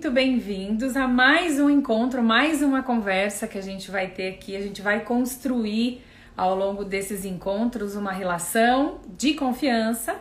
muito 0.00 0.12
bem-vindos 0.12 0.96
a 0.96 1.06
mais 1.06 1.60
um 1.60 1.68
encontro, 1.68 2.22
mais 2.22 2.62
uma 2.62 2.82
conversa 2.82 3.46
que 3.46 3.58
a 3.58 3.60
gente 3.60 3.90
vai 3.90 4.06
ter 4.06 4.30
aqui. 4.30 4.56
A 4.56 4.60
gente 4.62 4.80
vai 4.80 5.00
construir 5.00 6.00
ao 6.34 6.56
longo 6.56 6.86
desses 6.86 7.26
encontros 7.26 7.96
uma 7.96 8.10
relação 8.10 8.98
de 9.06 9.34
confiança, 9.34 10.16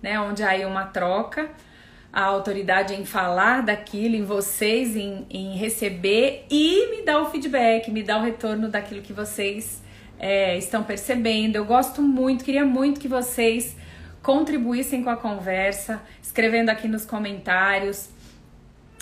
né? 0.00 0.20
Onde 0.20 0.44
há 0.44 0.50
aí 0.50 0.64
uma 0.64 0.84
troca, 0.84 1.50
a 2.12 2.22
autoridade 2.22 2.94
em 2.94 3.04
falar 3.04 3.62
daquilo, 3.62 4.14
em 4.14 4.24
vocês, 4.24 4.94
em, 4.94 5.26
em 5.28 5.56
receber 5.56 6.46
e 6.48 6.92
me 6.92 7.04
dar 7.04 7.20
o 7.20 7.28
feedback, 7.28 7.90
me 7.90 8.04
dar 8.04 8.20
o 8.20 8.22
retorno 8.22 8.68
daquilo 8.68 9.02
que 9.02 9.12
vocês 9.12 9.82
é, 10.16 10.56
estão 10.56 10.84
percebendo. 10.84 11.56
Eu 11.56 11.64
gosto 11.64 12.00
muito, 12.00 12.44
queria 12.44 12.64
muito 12.64 13.00
que 13.00 13.08
vocês 13.08 13.76
contribuíssem 14.22 15.02
com 15.02 15.10
a 15.10 15.16
conversa, 15.16 16.00
escrevendo 16.22 16.70
aqui 16.70 16.86
nos 16.86 17.04
comentários. 17.04 18.13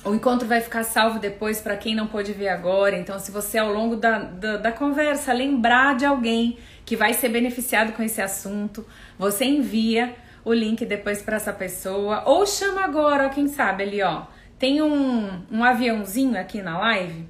O 0.05 0.13
encontro 0.13 0.49
vai 0.49 0.61
ficar 0.61 0.83
salvo 0.83 1.21
depois 1.21 1.61
para 1.61 1.77
quem 1.77 1.95
não 1.95 2.09
pôde 2.09 2.33
ver 2.33 2.49
agora. 2.49 2.99
Então, 2.99 3.21
se 3.21 3.31
você 3.31 3.57
ao 3.57 3.73
longo 3.73 3.95
da, 3.95 4.19
da, 4.19 4.57
da, 4.57 4.73
conversa 4.73 5.33
lembrar 5.33 5.95
de 5.95 6.05
alguém 6.05 6.59
que 6.85 6.97
vai 6.97 7.15
ser 7.15 7.29
beneficiado 7.29 7.93
com 7.93 8.03
esse 8.03 8.21
assunto, 8.21 8.85
você 9.17 9.45
envia 9.45 10.17
o 10.45 10.53
link 10.53 10.85
depois 10.85 11.23
para 11.23 11.37
essa 11.37 11.53
pessoa 11.53 12.25
ou 12.27 12.45
chama 12.45 12.83
agora, 12.83 13.29
quem 13.29 13.47
sabe 13.47 13.85
ali, 13.85 14.03
ó. 14.03 14.25
Tem 14.59 14.83
um, 14.83 15.45
um 15.49 15.63
aviãozinho 15.63 16.39
aqui 16.39 16.61
na 16.61 16.79
live, 16.79 17.29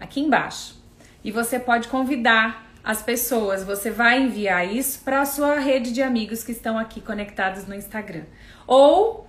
aqui 0.00 0.20
embaixo, 0.20 0.82
e 1.22 1.30
você 1.30 1.58
pode 1.58 1.88
convidar 1.88 2.70
as 2.82 3.02
pessoas. 3.02 3.64
Você 3.64 3.90
vai 3.90 4.22
enviar 4.22 4.66
isso 4.66 5.04
para 5.04 5.20
a 5.20 5.26
sua 5.26 5.58
rede 5.58 5.92
de 5.92 6.02
amigos 6.02 6.42
que 6.42 6.52
estão 6.52 6.78
aqui 6.78 7.02
conectados 7.02 7.66
no 7.66 7.74
Instagram. 7.74 8.24
Ou 8.66 9.27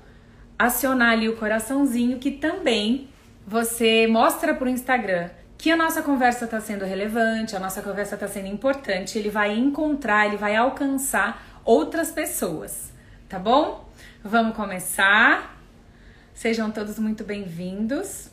acionar 0.60 1.14
ali 1.14 1.30
o 1.30 1.38
coraçãozinho 1.38 2.20
que 2.20 2.30
também 2.30 3.08
você 3.48 4.06
mostra 4.06 4.54
para 4.54 4.66
o 4.66 4.70
Instagram 4.70 5.30
que 5.58 5.70
a 5.70 5.76
nossa 5.76 6.02
conversa 6.02 6.46
está 6.46 6.62
sendo 6.62 6.86
relevante, 6.86 7.54
a 7.54 7.60
nossa 7.60 7.82
conversa 7.82 8.16
está 8.16 8.30
sendo 8.30 8.48
importante, 8.48 9.18
ele 9.18 9.30
vai 9.30 9.58
encontrar, 9.58 10.26
ele 10.26 10.38
vai 10.38 10.56
alcançar 10.56 11.62
outras 11.66 12.12
pessoas, 12.12 12.94
tá 13.28 13.38
bom? 13.38 13.86
Vamos 14.24 14.56
começar. 14.56 15.62
Sejam 16.34 16.72
todos 16.72 16.98
muito 16.98 17.26
bem-vindos. 17.26 18.30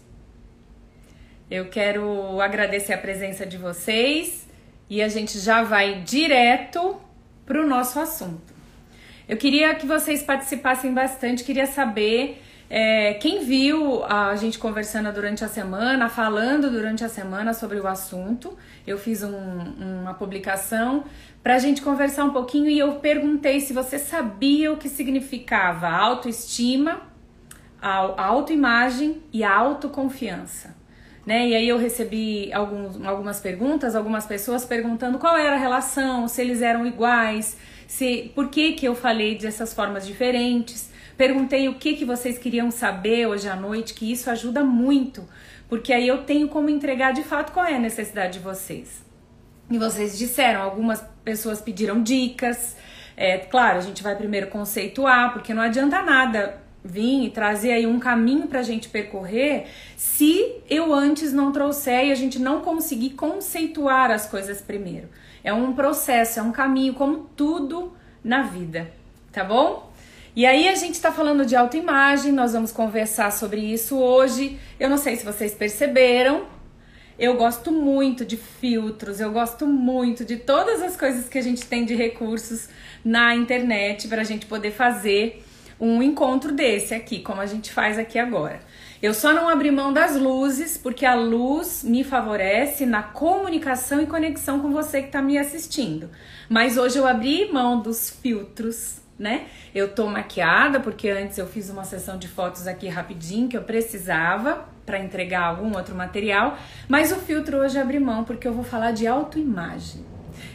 Eu 1.50 1.69
quero 1.69 2.41
agradecer 2.41 2.92
a 2.92 2.98
presença 2.98 3.44
de 3.44 3.58
vocês 3.58 4.47
e 4.88 5.02
a 5.02 5.08
gente 5.08 5.41
já 5.41 5.64
vai 5.64 6.02
direto 6.02 7.00
para 7.44 7.60
o 7.60 7.66
nosso 7.66 7.98
assunto. 7.98 8.55
Eu 9.28 9.36
queria 9.36 9.74
que 9.74 9.86
vocês 9.86 10.22
participassem 10.22 10.94
bastante, 10.94 11.42
queria 11.42 11.66
saber 11.66 12.41
é, 12.70 13.14
quem 13.14 13.44
viu 13.44 14.05
a 14.05 14.36
gente 14.36 14.56
conversando 14.56 15.12
durante 15.12 15.44
a 15.44 15.48
semana, 15.48 16.08
falando 16.08 16.70
durante 16.70 17.05
a 17.05 17.08
semana 17.08 17.52
sobre 17.52 17.80
o 17.80 17.88
assunto. 17.88 18.56
Eu 18.86 18.97
fiz 18.98 19.24
um, 19.24 19.36
uma 20.00 20.14
publicação 20.14 21.04
para 21.42 21.56
a 21.56 21.58
gente 21.58 21.82
conversar 21.82 22.24
um 22.24 22.30
pouquinho 22.30 22.69
e 22.69 22.78
eu 22.78 22.97
perguntei 22.97 23.58
se 23.60 23.72
você 23.72 23.98
sabia 23.98 24.72
o 24.72 24.77
que 24.77 24.88
significava 24.88 25.88
autoestima, 25.88 27.02
a 27.82 28.24
autoimagem 28.24 29.22
e 29.32 29.42
a 29.42 29.52
autoconfiança 29.52 30.77
né? 31.27 31.48
E 31.48 31.56
aí 31.56 31.69
eu 31.69 31.77
recebi 31.77 32.52
alguns, 32.52 33.04
algumas 33.04 33.41
perguntas, 33.41 33.97
algumas 33.97 34.24
pessoas 34.24 34.64
perguntando 34.64 35.19
qual 35.19 35.36
era 35.36 35.56
a 35.56 35.58
relação, 35.58 36.28
se 36.28 36.41
eles 36.41 36.62
eram 36.62 36.86
iguais, 36.86 37.58
se 37.86 38.30
por 38.34 38.48
que 38.48 38.72
que 38.72 38.86
eu 38.86 38.94
falei 38.94 39.36
dessas 39.36 39.72
formas 39.72 40.06
diferentes. 40.06 40.90
Perguntei 41.16 41.68
o 41.68 41.74
que 41.76 41.94
que 41.94 42.04
vocês 42.04 42.36
queriam 42.38 42.70
saber 42.70 43.26
hoje 43.26 43.48
à 43.48 43.56
noite, 43.56 43.94
que 43.94 44.10
isso 44.10 44.28
ajuda 44.28 44.62
muito, 44.62 45.26
porque 45.68 45.92
aí 45.92 46.06
eu 46.06 46.24
tenho 46.24 46.48
como 46.48 46.68
entregar 46.68 47.12
de 47.12 47.22
fato 47.22 47.52
qual 47.52 47.64
é 47.64 47.76
a 47.76 47.78
necessidade 47.78 48.34
de 48.34 48.38
vocês. 48.40 49.04
E 49.70 49.78
vocês 49.78 50.16
disseram, 50.16 50.62
algumas 50.62 51.02
pessoas 51.24 51.60
pediram 51.60 52.02
dicas. 52.02 52.76
É, 53.16 53.38
claro, 53.38 53.78
a 53.78 53.80
gente 53.80 54.02
vai 54.02 54.14
primeiro 54.14 54.48
conceituar, 54.48 55.32
porque 55.32 55.54
não 55.54 55.62
adianta 55.62 56.02
nada 56.02 56.60
vir 56.84 57.25
e 57.25 57.30
trazer 57.30 57.72
aí 57.72 57.86
um 57.86 57.98
caminho 57.98 58.46
para 58.46 58.60
a 58.60 58.62
gente 58.62 58.88
percorrer 58.88 59.66
se 59.96 60.56
eu 60.70 60.94
antes 60.94 61.32
não 61.32 61.50
trouxer 61.50 62.06
e 62.06 62.12
a 62.12 62.14
gente 62.14 62.38
não 62.38 62.60
conseguir 62.60 63.10
conceituar 63.10 64.10
as 64.10 64.26
coisas 64.26 64.60
primeiro. 64.60 65.08
É 65.46 65.52
um 65.52 65.72
processo, 65.74 66.40
é 66.40 66.42
um 66.42 66.50
caminho, 66.50 66.92
como 66.92 67.18
tudo 67.36 67.92
na 68.24 68.42
vida, 68.42 68.90
tá 69.30 69.44
bom? 69.44 69.92
E 70.34 70.44
aí 70.44 70.68
a 70.68 70.74
gente 70.74 70.94
está 70.94 71.12
falando 71.12 71.46
de 71.46 71.54
autoimagem, 71.54 72.32
nós 72.32 72.52
vamos 72.52 72.72
conversar 72.72 73.30
sobre 73.30 73.60
isso 73.60 73.96
hoje. 73.96 74.58
Eu 74.80 74.90
não 74.90 74.98
sei 74.98 75.14
se 75.14 75.24
vocês 75.24 75.54
perceberam, 75.54 76.48
eu 77.16 77.36
gosto 77.36 77.70
muito 77.70 78.24
de 78.24 78.36
filtros, 78.36 79.20
eu 79.20 79.30
gosto 79.30 79.68
muito 79.68 80.24
de 80.24 80.36
todas 80.36 80.82
as 80.82 80.96
coisas 80.96 81.28
que 81.28 81.38
a 81.38 81.42
gente 81.42 81.64
tem 81.64 81.84
de 81.84 81.94
recursos 81.94 82.68
na 83.04 83.36
internet 83.36 84.08
para 84.08 84.22
a 84.22 84.24
gente 84.24 84.46
poder 84.46 84.72
fazer 84.72 85.44
um 85.78 86.02
encontro 86.02 86.50
desse 86.50 86.92
aqui, 86.92 87.20
como 87.20 87.40
a 87.40 87.46
gente 87.46 87.72
faz 87.72 88.00
aqui 88.00 88.18
agora. 88.18 88.58
Eu 89.02 89.12
só 89.12 89.32
não 89.32 89.48
abri 89.48 89.70
mão 89.70 89.92
das 89.92 90.16
luzes, 90.16 90.78
porque 90.78 91.04
a 91.04 91.14
luz 91.14 91.84
me 91.84 92.02
favorece 92.02 92.86
na 92.86 93.02
comunicação 93.02 94.00
e 94.00 94.06
conexão 94.06 94.60
com 94.60 94.70
você 94.70 95.00
que 95.00 95.08
está 95.08 95.20
me 95.20 95.36
assistindo. 95.36 96.08
Mas 96.48 96.76
hoje 96.76 96.98
eu 96.98 97.06
abri 97.06 97.52
mão 97.52 97.80
dos 97.80 98.10
filtros, 98.10 99.00
né? 99.18 99.46
Eu 99.74 99.94
tô 99.94 100.06
maquiada, 100.06 100.80
porque 100.80 101.08
antes 101.10 101.36
eu 101.36 101.46
fiz 101.46 101.68
uma 101.68 101.84
sessão 101.84 102.18
de 102.18 102.26
fotos 102.26 102.66
aqui 102.66 102.88
rapidinho 102.88 103.48
que 103.48 103.56
eu 103.56 103.62
precisava 103.62 104.66
para 104.86 104.98
entregar 104.98 105.42
algum 105.42 105.76
outro 105.76 105.94
material, 105.94 106.56
mas 106.88 107.10
o 107.10 107.16
filtro 107.16 107.58
hoje 107.58 107.78
abri 107.78 107.98
mão 107.98 108.24
porque 108.24 108.46
eu 108.46 108.54
vou 108.54 108.64
falar 108.64 108.92
de 108.92 109.06
autoimagem. 109.06 110.04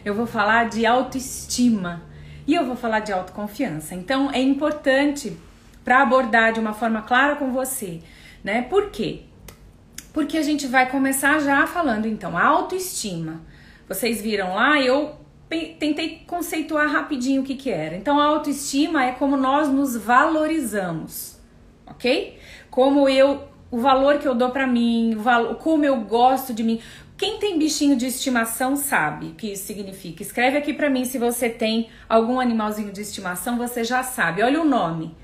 Eu 0.06 0.16
vou 0.16 0.26
falar 0.26 0.70
de 0.70 0.86
autoestima 0.86 2.02
e 2.48 2.56
eu 2.56 2.66
vou 2.66 2.76
falar 2.76 3.02
de 3.02 3.12
autoconfiança. 3.12 3.94
Então 3.94 4.32
é 4.32 4.40
importante 4.40 5.38
para 5.84 6.02
abordar 6.02 6.54
de 6.54 6.60
uma 6.60 6.74
forma 6.74 7.02
clara 7.02 7.36
com 7.36 7.52
você, 7.52 8.02
né? 8.44 8.62
Por 8.64 8.90
quê? 8.90 9.22
Porque 10.14 10.38
a 10.38 10.42
gente 10.42 10.68
vai 10.68 10.90
começar 10.90 11.40
já 11.40 11.66
falando 11.68 12.06
então 12.06 12.38
autoestima. 12.38 13.42
Vocês 13.88 14.22
viram 14.22 14.56
lá, 14.56 14.80
eu 14.80 15.16
tentei 15.50 16.24
conceituar 16.26 16.90
rapidinho 16.90 17.42
o 17.42 17.46
que 17.46 17.56
que 17.56 17.70
era. 17.70 17.96
Então 17.96 18.20
a 18.20 18.26
autoestima 18.26 19.06
é 19.06 19.12
como 19.12 19.36
nós 19.36 19.68
nos 19.70 19.96
valorizamos, 19.98 21.40
ok? 21.86 22.38
Como 22.70 23.08
eu 23.10 23.50
o 23.70 23.80
valor 23.80 24.20
que 24.20 24.28
eu 24.28 24.36
dou 24.36 24.50
para 24.50 24.68
mim, 24.68 25.16
o 25.16 25.22
valor, 25.22 25.56
como 25.56 25.86
eu 25.86 26.02
gosto 26.02 26.54
de 26.54 26.62
mim, 26.62 26.82
quem 27.18 27.38
tem 27.38 27.58
bichinho 27.58 27.96
de 27.96 28.06
estimação 28.06 28.76
sabe 28.76 29.28
o 29.28 29.34
que 29.36 29.54
isso 29.54 29.66
significa. 29.66 30.22
Escreve 30.22 30.58
aqui 30.58 30.74
para 30.74 30.90
mim 30.90 31.06
se 31.06 31.18
você 31.18 31.50
tem 31.50 31.90
algum 32.10 32.40
animalzinho 32.40 32.92
de 32.92 33.00
estimação, 33.00 33.58
você 33.58 33.84
já 33.84 34.04
sabe. 34.04 34.44
Olha 34.44 34.62
o 34.62 34.66
nome. 34.66 35.16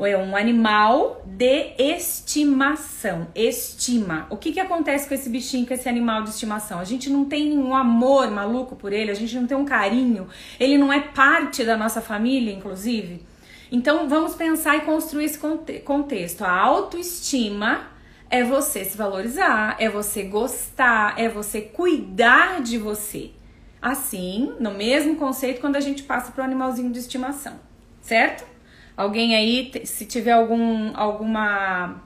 É 0.00 0.16
um 0.16 0.36
animal 0.36 1.22
de 1.26 1.72
estimação. 1.78 3.28
Estima. 3.34 4.26
O 4.30 4.36
que, 4.36 4.52
que 4.52 4.60
acontece 4.60 5.08
com 5.08 5.14
esse 5.14 5.28
bichinho, 5.28 5.66
com 5.66 5.74
esse 5.74 5.88
animal 5.88 6.22
de 6.22 6.30
estimação? 6.30 6.78
A 6.78 6.84
gente 6.84 7.10
não 7.10 7.24
tem 7.24 7.58
um 7.58 7.74
amor 7.74 8.30
maluco 8.30 8.76
por 8.76 8.92
ele, 8.92 9.10
a 9.10 9.14
gente 9.14 9.34
não 9.34 9.46
tem 9.46 9.56
um 9.56 9.64
carinho. 9.64 10.28
Ele 10.58 10.78
não 10.78 10.92
é 10.92 11.00
parte 11.00 11.64
da 11.64 11.76
nossa 11.76 12.00
família, 12.00 12.52
inclusive. 12.52 13.26
Então 13.70 14.08
vamos 14.08 14.34
pensar 14.34 14.76
e 14.76 14.80
construir 14.82 15.24
esse 15.24 15.38
contexto. 15.84 16.42
A 16.42 16.52
autoestima 16.52 17.88
é 18.30 18.42
você 18.42 18.84
se 18.84 18.96
valorizar, 18.96 19.76
é 19.78 19.88
você 19.88 20.22
gostar, 20.22 21.18
é 21.18 21.28
você 21.28 21.60
cuidar 21.60 22.62
de 22.62 22.78
você. 22.78 23.30
Assim, 23.80 24.54
no 24.58 24.72
mesmo 24.72 25.16
conceito 25.16 25.60
quando 25.60 25.76
a 25.76 25.80
gente 25.80 26.02
passa 26.02 26.32
para 26.32 26.42
o 26.42 26.44
animalzinho 26.44 26.90
de 26.90 26.98
estimação, 26.98 27.60
certo? 28.00 28.44
Alguém 28.98 29.36
aí, 29.36 29.70
se 29.84 30.04
tiver 30.04 30.32
algum, 30.32 30.90
alguma, 30.96 32.02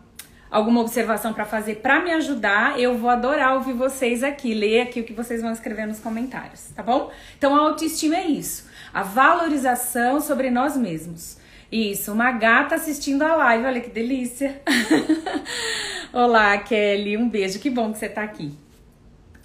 alguma 0.50 0.82
observação 0.82 1.32
para 1.32 1.46
fazer 1.46 1.76
para 1.76 2.04
me 2.04 2.12
ajudar, 2.12 2.78
eu 2.78 2.98
vou 2.98 3.08
adorar 3.08 3.54
ouvir 3.54 3.72
vocês 3.72 4.22
aqui, 4.22 4.52
ler 4.52 4.82
aqui 4.82 5.00
o 5.00 5.04
que 5.04 5.14
vocês 5.14 5.40
vão 5.40 5.50
escrever 5.50 5.86
nos 5.86 6.00
comentários, 6.00 6.66
tá 6.76 6.82
bom? 6.82 7.10
Então 7.38 7.56
a 7.56 7.60
autoestima 7.60 8.16
é 8.16 8.26
isso, 8.26 8.68
a 8.92 9.02
valorização 9.02 10.20
sobre 10.20 10.50
nós 10.50 10.76
mesmos. 10.76 11.38
Isso, 11.72 12.12
uma 12.12 12.30
gata 12.30 12.74
assistindo 12.74 13.22
a 13.22 13.36
live, 13.36 13.64
olha 13.64 13.80
que 13.80 13.88
delícia. 13.88 14.60
Olá, 16.12 16.58
Kelly, 16.58 17.16
um 17.16 17.26
beijo, 17.26 17.58
que 17.58 17.70
bom 17.70 17.90
que 17.90 17.98
você 17.98 18.10
tá 18.10 18.22
aqui. 18.22 18.52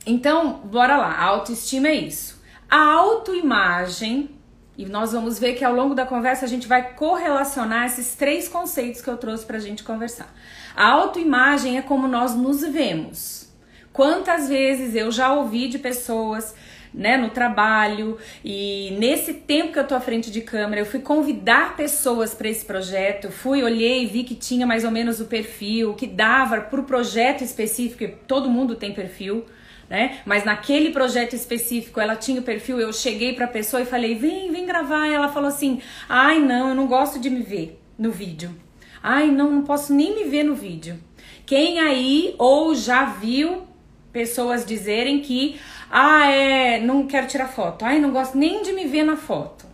Então, 0.05 0.59
bora 0.65 0.97
lá, 0.97 1.11
a 1.13 1.23
autoestima 1.23 1.87
é 1.87 1.95
isso. 1.95 2.43
A 2.69 2.83
autoimagem, 2.83 4.36
e 4.77 4.85
nós 4.85 5.11
vamos 5.11 5.39
ver 5.39 5.55
que 5.55 5.65
ao 5.65 5.73
longo 5.73 5.95
da 5.95 6.05
conversa 6.05 6.45
a 6.45 6.47
gente 6.47 6.67
vai 6.67 6.93
correlacionar 6.93 7.87
esses 7.87 8.15
três 8.15 8.47
conceitos 8.47 9.01
que 9.01 9.09
eu 9.09 9.17
trouxe 9.17 9.45
pra 9.45 9.57
gente 9.57 9.83
conversar. 9.83 10.31
A 10.75 10.87
autoimagem 10.87 11.77
é 11.77 11.81
como 11.81 12.07
nós 12.07 12.35
nos 12.35 12.61
vemos. 12.61 13.51
Quantas 13.91 14.47
vezes 14.47 14.93
eu 14.93 15.11
já 15.11 15.33
ouvi 15.33 15.67
de 15.67 15.79
pessoas 15.79 16.53
né, 16.93 17.17
no 17.17 17.29
trabalho 17.31 18.17
e 18.45 18.95
nesse 18.99 19.33
tempo 19.33 19.73
que 19.73 19.79
eu 19.79 19.87
tô 19.87 19.95
à 19.95 19.99
frente 19.99 20.29
de 20.29 20.41
câmera, 20.41 20.81
eu 20.81 20.85
fui 20.85 20.99
convidar 20.99 21.75
pessoas 21.75 22.35
para 22.35 22.47
esse 22.47 22.63
projeto, 22.63 23.31
fui, 23.31 23.63
olhei, 23.63 24.05
vi 24.05 24.23
que 24.23 24.35
tinha 24.35 24.67
mais 24.67 24.83
ou 24.83 24.91
menos 24.91 25.19
o 25.19 25.25
perfil, 25.25 25.95
que 25.95 26.05
dava 26.05 26.61
pro 26.61 26.83
projeto 26.83 27.43
específico, 27.43 28.15
todo 28.27 28.49
mundo 28.49 28.75
tem 28.75 28.93
perfil, 28.93 29.45
né? 29.89 30.19
Mas 30.25 30.43
naquele 30.43 30.91
projeto 30.91 31.33
específico 31.33 31.99
ela 31.99 32.15
tinha 32.15 32.39
o 32.39 32.43
perfil, 32.43 32.79
eu 32.79 32.91
cheguei 32.91 33.33
para 33.33 33.45
a 33.45 33.49
pessoa 33.49 33.81
e 33.81 33.85
falei: 33.85 34.15
"Vem, 34.15 34.51
vem 34.51 34.65
gravar". 34.65 35.07
E 35.07 35.13
ela 35.13 35.29
falou 35.29 35.49
assim: 35.49 35.81
"Ai, 36.07 36.39
não, 36.39 36.69
eu 36.69 36.75
não 36.75 36.87
gosto 36.87 37.19
de 37.19 37.29
me 37.29 37.41
ver 37.41 37.79
no 37.97 38.11
vídeo". 38.11 38.55
Ai, 39.01 39.29
não, 39.31 39.51
não 39.51 39.63
posso 39.63 39.93
nem 39.93 40.15
me 40.15 40.25
ver 40.25 40.43
no 40.43 40.55
vídeo. 40.55 40.99
Quem 41.45 41.79
aí 41.79 42.35
ou 42.37 42.75
já 42.75 43.05
viu 43.05 43.63
pessoas 44.11 44.65
dizerem 44.65 45.21
que 45.21 45.59
ah, 45.89 46.29
é, 46.29 46.79
não 46.79 47.07
quero 47.07 47.27
tirar 47.27 47.47
foto. 47.47 47.85
Ai, 47.85 47.99
não 47.99 48.11
gosto 48.11 48.37
nem 48.37 48.61
de 48.63 48.73
me 48.73 48.85
ver 48.85 49.03
na 49.03 49.15
foto. 49.15 49.65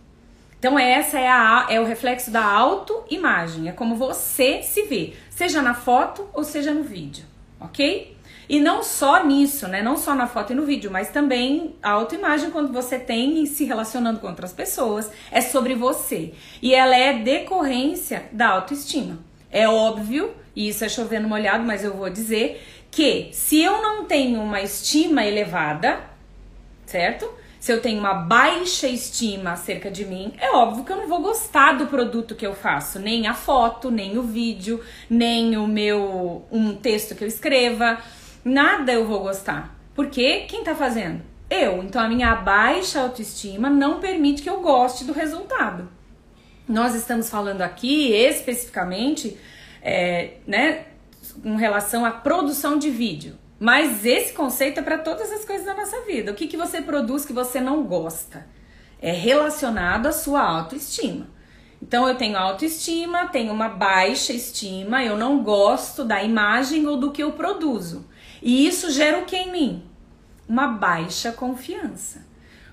Então 0.64 0.78
essa 0.78 1.18
é 1.18 1.28
a 1.28 1.66
é 1.68 1.78
o 1.78 1.84
reflexo 1.84 2.30
da 2.30 2.42
autoimagem, 2.42 3.68
é 3.68 3.72
como 3.72 3.96
você 3.96 4.62
se 4.62 4.84
vê, 4.84 5.12
seja 5.28 5.60
na 5.60 5.74
foto 5.74 6.26
ou 6.32 6.42
seja 6.42 6.72
no 6.72 6.82
vídeo, 6.82 7.26
OK? 7.60 8.13
E 8.48 8.60
não 8.60 8.82
só 8.82 9.24
nisso, 9.24 9.66
né? 9.68 9.82
Não 9.82 9.96
só 9.96 10.14
na 10.14 10.26
foto 10.26 10.52
e 10.52 10.56
no 10.56 10.64
vídeo, 10.64 10.90
mas 10.90 11.10
também 11.10 11.74
a 11.82 11.90
autoimagem 11.90 12.50
quando 12.50 12.72
você 12.72 12.98
tem 12.98 13.44
se 13.46 13.64
relacionando 13.64 14.20
com 14.20 14.26
outras 14.26 14.52
pessoas, 14.52 15.10
é 15.30 15.40
sobre 15.40 15.74
você. 15.74 16.32
E 16.60 16.74
ela 16.74 16.96
é 16.96 17.18
decorrência 17.18 18.24
da 18.32 18.48
autoestima. 18.48 19.18
É 19.50 19.68
óbvio, 19.68 20.32
e 20.54 20.68
isso 20.68 20.84
é 20.84 20.88
chovendo 20.88 21.28
molhado, 21.28 21.64
mas 21.64 21.84
eu 21.84 21.94
vou 21.94 22.10
dizer 22.10 22.62
que 22.90 23.28
se 23.32 23.60
eu 23.60 23.80
não 23.82 24.04
tenho 24.04 24.40
uma 24.40 24.60
estima 24.60 25.24
elevada, 25.24 26.00
certo? 26.86 27.28
Se 27.58 27.72
eu 27.72 27.80
tenho 27.80 27.98
uma 27.98 28.12
baixa 28.12 28.86
estima 28.86 29.52
acerca 29.52 29.90
de 29.90 30.04
mim, 30.04 30.34
é 30.38 30.50
óbvio 30.50 30.84
que 30.84 30.92
eu 30.92 30.96
não 30.98 31.08
vou 31.08 31.22
gostar 31.22 31.72
do 31.72 31.86
produto 31.86 32.34
que 32.34 32.46
eu 32.46 32.54
faço, 32.54 32.98
nem 32.98 33.26
a 33.26 33.32
foto, 33.32 33.90
nem 33.90 34.18
o 34.18 34.22
vídeo, 34.22 34.84
nem 35.08 35.56
o 35.56 35.66
meu 35.66 36.44
um 36.52 36.74
texto 36.74 37.14
que 37.14 37.24
eu 37.24 37.28
escreva 37.28 37.98
nada 38.44 38.92
eu 38.92 39.06
vou 39.06 39.20
gostar. 39.20 39.74
Porque 39.94 40.40
quem 40.42 40.64
tá 40.64 40.74
fazendo? 40.74 41.22
Eu. 41.48 41.82
Então 41.82 42.02
a 42.02 42.08
minha 42.08 42.34
baixa 42.34 43.00
autoestima 43.00 43.70
não 43.70 44.00
permite 44.00 44.42
que 44.42 44.50
eu 44.50 44.60
goste 44.60 45.04
do 45.04 45.12
resultado. 45.12 45.88
Nós 46.68 46.94
estamos 46.94 47.28
falando 47.28 47.62
aqui 47.62 48.12
especificamente, 48.12 49.38
é, 49.82 50.38
né, 50.46 50.86
com 51.42 51.56
relação 51.56 52.04
à 52.04 52.10
produção 52.10 52.78
de 52.78 52.90
vídeo. 52.90 53.38
Mas 53.60 54.04
esse 54.04 54.32
conceito 54.32 54.80
é 54.80 54.82
para 54.82 54.98
todas 54.98 55.30
as 55.30 55.44
coisas 55.44 55.64
da 55.64 55.74
nossa 55.74 56.00
vida. 56.02 56.32
O 56.32 56.34
que, 56.34 56.46
que 56.46 56.56
você 56.56 56.82
produz 56.82 57.24
que 57.24 57.32
você 57.32 57.60
não 57.60 57.84
gosta? 57.84 58.46
É 59.00 59.12
relacionado 59.12 60.06
à 60.06 60.12
sua 60.12 60.42
autoestima. 60.42 61.28
Então 61.80 62.08
eu 62.08 62.14
tenho 62.14 62.36
autoestima, 62.36 63.28
tenho 63.28 63.52
uma 63.52 63.68
baixa 63.68 64.32
estima, 64.32 65.04
eu 65.04 65.16
não 65.16 65.42
gosto 65.42 66.02
da 66.02 66.22
imagem 66.22 66.86
ou 66.86 66.96
do 66.96 67.12
que 67.12 67.22
eu 67.22 67.32
produzo. 67.32 68.06
E 68.44 68.66
isso 68.66 68.90
gera 68.90 69.20
o 69.20 69.24
que 69.24 69.34
em 69.34 69.50
mim? 69.50 69.82
Uma 70.46 70.66
baixa 70.66 71.32
confiança. 71.32 72.26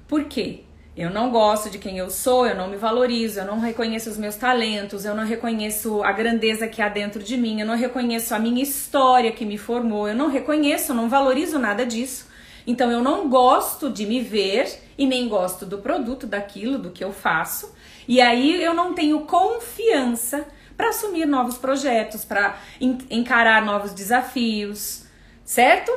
Por 0.06 0.26
quê? 0.26 0.66
Eu 0.98 1.10
não 1.10 1.32
gosto 1.32 1.70
de 1.70 1.78
quem 1.78 1.98
eu 1.98 2.10
sou, 2.10 2.46
eu 2.46 2.54
não 2.54 2.68
me 2.68 2.76
valorizo, 2.76 3.40
eu 3.40 3.46
não 3.46 3.58
reconheço 3.58 4.10
os 4.10 4.18
meus 4.18 4.36
talentos, 4.36 5.06
eu 5.06 5.16
não 5.16 5.26
reconheço 5.26 6.04
a 6.04 6.12
grandeza 6.12 6.68
que 6.68 6.82
há 6.82 6.90
dentro 6.90 7.24
de 7.24 7.38
mim, 7.38 7.62
eu 7.62 7.66
não 7.66 7.78
reconheço 7.78 8.36
a 8.36 8.40
minha 8.40 8.62
história 8.62 9.32
que 9.32 9.46
me 9.46 9.58
formou, 9.58 10.10
eu 10.10 10.14
não 10.14 10.28
reconheço, 10.28 10.92
eu 10.92 10.96
não 10.98 11.08
valorizo 11.08 11.58
nada 11.58 11.86
disso. 11.86 12.28
Então 12.68 12.92
eu 12.92 13.02
não 13.02 13.30
gosto 13.30 13.90
de 13.90 14.06
me 14.06 14.20
ver 14.20 14.68
e 14.98 15.06
nem 15.06 15.30
gosto 15.30 15.66
do 15.66 15.78
produto, 15.78 16.28
daquilo, 16.28 16.78
do 16.78 16.92
que 16.92 17.02
eu 17.02 17.14
faço. 17.14 17.74
E 18.06 18.20
aí 18.20 18.62
eu 18.62 18.74
não 18.74 18.94
tenho 18.94 19.22
confiança 19.22 20.46
para 20.76 20.90
assumir 20.90 21.26
novos 21.26 21.58
projetos, 21.58 22.26
para 22.26 22.58
encarar 23.10 23.64
novos 23.64 23.94
desafios 23.94 25.01
certo? 25.52 25.92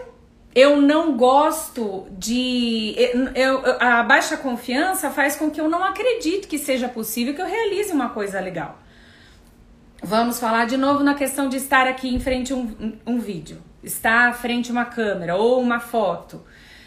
Eu 0.53 0.81
não 0.81 1.17
gosto 1.17 2.09
de. 2.11 2.93
Eu, 2.99 3.29
eu, 3.35 3.77
a 3.81 4.03
baixa 4.03 4.37
confiança 4.37 5.11
faz 5.11 5.37
com 5.37 5.49
que 5.49 5.61
eu 5.61 5.69
não 5.69 5.85
acredite 5.85 6.49
que 6.49 6.59
seja 6.59 6.89
possível 6.89 7.35
que 7.35 7.41
eu 7.41 7.47
realize 7.47 7.93
uma 7.93 8.09
coisa 8.09 8.41
legal. 8.41 8.81
Vamos 10.03 10.41
falar 10.41 10.65
de 10.67 10.77
novo 10.77 11.05
na 11.05 11.15
questão 11.15 11.49
de 11.49 11.56
estar 11.56 11.87
aqui 11.87 12.12
em 12.12 12.19
frente 12.19 12.53
a 12.53 12.56
um, 12.56 12.99
um 13.06 13.19
vídeo, 13.21 13.62
estar 13.81 14.29
à 14.29 14.33
frente 14.33 14.71
a 14.71 14.73
uma 14.73 14.85
câmera 14.85 15.37
ou 15.37 15.61
uma 15.61 15.79
foto, 15.79 16.43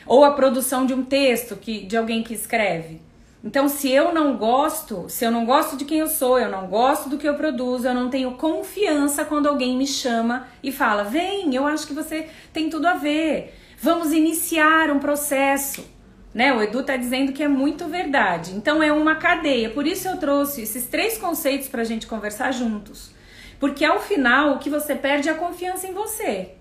ou 0.05 0.25
a 0.25 0.31
produção 0.31 0.85
de 0.85 0.93
um 0.93 1.03
texto 1.03 1.55
que, 1.55 1.85
de 1.85 1.95
alguém 1.95 2.21
que 2.21 2.33
escreve. 2.33 3.01
Então, 3.43 3.69
se 3.69 3.89
eu 3.89 4.13
não 4.13 4.35
gosto, 4.35 5.05
se 5.09 5.23
eu 5.23 5.31
não 5.31 5.45
gosto 5.45 5.77
de 5.77 5.85
quem 5.85 5.99
eu 5.99 6.07
sou, 6.07 6.39
eu 6.39 6.49
não 6.49 6.67
gosto 6.67 7.07
do 7.07 7.17
que 7.17 7.27
eu 7.27 7.35
produzo, 7.35 7.87
eu 7.87 7.93
não 7.93 8.09
tenho 8.09 8.31
confiança 8.31 9.23
quando 9.23 9.47
alguém 9.47 9.77
me 9.77 9.85
chama 9.85 10.47
e 10.63 10.71
fala: 10.71 11.03
"Vem, 11.03 11.53
eu 11.53 11.65
acho 11.67 11.85
que 11.85 11.93
você 11.93 12.27
tem 12.51 12.69
tudo 12.69 12.87
a 12.87 12.95
ver. 12.95 13.53
Vamos 13.79 14.11
iniciar 14.11 14.89
um 14.89 14.99
processo". 14.99 15.85
Né? 16.33 16.53
O 16.53 16.61
Edu 16.61 16.83
tá 16.83 16.97
dizendo 16.97 17.31
que 17.31 17.41
é 17.41 17.47
muito 17.47 17.85
verdade. 17.85 18.53
Então 18.55 18.81
é 18.83 18.91
uma 18.91 19.15
cadeia. 19.15 19.69
Por 19.69 19.87
isso 19.87 20.07
eu 20.07 20.17
trouxe 20.17 20.61
esses 20.61 20.85
três 20.85 21.17
conceitos 21.17 21.67
para 21.67 21.81
a 21.81 21.85
gente 21.85 22.05
conversar 22.05 22.51
juntos. 22.51 23.11
Porque 23.59 23.83
ao 23.83 23.99
final 23.99 24.53
o 24.53 24.59
que 24.59 24.69
você 24.69 24.93
perde 24.93 25.29
é 25.29 25.31
a 25.31 25.35
confiança 25.35 25.87
em 25.87 25.93
você 25.93 26.56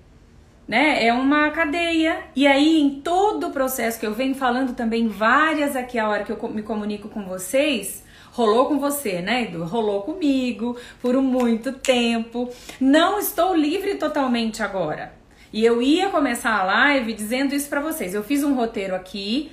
né? 0.67 1.05
É 1.05 1.13
uma 1.13 1.51
cadeia. 1.51 2.25
E 2.35 2.47
aí, 2.47 2.81
em 2.81 3.01
todo 3.01 3.49
o 3.49 3.51
processo 3.51 4.01
que 4.01 4.07
eu 4.07 4.15
venho 4.15 4.35
falando 4.35 4.75
também, 4.75 5.09
várias 5.09 5.77
aqui 5.77 5.99
a 5.99 6.09
hora 6.09 6.25
que 6.25 6.33
eu 6.33 6.49
me 6.49 6.63
comunico 6.63 7.09
com 7.09 7.25
vocês, 7.25 8.05
rolou 8.33 8.67
com 8.67 8.79
você, 8.79 9.21
né, 9.21 9.45
Edu? 9.45 9.65
Rolou 9.65 10.03
comigo 10.03 10.77
por 11.01 11.15
muito 11.23 11.73
tempo. 11.73 12.51
Não 12.81 13.19
estou 13.19 13.55
livre 13.55 13.95
totalmente 13.95 14.63
agora. 14.63 15.13
E 15.53 15.65
eu 15.65 15.81
ia 15.81 16.11
começar 16.11 16.53
a 16.53 16.65
live 16.65 17.13
dizendo 17.13 17.55
isso 17.55 17.69
para 17.69 17.81
vocês. 17.81 18.15
Eu 18.15 18.23
fiz 18.23 18.43
um 18.43 18.55
roteiro 18.55 18.95
aqui 18.95 19.53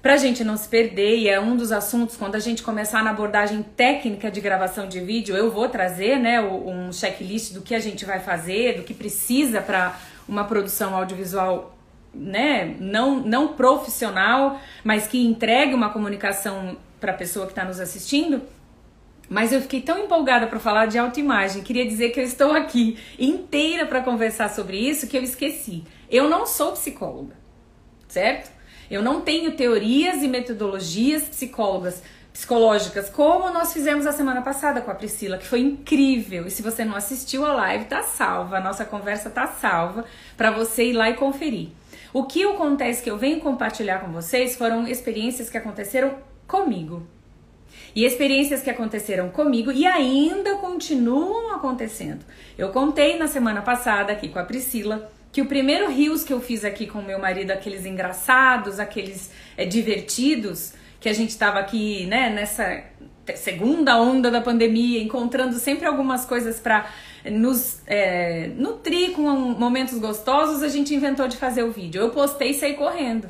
pra 0.00 0.16
gente 0.16 0.42
não 0.42 0.56
se 0.56 0.68
perder, 0.68 1.16
e 1.18 1.28
é 1.28 1.38
um 1.38 1.56
dos 1.56 1.70
assuntos 1.70 2.16
quando 2.16 2.34
a 2.34 2.40
gente 2.40 2.60
começar 2.60 3.04
na 3.04 3.10
abordagem 3.10 3.62
técnica 3.62 4.32
de 4.32 4.40
gravação 4.40 4.88
de 4.88 4.98
vídeo, 4.98 5.36
eu 5.36 5.48
vou 5.48 5.68
trazer, 5.68 6.18
né, 6.18 6.40
um 6.40 6.92
checklist 6.92 7.52
do 7.52 7.62
que 7.62 7.72
a 7.72 7.78
gente 7.78 8.04
vai 8.04 8.18
fazer, 8.18 8.78
do 8.78 8.82
que 8.82 8.92
precisa 8.92 9.60
para 9.60 9.96
uma 10.28 10.44
produção 10.44 10.94
audiovisual 10.96 11.76
né, 12.14 12.76
não, 12.78 13.20
não 13.20 13.48
profissional, 13.54 14.60
mas 14.84 15.06
que 15.06 15.24
entregue 15.24 15.74
uma 15.74 15.90
comunicação 15.90 16.76
para 17.00 17.12
a 17.12 17.14
pessoa 17.14 17.46
que 17.46 17.52
está 17.52 17.64
nos 17.64 17.80
assistindo. 17.80 18.42
Mas 19.28 19.52
eu 19.52 19.62
fiquei 19.62 19.80
tão 19.80 19.98
empolgada 19.98 20.46
para 20.46 20.60
falar 20.60 20.86
de 20.86 20.98
autoimagem, 20.98 21.62
queria 21.62 21.86
dizer 21.86 22.10
que 22.10 22.20
eu 22.20 22.24
estou 22.24 22.52
aqui 22.52 22.98
inteira 23.18 23.86
para 23.86 24.02
conversar 24.02 24.50
sobre 24.50 24.76
isso 24.76 25.06
que 25.06 25.16
eu 25.16 25.22
esqueci. 25.22 25.84
Eu 26.10 26.28
não 26.28 26.44
sou 26.44 26.72
psicóloga, 26.72 27.34
certo? 28.08 28.50
Eu 28.90 29.02
não 29.02 29.22
tenho 29.22 29.52
teorias 29.52 30.22
e 30.22 30.28
metodologias 30.28 31.22
psicólogas 31.22 32.02
psicológicas, 32.32 33.10
como 33.10 33.50
nós 33.50 33.72
fizemos 33.72 34.06
a 34.06 34.12
semana 34.12 34.40
passada 34.40 34.80
com 34.80 34.90
a 34.90 34.94
Priscila, 34.94 35.36
que 35.36 35.46
foi 35.46 35.60
incrível. 35.60 36.46
E 36.46 36.50
se 36.50 36.62
você 36.62 36.84
não 36.84 36.96
assistiu 36.96 37.44
a 37.44 37.52
live, 37.52 37.84
tá 37.84 38.02
salva, 38.02 38.56
a 38.56 38.60
nossa 38.60 38.84
conversa 38.84 39.28
tá 39.28 39.46
salva 39.46 40.04
para 40.36 40.50
você 40.50 40.86
ir 40.86 40.92
lá 40.94 41.10
e 41.10 41.14
conferir. 41.14 41.68
O 42.12 42.24
que 42.24 42.42
acontece 42.44 43.02
que 43.02 43.10
eu 43.10 43.18
venho 43.18 43.40
compartilhar 43.40 44.00
com 44.00 44.12
vocês 44.12 44.56
foram 44.56 44.86
experiências 44.86 45.50
que 45.50 45.58
aconteceram 45.58 46.14
comigo. 46.46 47.06
E 47.94 48.04
experiências 48.04 48.62
que 48.62 48.70
aconteceram 48.70 49.28
comigo 49.28 49.70
e 49.70 49.86
ainda 49.86 50.56
continuam 50.56 51.54
acontecendo. 51.54 52.24
Eu 52.56 52.70
contei 52.70 53.18
na 53.18 53.28
semana 53.28 53.60
passada 53.60 54.12
aqui 54.12 54.28
com 54.28 54.38
a 54.38 54.44
Priscila 54.44 55.10
que 55.30 55.40
o 55.40 55.46
primeiro 55.46 55.90
rios 55.90 56.22
que 56.22 56.32
eu 56.32 56.40
fiz 56.40 56.64
aqui 56.64 56.86
com 56.86 57.00
meu 57.00 57.18
marido, 57.18 57.50
aqueles 57.50 57.86
engraçados, 57.86 58.78
aqueles 58.78 59.30
é, 59.56 59.64
divertidos, 59.64 60.74
que 61.02 61.08
a 61.08 61.12
gente 61.12 61.30
estava 61.30 61.58
aqui, 61.58 62.06
né, 62.06 62.30
nessa 62.30 62.84
segunda 63.34 64.00
onda 64.00 64.30
da 64.30 64.40
pandemia, 64.40 65.02
encontrando 65.02 65.58
sempre 65.58 65.84
algumas 65.84 66.24
coisas 66.24 66.60
para 66.60 66.88
nos 67.24 67.82
é, 67.86 68.52
nutrir 68.56 69.12
com 69.12 69.22
momentos 69.22 69.98
gostosos, 69.98 70.62
a 70.62 70.68
gente 70.68 70.94
inventou 70.94 71.26
de 71.26 71.36
fazer 71.36 71.64
o 71.64 71.72
vídeo. 71.72 72.00
Eu 72.00 72.10
postei 72.10 72.50
e 72.50 72.54
saí 72.54 72.74
correndo. 72.74 73.28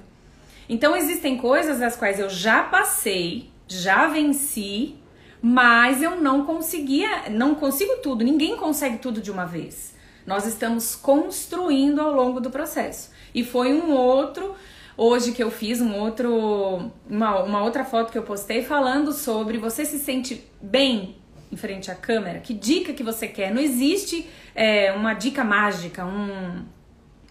Então 0.69 0.95
existem 0.95 1.39
coisas 1.39 1.81
as 1.81 1.97
quais 1.97 2.21
eu 2.21 2.29
já 2.29 2.63
passei, 2.63 3.51
já 3.67 4.07
venci, 4.07 4.97
mas 5.41 6.03
eu 6.03 6.21
não 6.21 6.45
conseguia, 6.45 7.31
não 7.31 7.55
consigo 7.55 7.97
tudo, 8.03 8.23
ninguém 8.23 8.57
consegue 8.57 8.99
tudo 8.99 9.21
de 9.21 9.31
uma 9.31 9.47
vez. 9.47 9.95
Nós 10.27 10.47
estamos 10.47 10.95
construindo 10.95 12.01
ao 12.01 12.13
longo 12.13 12.39
do 12.39 12.51
processo. 12.51 13.11
E 13.35 13.43
foi 13.43 13.73
um 13.73 13.93
outro 13.93 14.55
hoje 14.97 15.33
que 15.33 15.43
eu 15.43 15.51
fiz 15.51 15.81
um 15.81 15.95
outro, 15.95 16.91
uma, 17.09 17.43
uma 17.43 17.63
outra 17.63 17.85
foto 17.85 18.13
que 18.13 18.19
eu 18.19 18.23
postei 18.23 18.63
falando 18.63 19.13
sobre 19.13 19.59
você 19.59 19.85
se 19.85 19.99
sente 19.99 20.45
bem 20.61 21.17
em 21.51 21.57
frente 21.57 21.91
à 21.91 21.95
câmera, 21.95 22.41
que 22.41 22.55
dica 22.55 22.93
que 22.93 23.03
você 23.03 23.29
quer. 23.29 23.53
Não 23.53 23.61
existe 23.61 24.29
é, 24.55 24.93
uma 24.93 25.13
dica 25.13 25.45
mágica, 25.45 26.05
um, 26.05 26.65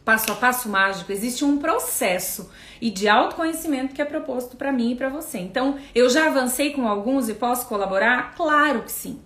passo 0.06 0.32
a 0.32 0.36
passo 0.36 0.70
mágico, 0.70 1.12
existe 1.12 1.44
um 1.44 1.58
processo 1.58 2.52
e 2.80 2.90
de 2.90 3.08
autoconhecimento 3.08 3.94
que 3.96 4.02
é 4.02 4.06
proposto 4.06 4.58
para 4.58 4.72
mim 4.72 4.92
e 4.92 4.96
para 4.96 5.10
você. 5.10 5.40
Então, 5.40 5.78
eu 5.96 6.10
já 6.10 6.28
avancei 6.28 6.72
com 6.72 6.88
alguns 6.88 7.30
e 7.30 7.34
posso 7.34 7.68
colaborar? 7.68 8.36
Claro 8.36 8.84
que 8.84 8.92
sim. 8.92 9.20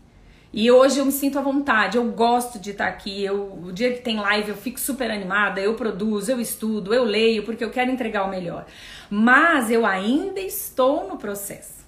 E 0.58 0.72
hoje 0.72 1.00
eu 1.00 1.06
me 1.06 1.12
sinto 1.12 1.38
à 1.38 1.42
vontade, 1.42 1.98
eu 1.98 2.06
gosto 2.12 2.58
de 2.58 2.72
estar 2.72 2.88
aqui. 2.88 3.22
Eu, 3.22 3.60
o 3.62 3.74
dia 3.74 3.92
que 3.94 4.00
tem 4.00 4.16
live 4.16 4.52
eu 4.52 4.56
fico 4.56 4.80
super 4.80 5.12
animada, 5.12 5.60
eu 5.60 5.74
produzo, 5.74 6.32
eu 6.32 6.40
estudo, 6.40 6.94
eu 6.94 7.04
leio, 7.04 7.44
porque 7.44 7.62
eu 7.62 7.70
quero 7.70 7.92
entregar 7.92 8.24
o 8.24 8.30
melhor. 8.30 8.66
Mas 9.10 9.70
eu 9.70 9.86
ainda 9.86 10.40
estou 10.40 11.10
no 11.10 11.18
processo. 11.18 11.86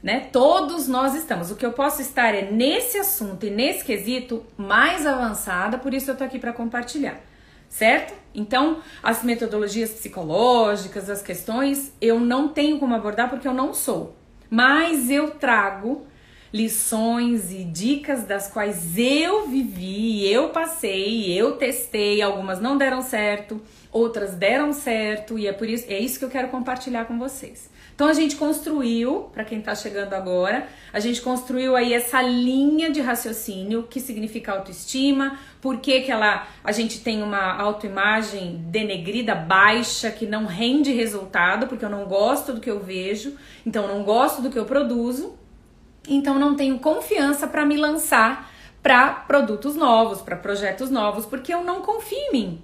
Né? 0.00 0.28
Todos 0.30 0.86
nós 0.86 1.16
estamos. 1.16 1.50
O 1.50 1.56
que 1.56 1.66
eu 1.66 1.72
posso 1.72 2.00
estar 2.00 2.32
é 2.32 2.52
nesse 2.52 2.98
assunto 2.98 3.46
e 3.46 3.50
nesse 3.50 3.84
quesito 3.84 4.46
mais 4.56 5.04
avançada, 5.04 5.76
por 5.76 5.92
isso 5.92 6.08
eu 6.08 6.16
tô 6.16 6.22
aqui 6.22 6.38
para 6.38 6.52
compartilhar. 6.52 7.20
Certo? 7.68 8.14
Então, 8.32 8.78
as 9.02 9.24
metodologias 9.24 9.90
psicológicas, 9.90 11.10
as 11.10 11.20
questões, 11.20 11.92
eu 12.00 12.20
não 12.20 12.46
tenho 12.46 12.78
como 12.78 12.94
abordar 12.94 13.28
porque 13.28 13.48
eu 13.48 13.54
não 13.54 13.74
sou. 13.74 14.14
Mas 14.48 15.10
eu 15.10 15.30
trago 15.30 16.06
lições 16.52 17.50
e 17.50 17.64
dicas 17.64 18.24
das 18.24 18.48
quais 18.48 18.98
eu 18.98 19.48
vivi, 19.48 20.30
eu 20.30 20.50
passei, 20.50 21.32
eu 21.32 21.52
testei, 21.56 22.20
algumas 22.20 22.60
não 22.60 22.76
deram 22.76 23.00
certo, 23.00 23.60
outras 23.90 24.34
deram 24.34 24.72
certo 24.72 25.38
e 25.38 25.46
é 25.46 25.52
por 25.52 25.68
isso 25.68 25.86
é 25.88 25.98
isso 25.98 26.18
que 26.18 26.24
eu 26.24 26.30
quero 26.30 26.48
compartilhar 26.48 27.06
com 27.06 27.18
vocês. 27.18 27.70
Então 27.94 28.08
a 28.08 28.14
gente 28.14 28.36
construiu, 28.36 29.30
para 29.32 29.44
quem 29.44 29.58
está 29.58 29.74
chegando 29.74 30.14
agora, 30.14 30.66
a 30.92 30.98
gente 30.98 31.20
construiu 31.20 31.76
aí 31.76 31.92
essa 31.92 32.22
linha 32.22 32.90
de 32.90 33.00
raciocínio 33.00 33.84
que 33.84 34.00
significa 34.00 34.52
autoestima, 34.52 35.38
por 35.60 35.78
que, 35.78 36.00
que 36.00 36.10
ela, 36.10 36.46
a 36.64 36.72
gente 36.72 37.00
tem 37.00 37.22
uma 37.22 37.54
autoimagem 37.60 38.64
denegrida, 38.68 39.34
baixa, 39.34 40.10
que 40.10 40.26
não 40.26 40.46
rende 40.46 40.90
resultado, 40.90 41.66
porque 41.66 41.84
eu 41.84 41.90
não 41.90 42.06
gosto 42.06 42.54
do 42.54 42.60
que 42.60 42.70
eu 42.70 42.80
vejo, 42.80 43.36
então 43.64 43.84
eu 43.84 43.94
não 43.94 44.02
gosto 44.02 44.40
do 44.40 44.50
que 44.50 44.58
eu 44.58 44.64
produzo, 44.64 45.38
então 46.06 46.38
não 46.38 46.54
tenho 46.54 46.78
confiança 46.78 47.46
para 47.46 47.64
me 47.64 47.76
lançar 47.76 48.50
para 48.82 49.10
produtos 49.10 49.76
novos, 49.76 50.20
para 50.20 50.36
projetos 50.36 50.90
novos, 50.90 51.24
porque 51.24 51.54
eu 51.54 51.62
não 51.62 51.82
confio 51.82 52.18
em 52.18 52.32
mim. 52.32 52.62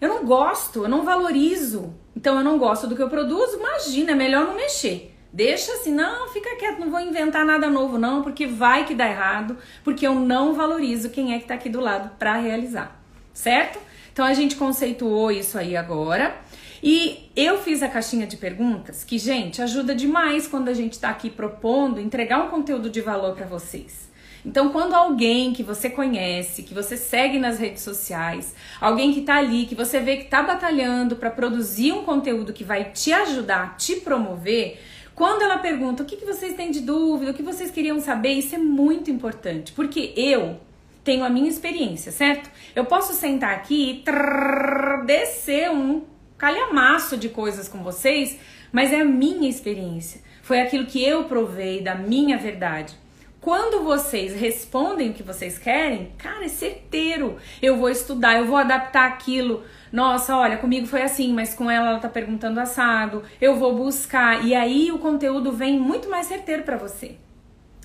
Eu 0.00 0.08
não 0.08 0.24
gosto, 0.24 0.82
eu 0.82 0.88
não 0.88 1.04
valorizo. 1.04 1.94
Então 2.16 2.36
eu 2.36 2.44
não 2.44 2.58
gosto 2.58 2.86
do 2.86 2.96
que 2.96 3.02
eu 3.02 3.08
produzo, 3.08 3.58
imagina, 3.58 4.12
é 4.12 4.14
melhor 4.14 4.46
não 4.46 4.56
mexer. 4.56 5.14
Deixa 5.32 5.72
assim, 5.72 5.94
não, 5.94 6.28
fica 6.28 6.56
quieto, 6.56 6.78
não 6.78 6.90
vou 6.90 7.00
inventar 7.00 7.46
nada 7.46 7.70
novo 7.70 7.98
não, 7.98 8.22
porque 8.22 8.46
vai 8.46 8.84
que 8.84 8.94
dá 8.94 9.08
errado, 9.08 9.56
porque 9.82 10.06
eu 10.06 10.14
não 10.14 10.52
valorizo 10.52 11.08
quem 11.08 11.32
é 11.32 11.38
que 11.38 11.46
tá 11.46 11.54
aqui 11.54 11.70
do 11.70 11.80
lado 11.80 12.10
para 12.18 12.36
realizar, 12.36 13.00
certo? 13.32 13.78
Então 14.12 14.26
a 14.26 14.34
gente 14.34 14.56
conceituou 14.56 15.30
isso 15.30 15.56
aí 15.56 15.74
agora. 15.74 16.36
E 16.82 17.30
eu 17.36 17.58
fiz 17.62 17.80
a 17.82 17.88
caixinha 17.88 18.26
de 18.26 18.36
perguntas, 18.36 19.04
que, 19.04 19.16
gente, 19.16 19.62
ajuda 19.62 19.94
demais 19.94 20.48
quando 20.48 20.68
a 20.68 20.74
gente 20.74 20.94
está 20.94 21.10
aqui 21.10 21.30
propondo 21.30 22.00
entregar 22.00 22.42
um 22.42 22.48
conteúdo 22.48 22.90
de 22.90 23.00
valor 23.00 23.36
para 23.36 23.46
vocês. 23.46 24.10
Então, 24.44 24.70
quando 24.70 24.94
alguém 24.94 25.52
que 25.52 25.62
você 25.62 25.88
conhece, 25.88 26.64
que 26.64 26.74
você 26.74 26.96
segue 26.96 27.38
nas 27.38 27.60
redes 27.60 27.82
sociais, 27.82 28.56
alguém 28.80 29.12
que 29.12 29.20
está 29.20 29.36
ali, 29.36 29.66
que 29.66 29.74
você 29.76 30.00
vê 30.00 30.16
que 30.16 30.24
está 30.24 30.42
batalhando 30.42 31.14
para 31.14 31.30
produzir 31.30 31.92
um 31.92 32.02
conteúdo 32.02 32.52
que 32.52 32.64
vai 32.64 32.90
te 32.90 33.12
ajudar, 33.12 33.76
te 33.76 33.96
promover, 33.96 34.80
quando 35.14 35.42
ela 35.42 35.58
pergunta 35.58 36.02
o 36.02 36.06
que, 36.06 36.16
que 36.16 36.26
vocês 36.26 36.54
têm 36.54 36.72
de 36.72 36.80
dúvida, 36.80 37.30
o 37.30 37.34
que 37.34 37.42
vocês 37.42 37.70
queriam 37.70 38.00
saber, 38.00 38.32
isso 38.32 38.56
é 38.56 38.58
muito 38.58 39.08
importante, 39.08 39.70
porque 39.70 40.12
eu 40.16 40.58
tenho 41.04 41.24
a 41.24 41.28
minha 41.28 41.48
experiência, 41.48 42.10
certo? 42.10 42.50
Eu 42.74 42.84
posso 42.84 43.12
sentar 43.12 43.54
aqui 43.54 43.90
e 43.90 43.94
trrr, 44.02 45.04
descer 45.04 45.70
um 45.70 46.02
calhamaço 46.42 47.16
de 47.16 47.28
coisas 47.28 47.68
com 47.68 47.84
vocês, 47.84 48.36
mas 48.72 48.92
é 48.92 49.02
a 49.02 49.04
minha 49.04 49.48
experiência. 49.48 50.20
Foi 50.42 50.60
aquilo 50.60 50.86
que 50.86 51.00
eu 51.00 51.22
provei 51.22 51.80
da 51.80 51.94
minha 51.94 52.36
verdade. 52.36 52.94
Quando 53.40 53.84
vocês 53.84 54.34
respondem 54.34 55.10
o 55.10 55.14
que 55.14 55.22
vocês 55.22 55.56
querem, 55.56 56.12
cara, 56.18 56.44
é 56.44 56.48
certeiro. 56.48 57.36
Eu 57.62 57.76
vou 57.76 57.88
estudar, 57.88 58.38
eu 58.38 58.46
vou 58.46 58.56
adaptar 58.56 59.06
aquilo. 59.06 59.62
Nossa, 59.92 60.36
olha, 60.36 60.56
comigo 60.56 60.84
foi 60.84 61.02
assim, 61.02 61.32
mas 61.32 61.54
com 61.54 61.70
ela 61.70 61.90
ela 61.90 62.00
tá 62.00 62.08
perguntando 62.08 62.58
assado. 62.58 63.22
Eu 63.40 63.54
vou 63.54 63.76
buscar 63.76 64.44
e 64.44 64.52
aí 64.52 64.90
o 64.90 64.98
conteúdo 64.98 65.52
vem 65.52 65.78
muito 65.78 66.10
mais 66.10 66.26
certeiro 66.26 66.64
para 66.64 66.76
você. 66.76 67.18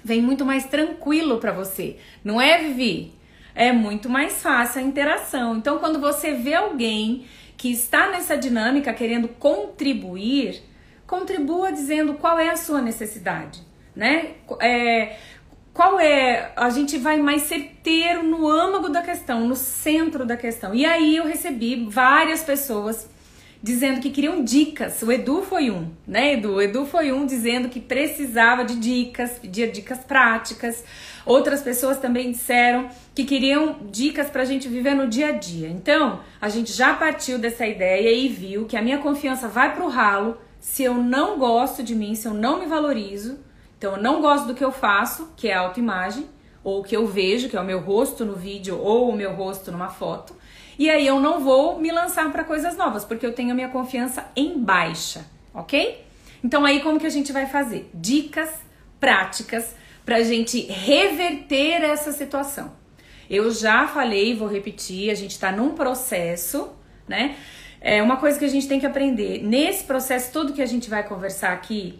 Vem 0.04 0.20
muito 0.20 0.44
mais 0.44 0.66
tranquilo 0.66 1.38
para 1.38 1.52
você. 1.52 1.98
Não 2.24 2.42
é, 2.42 2.58
Vivi? 2.58 3.14
É 3.54 3.72
muito 3.72 4.10
mais 4.10 4.42
fácil 4.42 4.82
a 4.82 4.84
interação. 4.84 5.58
Então, 5.58 5.78
quando 5.78 6.00
você 6.00 6.34
vê 6.34 6.56
alguém 6.56 7.26
que 7.58 7.72
está 7.72 8.10
nessa 8.10 8.38
dinâmica 8.38 8.94
querendo 8.94 9.28
contribuir, 9.28 10.62
contribua 11.08 11.72
dizendo 11.72 12.14
qual 12.14 12.38
é 12.38 12.50
a 12.50 12.56
sua 12.56 12.82
necessidade, 12.82 13.62
né? 13.96 14.36
É, 14.62 15.18
qual 15.74 16.00
é? 16.00 16.52
A 16.56 16.70
gente 16.70 16.98
vai 16.98 17.18
mais 17.18 17.44
certeiro 17.44 18.24
no 18.24 18.48
âmago 18.48 18.90
da 18.90 19.02
questão, 19.02 19.48
no 19.48 19.56
centro 19.56 20.26
da 20.26 20.38
questão. 20.38 20.74
E 20.74 20.86
aí 20.86 21.18
eu 21.18 21.26
recebi 21.26 21.88
várias 21.90 22.44
pessoas 22.44 23.10
dizendo 23.62 24.00
que 24.00 24.10
queriam 24.10 24.44
dicas. 24.44 25.02
O 25.02 25.12
Edu 25.12 25.42
foi 25.42 25.70
um, 25.70 25.92
né, 26.08 26.34
Edu? 26.34 26.56
O 26.56 26.62
Edu 26.62 26.86
foi 26.86 27.12
um 27.12 27.26
dizendo 27.26 27.70
que 27.70 27.80
precisava 27.80 28.64
de 28.64 28.76
dicas, 28.76 29.38
pedia 29.40 29.68
dicas 29.68 30.00
práticas. 30.00 30.84
Outras 31.28 31.62
pessoas 31.62 32.00
também 32.00 32.32
disseram 32.32 32.88
que 33.14 33.26
queriam 33.26 33.80
dicas 33.92 34.30
para 34.30 34.44
a 34.44 34.46
gente 34.46 34.70
viver 34.70 34.96
no 34.96 35.08
dia 35.08 35.28
a 35.28 35.32
dia. 35.34 35.68
Então, 35.68 36.22
a 36.40 36.48
gente 36.48 36.72
já 36.72 36.94
partiu 36.94 37.38
dessa 37.38 37.68
ideia 37.68 38.10
e 38.10 38.30
viu 38.30 38.66
que 38.66 38.78
a 38.78 38.82
minha 38.82 39.00
confiança 39.00 39.50
vai 39.50 39.76
pro 39.76 39.90
ralo 39.90 40.38
se 40.60 40.84
eu 40.84 40.94
não 40.94 41.38
gosto 41.38 41.84
de 41.84 41.94
mim, 41.94 42.16
se 42.16 42.28
eu 42.28 42.34
não 42.34 42.60
me 42.60 42.66
valorizo. 42.66 43.40
Então, 43.78 43.98
eu 43.98 44.02
não 44.02 44.22
gosto 44.22 44.48
do 44.48 44.56
que 44.56 44.64
eu 44.64 44.72
faço, 44.72 45.34
que 45.36 45.50
é 45.50 45.54
a 45.54 45.60
autoimagem, 45.60 46.30
ou 46.64 46.80
o 46.80 46.84
que 46.84 46.96
eu 46.96 47.06
vejo, 47.06 47.50
que 47.50 47.58
é 47.58 47.62
o 47.62 47.66
meu 47.66 47.82
rosto 47.82 48.24
no 48.24 48.36
vídeo 48.36 48.80
ou 48.80 49.10
o 49.10 49.16
meu 49.16 49.34
rosto 49.34 49.70
numa 49.70 49.90
foto. 49.90 50.34
E 50.80 50.90
aí 50.90 51.06
eu 51.06 51.20
não 51.20 51.42
vou 51.42 51.78
me 51.80 51.92
lançar 51.92 52.32
para 52.32 52.46
coisas 52.46 52.78
novas, 52.78 53.04
porque 53.04 53.26
eu 53.26 53.34
tenho 53.34 53.52
a 53.52 53.54
minha 53.54 53.70
confiança 53.70 54.26
em 54.34 54.58
baixa, 54.60 55.26
ok? 55.54 56.06
Então 56.44 56.64
aí 56.64 56.82
como 56.82 57.00
que 57.00 57.06
a 57.06 57.10
gente 57.10 57.34
vai 57.34 57.48
fazer? 57.48 57.90
Dicas 57.94 58.50
práticas 59.00 59.76
para 60.08 60.16
a 60.16 60.24
gente 60.24 60.62
reverter 60.62 61.84
essa 61.84 62.14
situação. 62.14 62.72
Eu 63.30 63.52
já 63.52 63.86
falei, 63.90 64.34
vou 64.34 64.48
repetir, 64.48 65.10
a 65.10 65.14
gente 65.14 65.32
está 65.32 65.52
num 65.52 65.72
processo, 65.76 66.70
né? 67.06 67.36
É 67.82 68.02
uma 68.02 68.16
coisa 68.16 68.40
que 68.40 68.46
a 68.46 68.48
gente 68.48 68.70
tem 68.70 68.80
que 68.80 68.86
aprender. 68.86 69.44
Nesse 69.44 69.84
processo 69.84 70.32
todo 70.32 70.54
que 70.54 70.62
a 70.62 70.66
gente 70.66 70.90
vai 70.90 71.06
conversar 71.06 71.52
aqui, 71.52 72.00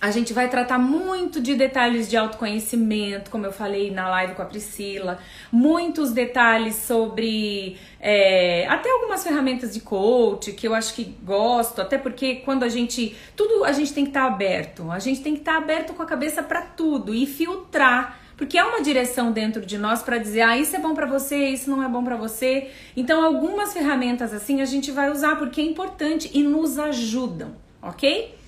a 0.00 0.10
gente 0.10 0.32
vai 0.32 0.48
tratar 0.48 0.78
muito 0.78 1.40
de 1.40 1.54
detalhes 1.54 2.08
de 2.08 2.16
autoconhecimento, 2.16 3.30
como 3.30 3.44
eu 3.44 3.52
falei 3.52 3.90
na 3.90 4.08
live 4.08 4.34
com 4.34 4.40
a 4.40 4.46
Priscila, 4.46 5.18
muitos 5.52 6.12
detalhes 6.12 6.76
sobre 6.76 7.76
é, 8.00 8.66
até 8.66 8.90
algumas 8.90 9.22
ferramentas 9.22 9.74
de 9.74 9.80
coach 9.80 10.52
que 10.52 10.66
eu 10.66 10.74
acho 10.74 10.94
que 10.94 11.04
gosto, 11.22 11.82
até 11.82 11.98
porque 11.98 12.36
quando 12.36 12.62
a 12.62 12.68
gente. 12.68 13.14
Tudo 13.36 13.64
a 13.64 13.72
gente 13.72 13.92
tem 13.92 14.04
que 14.04 14.10
estar 14.10 14.26
tá 14.26 14.32
aberto, 14.32 14.90
a 14.90 14.98
gente 14.98 15.20
tem 15.20 15.34
que 15.34 15.40
estar 15.40 15.52
tá 15.52 15.58
aberto 15.58 15.92
com 15.92 16.02
a 16.02 16.06
cabeça 16.06 16.42
para 16.42 16.62
tudo 16.62 17.14
e 17.14 17.26
filtrar. 17.26 18.18
Porque 18.38 18.56
há 18.56 18.66
uma 18.66 18.80
direção 18.80 19.32
dentro 19.32 19.66
de 19.66 19.76
nós 19.76 20.02
para 20.02 20.16
dizer, 20.16 20.40
ah, 20.40 20.56
isso 20.56 20.74
é 20.74 20.78
bom 20.78 20.94
para 20.94 21.04
você, 21.04 21.50
isso 21.50 21.68
não 21.68 21.82
é 21.82 21.88
bom 21.88 22.02
para 22.02 22.16
você. 22.16 22.70
Então, 22.96 23.22
algumas 23.22 23.74
ferramentas 23.74 24.32
assim 24.32 24.62
a 24.62 24.64
gente 24.64 24.90
vai 24.90 25.10
usar 25.10 25.36
porque 25.36 25.60
é 25.60 25.64
importante 25.64 26.30
e 26.32 26.42
nos 26.42 26.78
ajudam, 26.78 27.54
ok? 27.82 28.39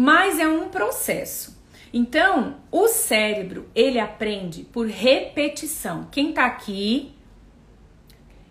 Mas 0.00 0.38
é 0.38 0.46
um 0.46 0.68
processo. 0.68 1.60
Então, 1.92 2.58
o 2.70 2.86
cérebro, 2.86 3.68
ele 3.74 3.98
aprende 3.98 4.62
por 4.62 4.86
repetição. 4.86 6.06
Quem 6.12 6.32
tá 6.32 6.46
aqui 6.46 7.16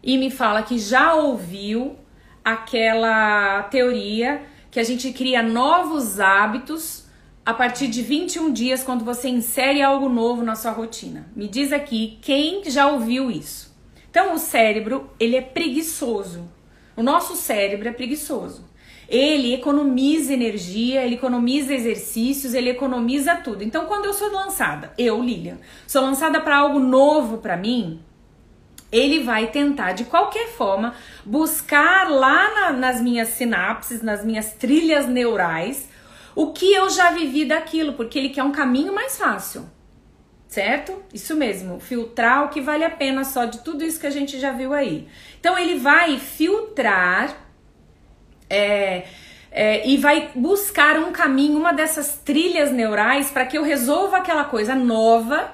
e 0.03 0.17
me 0.17 0.29
fala 0.29 0.61
que 0.61 0.77
já 0.77 1.13
ouviu 1.13 1.95
aquela 2.43 3.63
teoria 3.63 4.43
que 4.69 4.77
a 4.77 4.83
gente 4.83 5.13
cria 5.13 5.41
novos 5.41 6.19
hábitos 6.19 7.05
a 7.45 7.53
partir 7.53 7.87
de 7.87 8.01
21 8.01 8.51
dias 8.51 8.83
quando 8.83 9.05
você 9.05 9.29
insere 9.29 9.81
algo 9.81 10.09
novo 10.09 10.43
na 10.43 10.53
sua 10.53 10.71
rotina. 10.71 11.29
Me 11.33 11.47
diz 11.47 11.71
aqui 11.71 12.19
quem 12.21 12.69
já 12.69 12.89
ouviu 12.89 13.31
isso. 13.31 13.73
Então, 14.09 14.33
o 14.33 14.37
cérebro, 14.37 15.09
ele 15.17 15.37
é 15.37 15.41
preguiçoso. 15.41 16.51
O 16.93 17.01
nosso 17.01 17.37
cérebro 17.37 17.87
é 17.87 17.93
preguiçoso. 17.93 18.66
Ele 19.09 19.53
economiza 19.53 20.33
energia, 20.33 21.03
ele 21.03 21.15
economiza 21.15 21.73
exercícios, 21.73 22.53
ele 22.53 22.69
economiza 22.69 23.35
tudo. 23.35 23.63
Então, 23.63 23.85
quando 23.85 24.05
eu 24.05 24.13
sou 24.13 24.29
lançada, 24.31 24.93
eu, 24.97 25.21
Lilian, 25.23 25.57
sou 25.87 26.01
lançada 26.01 26.41
para 26.41 26.57
algo 26.57 26.79
novo 26.79 27.37
para 27.37 27.55
mim, 27.55 28.01
ele 28.91 29.23
vai 29.23 29.47
tentar 29.47 29.93
de 29.93 30.05
qualquer 30.05 30.49
forma 30.49 30.93
buscar 31.25 32.09
lá 32.09 32.53
na, 32.53 32.71
nas 32.73 33.01
minhas 33.01 33.29
sinapses, 33.29 34.01
nas 34.01 34.23
minhas 34.25 34.53
trilhas 34.53 35.07
neurais, 35.07 35.89
o 36.35 36.51
que 36.53 36.71
eu 36.73 36.89
já 36.89 37.11
vivi 37.11 37.45
daquilo, 37.45 37.93
porque 37.93 38.17
ele 38.19 38.29
quer 38.29 38.43
um 38.43 38.51
caminho 38.51 38.93
mais 38.93 39.17
fácil. 39.17 39.69
certo? 40.47 41.03
Isso 41.13 41.35
mesmo, 41.35 41.79
filtrar 41.79 42.45
o 42.45 42.49
que 42.49 42.61
vale 42.61 42.83
a 42.83 42.89
pena 42.89 43.23
só 43.23 43.45
de 43.45 43.59
tudo 43.59 43.83
isso 43.83 43.99
que 43.99 44.07
a 44.07 44.11
gente 44.11 44.39
já 44.39 44.51
viu 44.51 44.73
aí. 44.73 45.07
Então 45.39 45.57
ele 45.57 45.77
vai 45.77 46.17
filtrar 46.19 47.46
é, 48.49 49.03
é, 49.51 49.87
e 49.87 49.97
vai 49.97 50.29
buscar 50.35 50.97
um 50.99 51.11
caminho, 51.11 51.57
uma 51.57 51.73
dessas 51.73 52.17
trilhas 52.23 52.71
neurais 52.71 53.29
para 53.29 53.45
que 53.45 53.57
eu 53.57 53.63
resolva 53.63 54.17
aquela 54.17 54.43
coisa 54.45 54.75
nova 54.75 55.51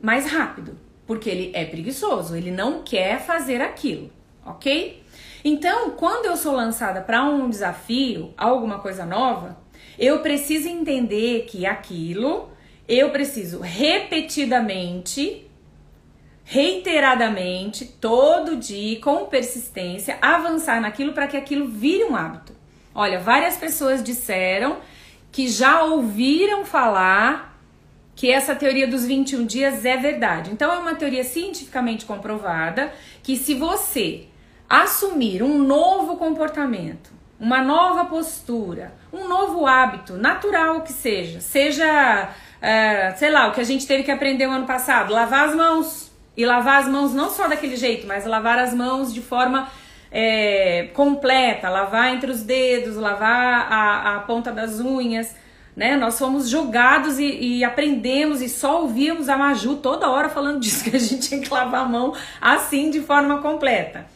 mais 0.00 0.30
rápido, 0.30 0.78
porque 1.06 1.30
ele 1.30 1.50
é 1.54 1.64
preguiçoso, 1.64 2.36
ele 2.36 2.50
não 2.50 2.82
quer 2.82 3.20
fazer 3.20 3.60
aquilo, 3.60 4.10
ok? 4.44 5.02
Então, 5.44 5.90
quando 5.90 6.26
eu 6.26 6.36
sou 6.36 6.54
lançada 6.54 7.00
para 7.00 7.24
um 7.24 7.50
desafio, 7.50 8.32
alguma 8.36 8.78
coisa 8.78 9.04
nova, 9.04 9.58
eu 9.98 10.20
preciso 10.20 10.68
entender 10.68 11.46
que 11.46 11.66
aquilo 11.66 12.50
eu 12.88 13.10
preciso 13.10 13.60
repetidamente, 13.60 15.46
reiteradamente, 16.44 17.84
todo 17.84 18.56
dia, 18.56 19.00
com 19.00 19.26
persistência, 19.26 20.18
avançar 20.20 20.80
naquilo 20.80 21.12
para 21.12 21.26
que 21.26 21.36
aquilo 21.36 21.68
vire 21.68 22.04
um 22.04 22.16
hábito. 22.16 22.52
Olha, 22.94 23.18
várias 23.18 23.56
pessoas 23.56 24.02
disseram 24.02 24.78
que 25.30 25.48
já 25.48 25.82
ouviram 25.84 26.64
falar 26.64 27.58
que 28.14 28.30
essa 28.30 28.54
teoria 28.54 28.86
dos 28.86 29.06
21 29.06 29.46
dias 29.46 29.84
é 29.84 29.96
verdade. 29.96 30.50
Então, 30.50 30.70
é 30.70 30.78
uma 30.78 30.94
teoria 30.94 31.24
cientificamente 31.24 32.04
comprovada 32.04 32.92
que 33.22 33.36
se 33.36 33.54
você 33.54 34.26
assumir 34.68 35.42
um 35.42 35.58
novo 35.58 36.16
comportamento, 36.16 37.10
uma 37.40 37.62
nova 37.62 38.04
postura, 38.04 38.94
um 39.12 39.26
novo 39.26 39.66
hábito, 39.66 40.14
natural 40.14 40.82
que 40.82 40.92
seja, 40.92 41.40
seja, 41.40 42.28
é, 42.60 43.12
sei 43.16 43.30
lá, 43.30 43.48
o 43.48 43.52
que 43.52 43.60
a 43.60 43.64
gente 43.64 43.86
teve 43.86 44.04
que 44.04 44.10
aprender 44.10 44.46
o 44.46 44.50
ano 44.50 44.66
passado, 44.66 45.12
lavar 45.12 45.48
as 45.48 45.54
mãos. 45.54 46.11
E 46.36 46.46
lavar 46.46 46.82
as 46.82 46.88
mãos 46.88 47.12
não 47.12 47.30
só 47.30 47.46
daquele 47.46 47.76
jeito, 47.76 48.06
mas 48.06 48.24
lavar 48.24 48.58
as 48.58 48.72
mãos 48.72 49.12
de 49.12 49.20
forma 49.20 49.68
é, 50.10 50.88
completa, 50.94 51.68
lavar 51.68 52.14
entre 52.14 52.30
os 52.30 52.42
dedos, 52.42 52.96
lavar 52.96 53.72
a, 53.72 54.16
a 54.16 54.20
ponta 54.20 54.52
das 54.52 54.78
unhas, 54.80 55.34
né? 55.74 55.96
Nós 55.96 56.18
fomos 56.18 56.48
jogados 56.48 57.18
e, 57.18 57.24
e, 57.24 57.64
aprendemos 57.64 58.42
e 58.42 58.48
só 58.48 58.82
ouvíamos 58.82 59.28
a 59.28 59.36
Maju 59.36 59.76
toda 59.76 60.10
hora 60.10 60.28
falando 60.28 60.60
disso, 60.60 60.84
que 60.84 60.94
a 60.94 61.00
gente 61.00 61.28
tinha 61.28 61.40
que 61.40 61.52
lavar 61.52 61.82
a 61.82 61.88
mão 61.88 62.14
assim 62.40 62.90
de 62.90 63.00
forma 63.00 63.40
completa. 63.40 64.06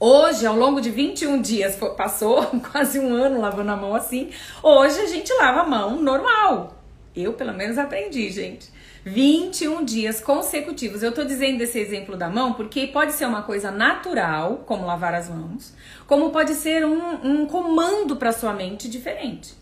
Hoje, 0.00 0.44
ao 0.44 0.56
longo 0.56 0.80
de 0.80 0.90
21 0.90 1.40
dias, 1.40 1.78
passou 1.96 2.44
quase 2.72 2.98
um 2.98 3.14
ano 3.14 3.40
lavando 3.40 3.70
a 3.70 3.76
mão 3.76 3.94
assim. 3.94 4.30
Hoje 4.62 4.98
a 4.98 5.06
gente 5.06 5.32
lava 5.34 5.60
a 5.60 5.66
mão 5.66 6.02
normal. 6.02 6.76
Eu, 7.14 7.34
pelo 7.34 7.52
menos, 7.52 7.78
aprendi, 7.78 8.30
gente. 8.30 8.71
21 9.04 9.84
dias 9.84 10.20
consecutivos. 10.20 11.02
Eu 11.02 11.12
tô 11.12 11.24
dizendo 11.24 11.60
esse 11.60 11.78
exemplo 11.78 12.16
da 12.16 12.28
mão 12.28 12.52
porque 12.52 12.86
pode 12.86 13.12
ser 13.12 13.26
uma 13.26 13.42
coisa 13.42 13.70
natural, 13.70 14.64
como 14.66 14.86
lavar 14.86 15.14
as 15.14 15.28
mãos, 15.28 15.74
como 16.06 16.30
pode 16.30 16.54
ser 16.54 16.84
um, 16.84 17.14
um 17.24 17.46
comando 17.46 18.16
para 18.16 18.32
sua 18.32 18.52
mente 18.52 18.88
diferente, 18.88 19.54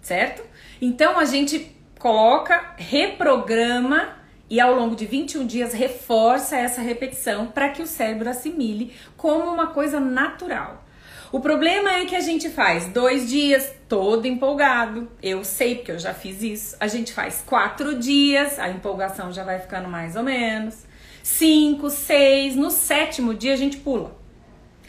certo? 0.00 0.42
Então 0.80 1.18
a 1.18 1.24
gente 1.24 1.76
coloca, 1.98 2.74
reprograma 2.76 4.16
e 4.48 4.58
ao 4.58 4.74
longo 4.74 4.96
de 4.96 5.06
21 5.06 5.46
dias 5.46 5.72
reforça 5.72 6.56
essa 6.56 6.80
repetição 6.80 7.46
para 7.46 7.68
que 7.68 7.82
o 7.82 7.86
cérebro 7.86 8.28
assimile 8.28 8.94
como 9.16 9.44
uma 9.44 9.68
coisa 9.68 10.00
natural. 10.00 10.84
O 11.32 11.38
problema 11.38 11.92
é 11.92 12.06
que 12.06 12.16
a 12.16 12.20
gente 12.20 12.48
faz 12.50 12.88
dois 12.88 13.30
dias 13.30 13.72
todo 13.88 14.26
empolgado. 14.26 15.08
Eu 15.22 15.44
sei 15.44 15.76
porque 15.76 15.92
eu 15.92 15.98
já 15.98 16.12
fiz 16.12 16.42
isso. 16.42 16.76
A 16.80 16.88
gente 16.88 17.12
faz 17.12 17.40
quatro 17.46 17.96
dias, 17.96 18.58
a 18.58 18.68
empolgação 18.68 19.32
já 19.32 19.44
vai 19.44 19.60
ficando 19.60 19.88
mais 19.88 20.16
ou 20.16 20.24
menos. 20.24 20.84
Cinco, 21.22 21.88
seis, 21.88 22.56
no 22.56 22.68
sétimo 22.68 23.32
dia 23.32 23.52
a 23.52 23.56
gente 23.56 23.76
pula. 23.76 24.18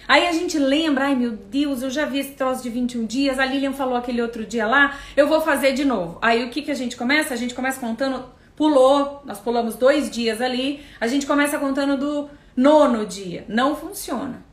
Aí 0.07 0.27
a 0.27 0.31
gente 0.31 0.57
lembra, 0.57 1.05
ai 1.05 1.15
meu 1.15 1.31
Deus, 1.33 1.83
eu 1.83 1.91
já 1.91 2.05
vi 2.05 2.17
esse 2.17 2.31
troço 2.31 2.63
de 2.63 2.71
21 2.71 3.05
dias, 3.05 3.37
a 3.37 3.45
Lilian 3.45 3.71
falou 3.71 3.95
aquele 3.95 4.19
outro 4.19 4.43
dia 4.43 4.65
lá, 4.65 4.97
eu 5.15 5.27
vou 5.27 5.41
fazer 5.41 5.73
de 5.73 5.85
novo. 5.85 6.17
Aí 6.23 6.43
o 6.43 6.49
que, 6.49 6.63
que 6.63 6.71
a 6.71 6.75
gente 6.75 6.97
começa? 6.97 7.35
A 7.35 7.37
gente 7.37 7.53
começa 7.53 7.79
contando, 7.79 8.25
pulou, 8.55 9.21
nós 9.25 9.39
pulamos 9.39 9.75
dois 9.75 10.09
dias 10.09 10.41
ali, 10.41 10.81
a 10.99 11.05
gente 11.05 11.27
começa 11.27 11.59
contando 11.59 11.97
do 11.97 12.29
nono 12.57 13.05
dia. 13.05 13.45
Não 13.47 13.75
funciona. 13.75 14.50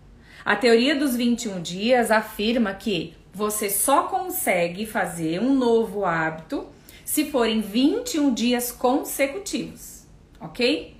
A 0.48 0.56
teoria 0.56 0.96
dos 0.96 1.14
21 1.14 1.60
dias 1.60 2.10
afirma 2.10 2.72
que 2.72 3.12
você 3.34 3.68
só 3.68 4.04
consegue 4.04 4.86
fazer 4.86 5.42
um 5.42 5.54
novo 5.54 6.06
hábito 6.06 6.66
se 7.04 7.26
forem 7.26 7.60
21 7.60 8.32
dias 8.32 8.72
consecutivos, 8.72 10.06
ok? 10.40 10.96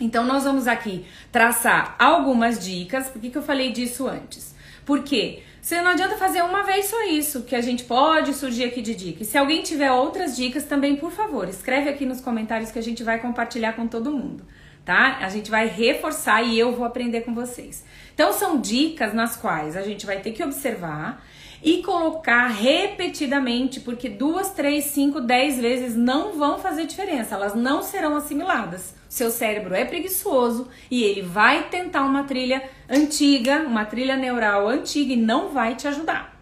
Então, 0.00 0.24
nós 0.24 0.44
vamos 0.44 0.66
aqui 0.66 1.04
traçar 1.30 1.96
algumas 1.98 2.64
dicas. 2.64 3.10
Por 3.10 3.20
que, 3.20 3.28
que 3.28 3.36
eu 3.36 3.42
falei 3.42 3.72
disso 3.72 4.08
antes? 4.08 4.54
Porque 4.86 5.42
você 5.60 5.82
não 5.82 5.90
adianta 5.90 6.16
fazer 6.16 6.40
uma 6.40 6.62
vez 6.62 6.86
só 6.86 7.08
isso, 7.08 7.42
que 7.42 7.54
a 7.54 7.60
gente 7.60 7.84
pode 7.84 8.32
surgir 8.32 8.64
aqui 8.64 8.80
de 8.80 8.94
dica. 8.94 9.22
E 9.22 9.26
se 9.26 9.36
alguém 9.36 9.62
tiver 9.62 9.92
outras 9.92 10.34
dicas 10.34 10.64
também, 10.64 10.96
por 10.96 11.12
favor, 11.12 11.46
escreve 11.46 11.90
aqui 11.90 12.06
nos 12.06 12.22
comentários 12.22 12.70
que 12.70 12.78
a 12.78 12.82
gente 12.82 13.04
vai 13.04 13.18
compartilhar 13.18 13.74
com 13.74 13.86
todo 13.86 14.10
mundo 14.10 14.46
tá? 14.88 15.18
A 15.20 15.28
gente 15.28 15.50
vai 15.50 15.66
reforçar 15.66 16.42
e 16.42 16.58
eu 16.58 16.74
vou 16.74 16.86
aprender 16.86 17.20
com 17.20 17.34
vocês. 17.34 17.84
Então 18.18 18.32
são 18.32 18.60
dicas 18.60 19.14
nas 19.14 19.36
quais 19.36 19.76
a 19.76 19.82
gente 19.82 20.04
vai 20.04 20.18
ter 20.18 20.32
que 20.32 20.42
observar 20.42 21.24
e 21.62 21.84
colocar 21.84 22.48
repetidamente, 22.48 23.78
porque 23.78 24.08
duas, 24.08 24.50
três, 24.50 24.86
cinco, 24.86 25.20
dez 25.20 25.56
vezes 25.60 25.94
não 25.94 26.36
vão 26.36 26.58
fazer 26.58 26.84
diferença, 26.84 27.36
elas 27.36 27.54
não 27.54 27.80
serão 27.80 28.16
assimiladas. 28.16 28.92
Seu 29.08 29.30
cérebro 29.30 29.72
é 29.72 29.84
preguiçoso 29.84 30.66
e 30.90 31.04
ele 31.04 31.22
vai 31.22 31.68
tentar 31.68 32.02
uma 32.02 32.24
trilha 32.24 32.68
antiga, 32.90 33.60
uma 33.60 33.84
trilha 33.84 34.16
neural 34.16 34.66
antiga 34.66 35.12
e 35.12 35.16
não 35.16 35.50
vai 35.50 35.76
te 35.76 35.86
ajudar, 35.86 36.36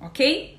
ok? 0.00 0.58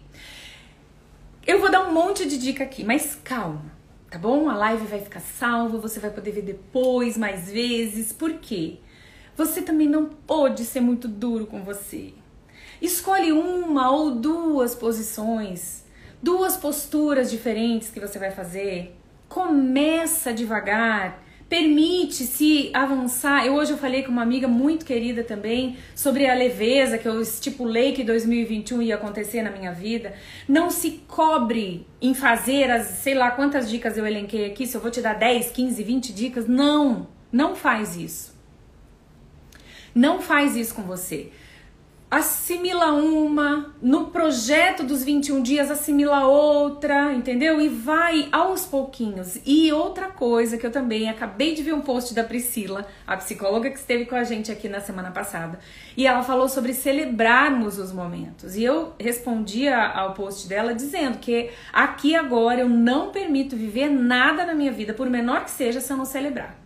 Eu 1.46 1.60
vou 1.60 1.70
dar 1.70 1.90
um 1.90 1.94
monte 1.94 2.26
de 2.26 2.38
dica 2.38 2.64
aqui, 2.64 2.86
mas 2.86 3.20
calma 3.22 3.74
tá 4.10 4.20
bom? 4.20 4.48
A 4.48 4.56
live 4.56 4.86
vai 4.86 5.02
ficar 5.02 5.20
salva, 5.20 5.80
você 5.80 6.00
vai 6.00 6.12
poder 6.12 6.30
ver 6.30 6.44
depois, 6.44 7.18
mais 7.18 7.52
vezes. 7.52 8.14
Por 8.14 8.34
quê? 8.34 8.78
Você 9.36 9.64
também 9.64 9.88
não 9.88 10.06
pode 10.06 10.64
ser 10.64 10.80
muito 10.80 11.08
duro 11.08 11.48
com 11.48 11.64
você. 11.64 12.14
Escolhe 12.80 13.32
uma 13.32 13.90
ou 13.90 14.12
duas 14.12 14.76
posições, 14.76 15.84
duas 16.22 16.56
posturas 16.56 17.32
diferentes 17.32 17.90
que 17.90 18.00
você 18.00 18.20
vai 18.20 18.30
fazer. 18.30 18.96
Começa 19.28 20.32
devagar, 20.32 21.24
permite-se 21.50 22.70
avançar. 22.74 23.46
Eu, 23.46 23.56
hoje 23.56 23.72
eu 23.72 23.78
falei 23.78 24.04
com 24.04 24.12
uma 24.12 24.22
amiga 24.22 24.48
muito 24.48 24.86
querida 24.86 25.24
também 25.24 25.78
sobre 25.96 26.28
a 26.28 26.36
leveza 26.36 27.00
que 27.00 27.08
eu 27.08 27.20
estipulei 27.20 27.94
que 27.94 28.04
2021 28.04 28.84
ia 28.84 28.96
acontecer 28.96 29.42
na 29.42 29.50
minha 29.50 29.72
vida. 29.72 30.14
Não 30.48 30.70
se 30.70 31.04
cobre 31.08 31.88
em 32.00 32.14
fazer 32.14 32.70
as, 32.70 32.86
sei 32.86 33.16
lá 33.16 33.32
quantas 33.32 33.68
dicas 33.68 33.98
eu 33.98 34.06
elenquei 34.06 34.46
aqui, 34.46 34.68
se 34.68 34.76
eu 34.76 34.82
vou 34.82 34.92
te 34.92 35.02
dar 35.02 35.14
10, 35.14 35.52
15, 35.52 35.84
20 35.84 36.14
dicas. 36.14 36.48
Não, 36.48 37.08
não 37.32 37.56
faz 37.56 37.96
isso. 37.96 38.33
Não 39.94 40.22
faz 40.22 40.56
isso 40.56 40.74
com 40.76 40.84
você 40.84 41.32
assimila 42.14 42.94
uma, 42.94 43.74
no 43.82 44.06
projeto 44.12 44.84
dos 44.84 45.04
21 45.04 45.42
dias 45.42 45.72
assimila 45.72 46.28
outra, 46.28 47.12
entendeu? 47.12 47.60
E 47.60 47.68
vai 47.68 48.30
aos 48.32 48.66
pouquinhos. 48.66 49.40
E 49.44 49.72
outra 49.74 50.10
coisa 50.10 50.56
que 50.56 50.64
eu 50.64 50.72
também 50.72 51.10
acabei 51.10 51.56
de 51.56 51.64
ver 51.64 51.74
um 51.74 51.82
post 51.82 52.14
da 52.14 52.24
Priscila, 52.24 52.86
a 53.08 53.18
psicóloga 53.18 53.72
que 53.72 53.80
esteve 53.80 54.06
com 54.06 54.16
a 54.16 54.24
gente 54.24 54.52
aqui 54.52 54.70
na 54.70 54.80
semana 54.80 55.10
passada, 55.10 55.58
e 55.98 56.06
ela 56.06 56.22
falou 56.22 56.48
sobre 56.48 56.72
celebrarmos 56.76 57.80
os 57.80 57.92
momentos. 57.92 58.56
E 58.56 58.64
eu 58.64 58.94
respondi 59.00 59.68
ao 59.68 60.14
post 60.14 60.48
dela 60.48 60.76
dizendo 60.76 61.18
que 61.18 61.50
aqui 61.72 62.16
agora 62.16 62.60
eu 62.60 62.70
não 62.70 63.10
permito 63.10 63.56
viver 63.56 63.90
nada 63.90 64.46
na 64.46 64.54
minha 64.54 64.72
vida, 64.72 64.94
por 64.94 65.10
menor 65.10 65.46
que 65.46 65.50
seja, 65.52 65.82
se 65.82 65.92
eu 65.92 65.98
não 65.98 66.06
celebrar. 66.06 66.63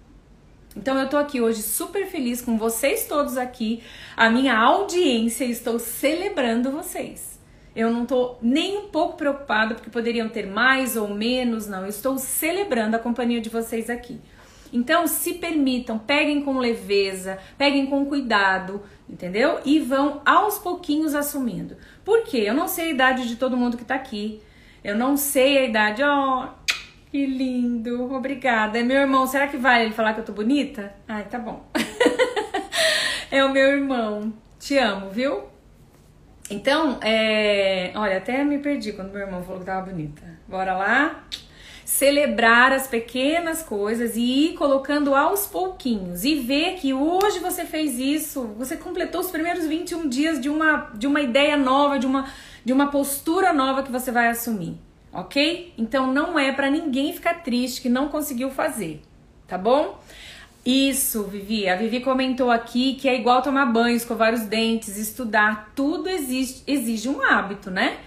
Então 0.77 0.97
eu 0.99 1.09
tô 1.09 1.17
aqui 1.17 1.41
hoje 1.41 1.63
super 1.63 2.05
feliz 2.05 2.39
com 2.39 2.55
vocês 2.55 3.07
todos 3.07 3.35
aqui, 3.35 3.81
a 4.15 4.29
minha 4.29 4.55
audiência, 4.55 5.43
estou 5.43 5.79
celebrando 5.79 6.71
vocês. 6.71 7.39
Eu 7.75 7.91
não 7.91 8.05
tô 8.05 8.35
nem 8.43 8.77
um 8.77 8.87
pouco 8.89 9.17
preocupada 9.17 9.73
porque 9.73 9.89
poderiam 9.89 10.29
ter 10.29 10.45
mais 10.45 10.95
ou 10.95 11.09
menos, 11.09 11.67
não. 11.67 11.81
Eu 11.81 11.89
estou 11.89 12.17
celebrando 12.19 12.95
a 12.95 12.99
companhia 12.99 13.41
de 13.41 13.49
vocês 13.49 13.89
aqui. 13.89 14.19
Então, 14.71 15.07
se 15.07 15.35
permitam, 15.35 15.97
peguem 15.97 16.41
com 16.41 16.59
leveza, 16.59 17.39
peguem 17.57 17.87
com 17.87 18.05
cuidado, 18.05 18.81
entendeu? 19.09 19.59
E 19.65 19.79
vão 19.79 20.21
aos 20.25 20.59
pouquinhos 20.59 21.15
assumindo. 21.15 21.75
Por 22.05 22.23
quê? 22.23 22.43
Eu 22.45 22.53
não 22.53 22.67
sei 22.67 22.89
a 22.89 22.91
idade 22.91 23.27
de 23.27 23.35
todo 23.35 23.57
mundo 23.57 23.77
que 23.77 23.85
tá 23.85 23.95
aqui. 23.95 24.41
Eu 24.83 24.95
não 24.95 25.17
sei 25.17 25.57
a 25.57 25.65
idade, 25.65 26.03
ó, 26.03 26.45
oh, 26.45 26.66
que 27.11 27.25
lindo, 27.25 28.13
obrigada. 28.13 28.79
É 28.79 28.83
meu 28.83 28.97
irmão, 28.97 29.25
será 29.27 29.47
que 29.47 29.57
vale 29.57 29.85
ele 29.85 29.93
falar 29.93 30.13
que 30.13 30.21
eu 30.21 30.25
tô 30.25 30.33
bonita? 30.33 30.93
Ai, 31.07 31.25
tá 31.25 31.39
bom. 31.39 31.65
é 33.31 33.43
o 33.43 33.51
meu 33.51 33.67
irmão. 33.67 34.33
Te 34.59 34.77
amo, 34.77 35.09
viu? 35.09 35.43
Então, 36.49 36.97
é... 37.01 37.91
olha, 37.95 38.17
até 38.17 38.43
me 38.43 38.57
perdi 38.59 38.93
quando 38.93 39.11
meu 39.11 39.21
irmão 39.21 39.43
falou 39.43 39.59
que 39.59 39.65
tava 39.65 39.89
bonita. 39.89 40.21
Bora 40.47 40.75
lá? 40.75 41.23
celebrar 41.87 42.73
as 42.73 42.85
pequenas 42.85 43.63
coisas 43.63 44.17
e 44.17 44.49
ir 44.49 44.53
colocando 44.55 45.15
aos 45.15 45.47
pouquinhos 45.47 46.25
e 46.25 46.35
ver 46.35 46.75
que 46.75 46.93
hoje 46.93 47.39
você 47.39 47.63
fez 47.63 47.97
isso, 47.97 48.43
você 48.57 48.75
completou 48.75 49.21
os 49.21 49.31
primeiros 49.31 49.65
21 49.65 50.09
dias 50.09 50.41
de 50.41 50.49
uma, 50.49 50.91
de 50.93 51.07
uma 51.07 51.21
ideia 51.21 51.55
nova, 51.55 51.97
de 51.97 52.05
uma, 52.05 52.29
de 52.65 52.73
uma 52.73 52.91
postura 52.91 53.53
nova 53.53 53.83
que 53.83 53.91
você 53.91 54.11
vai 54.11 54.27
assumir, 54.27 54.77
ok? 55.11 55.73
Então 55.77 56.11
não 56.13 56.37
é 56.37 56.51
para 56.51 56.69
ninguém 56.69 57.13
ficar 57.13 57.43
triste 57.43 57.81
que 57.81 57.89
não 57.89 58.09
conseguiu 58.09 58.49
fazer, 58.49 59.01
tá 59.47 59.57
bom? 59.57 59.99
Isso, 60.65 61.23
Vivi. 61.23 61.69
A 61.69 61.75
Vivi 61.77 62.01
comentou 62.01 62.51
aqui 62.51 62.95
que 62.95 63.07
é 63.07 63.15
igual 63.15 63.41
tomar 63.41 63.67
banho, 63.67 63.95
escovar 63.95 64.33
os 64.33 64.41
dentes, 64.41 64.97
estudar. 64.97 65.71
Tudo 65.73 66.09
existe, 66.09 66.61
exige 66.67 67.07
um 67.07 67.21
hábito, 67.21 67.71
né? 67.71 67.97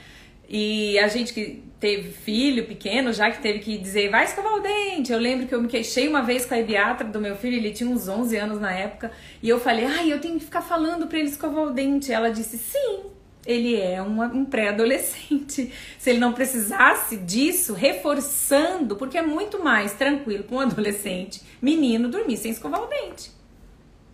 E 0.46 0.98
a 0.98 1.08
gente 1.08 1.32
que 1.32 1.62
teve 1.80 2.10
filho 2.10 2.66
pequeno, 2.66 3.12
já 3.12 3.30
que 3.30 3.40
teve 3.40 3.60
que 3.60 3.78
dizer, 3.78 4.10
vai 4.10 4.24
escovar 4.24 4.52
o 4.54 4.60
dente. 4.60 5.10
Eu 5.10 5.18
lembro 5.18 5.46
que 5.46 5.54
eu 5.54 5.62
me 5.62 5.68
queixei 5.68 6.06
uma 6.06 6.22
vez 6.22 6.44
com 6.44 6.54
a 6.54 6.58
pediatra 6.58 7.06
do 7.06 7.18
meu 7.18 7.34
filho, 7.34 7.56
ele 7.56 7.70
tinha 7.70 7.88
uns 7.88 8.06
11 8.08 8.36
anos 8.36 8.60
na 8.60 8.70
época, 8.70 9.10
e 9.42 9.48
eu 9.48 9.58
falei, 9.58 9.86
ai, 9.86 10.12
eu 10.12 10.20
tenho 10.20 10.38
que 10.38 10.44
ficar 10.44 10.60
falando 10.60 11.06
para 11.06 11.18
ele 11.18 11.28
escovar 11.28 11.64
o 11.64 11.70
dente. 11.70 12.12
Ela 12.12 12.30
disse, 12.30 12.58
sim, 12.58 13.04
ele 13.46 13.80
é 13.80 14.02
um, 14.02 14.44
pré-adolescente. 14.44 15.72
Se 15.98 16.10
ele 16.10 16.18
não 16.18 16.32
precisasse 16.32 17.16
disso, 17.16 17.72
reforçando, 17.72 18.96
porque 18.96 19.18
é 19.18 19.22
muito 19.22 19.62
mais 19.62 19.92
tranquilo 19.92 20.44
para 20.44 20.56
um 20.56 20.60
adolescente, 20.60 21.42
menino, 21.60 22.08
dormir 22.08 22.36
sem 22.36 22.50
escovar 22.50 22.82
o 22.82 22.86
dente. 22.86 23.30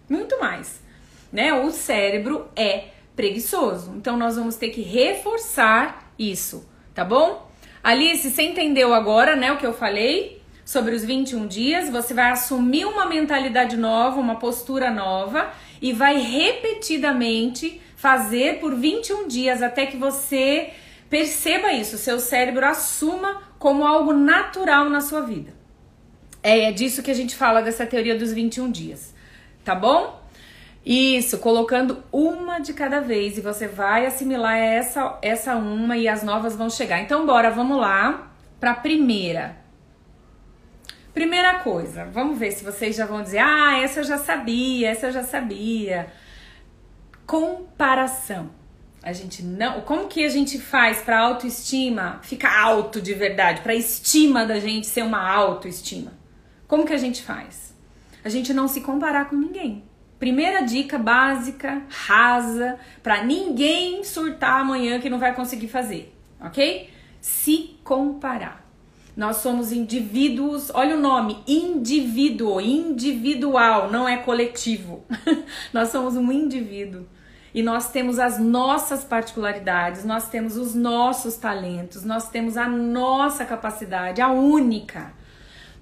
Muito 0.09 0.39
mais. 0.39 0.81
Né? 1.33 1.53
O 1.53 1.71
cérebro 1.71 2.49
é 2.55 2.89
preguiçoso. 3.17 3.95
Então 3.97 4.17
nós 4.17 4.37
vamos 4.37 4.57
ter 4.57 4.69
que 4.69 4.83
reforçar 4.83 6.13
isso, 6.19 6.69
tá 6.95 7.05
bom? 7.05 7.51
Alice, 7.83 8.31
você 8.31 8.43
entendeu 8.43 8.93
agora, 8.93 9.37
né, 9.37 9.53
o 9.53 9.59
que 9.59 9.67
eu 9.67 9.73
falei 9.73 10.43
sobre 10.65 10.95
os 10.95 11.05
21 11.05 11.47
dias? 11.47 11.89
Você 11.89 12.13
vai 12.13 12.31
assumir 12.31 12.85
uma 12.85 13.07
mentalidade 13.07 13.77
nova, 13.77 14.21
uma 14.21 14.37
postura 14.37 14.91
nova 14.91 15.53
e 15.81 15.93
vai 15.93 16.19
repetidamente 16.19 17.81
fazer 17.97 18.61
por 18.61 18.75
21 18.75 19.27
dias 19.27 19.63
até 19.63 19.87
que 19.87 19.97
você 19.97 20.71
perceba 21.09 21.73
isso, 21.73 21.97
seu 21.97 22.21
cérebro 22.21 22.65
assuma 22.65 23.43
como 23.59 23.87
algo 23.87 24.13
natural 24.13 24.89
na 24.91 25.01
sua 25.01 25.23
vida. 25.23 25.53
É, 26.43 26.65
é 26.65 26.73
disso 26.73 27.03
que 27.03 27.11
a 27.11 27.15
gente 27.15 27.35
fala 27.35 27.63
dessa 27.63 27.87
teoria 27.87 28.17
dos 28.17 28.33
21 28.33 28.71
dias, 28.71 29.15
tá 29.65 29.75
bom? 29.75 30.23
Isso, 30.85 31.39
colocando 31.39 32.05
uma 32.13 32.61
de 32.61 32.73
cada 32.73 33.01
vez 33.01 33.37
e 33.37 33.41
você 33.41 33.67
vai 33.67 34.07
assimilar 34.07 34.57
essa 34.57 35.19
essa 35.21 35.57
uma 35.57 35.97
e 35.97 36.07
as 36.07 36.23
novas 36.23 36.55
vão 36.55 36.71
chegar. 36.71 37.01
Então 37.01 37.27
bora, 37.27 37.51
vamos 37.51 37.77
lá 37.77 38.31
para 38.61 38.71
a 38.71 38.75
primeira. 38.75 39.57
Primeira 41.13 41.59
coisa, 41.61 42.05
vamos 42.05 42.39
ver 42.39 42.53
se 42.53 42.63
vocês 42.63 42.95
já 42.95 43.05
vão 43.05 43.23
dizer: 43.23 43.39
"Ah, 43.39 43.81
essa 43.83 44.01
eu 44.01 44.05
já 44.05 44.19
sabia, 44.19 44.91
essa 44.91 45.07
eu 45.07 45.13
já 45.13 45.25
sabia" 45.25 46.07
comparação. 47.27 48.51
A 49.03 49.13
gente 49.13 49.43
não, 49.43 49.83
como 49.83 50.09
que 50.09 50.25
a 50.25 50.29
gente 50.29 50.59
faz 50.59 50.99
para 50.99 51.21
autoestima 51.21 52.21
ficar 52.23 52.59
alto 52.61 53.01
de 53.01 53.15
verdade, 53.15 53.61
para 53.61 53.75
estima 53.75 54.47
da 54.47 54.59
gente 54.59 54.87
ser 54.87 55.03
uma 55.03 55.21
autoestima? 55.31 56.13
Como 56.67 56.85
que 56.85 56.93
a 56.93 56.99
gente 56.99 57.23
faz? 57.23 57.75
A 58.25 58.29
gente 58.29 58.53
não 58.53 58.67
se 58.67 58.81
comparar 58.81 59.29
com 59.29 59.37
ninguém. 59.37 59.85
Primeira 60.19 60.63
dica 60.63 60.99
básica, 60.99 61.83
rasa, 61.89 62.79
para 63.03 63.23
ninguém 63.23 64.03
surtar 64.03 64.61
amanhã 64.61 64.99
que 64.99 65.11
não 65.11 65.19
vai 65.19 65.35
conseguir 65.35 65.69
fazer, 65.69 66.13
ok? 66.41 66.91
Se 67.21 67.77
comparar. 67.85 68.65
Nós 69.17 69.37
somos 69.37 69.73
indivíduos, 69.73 70.71
olha 70.75 70.97
o 70.97 71.01
nome, 71.01 71.39
indivíduo, 71.47 72.61
individual, 72.61 73.91
não 73.91 74.09
é 74.09 74.17
coletivo. 74.17 75.05
Nós 75.73 75.91
somos 75.91 76.17
um 76.17 76.33
indivíduo 76.33 77.07
e 77.57 77.63
nós 77.63 77.89
temos 77.91 78.19
as 78.19 78.39
nossas 78.39 79.03
particularidades, 79.03 80.05
nós 80.05 80.29
temos 80.29 80.59
os 80.59 80.75
nossos 80.75 81.39
talentos, 81.39 82.05
nós 82.05 82.29
temos 82.29 82.55
a 82.59 82.69
nossa 82.69 83.47
capacidade, 83.47 84.21
a 84.21 84.29
única, 84.29 85.15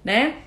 né? 0.01 0.37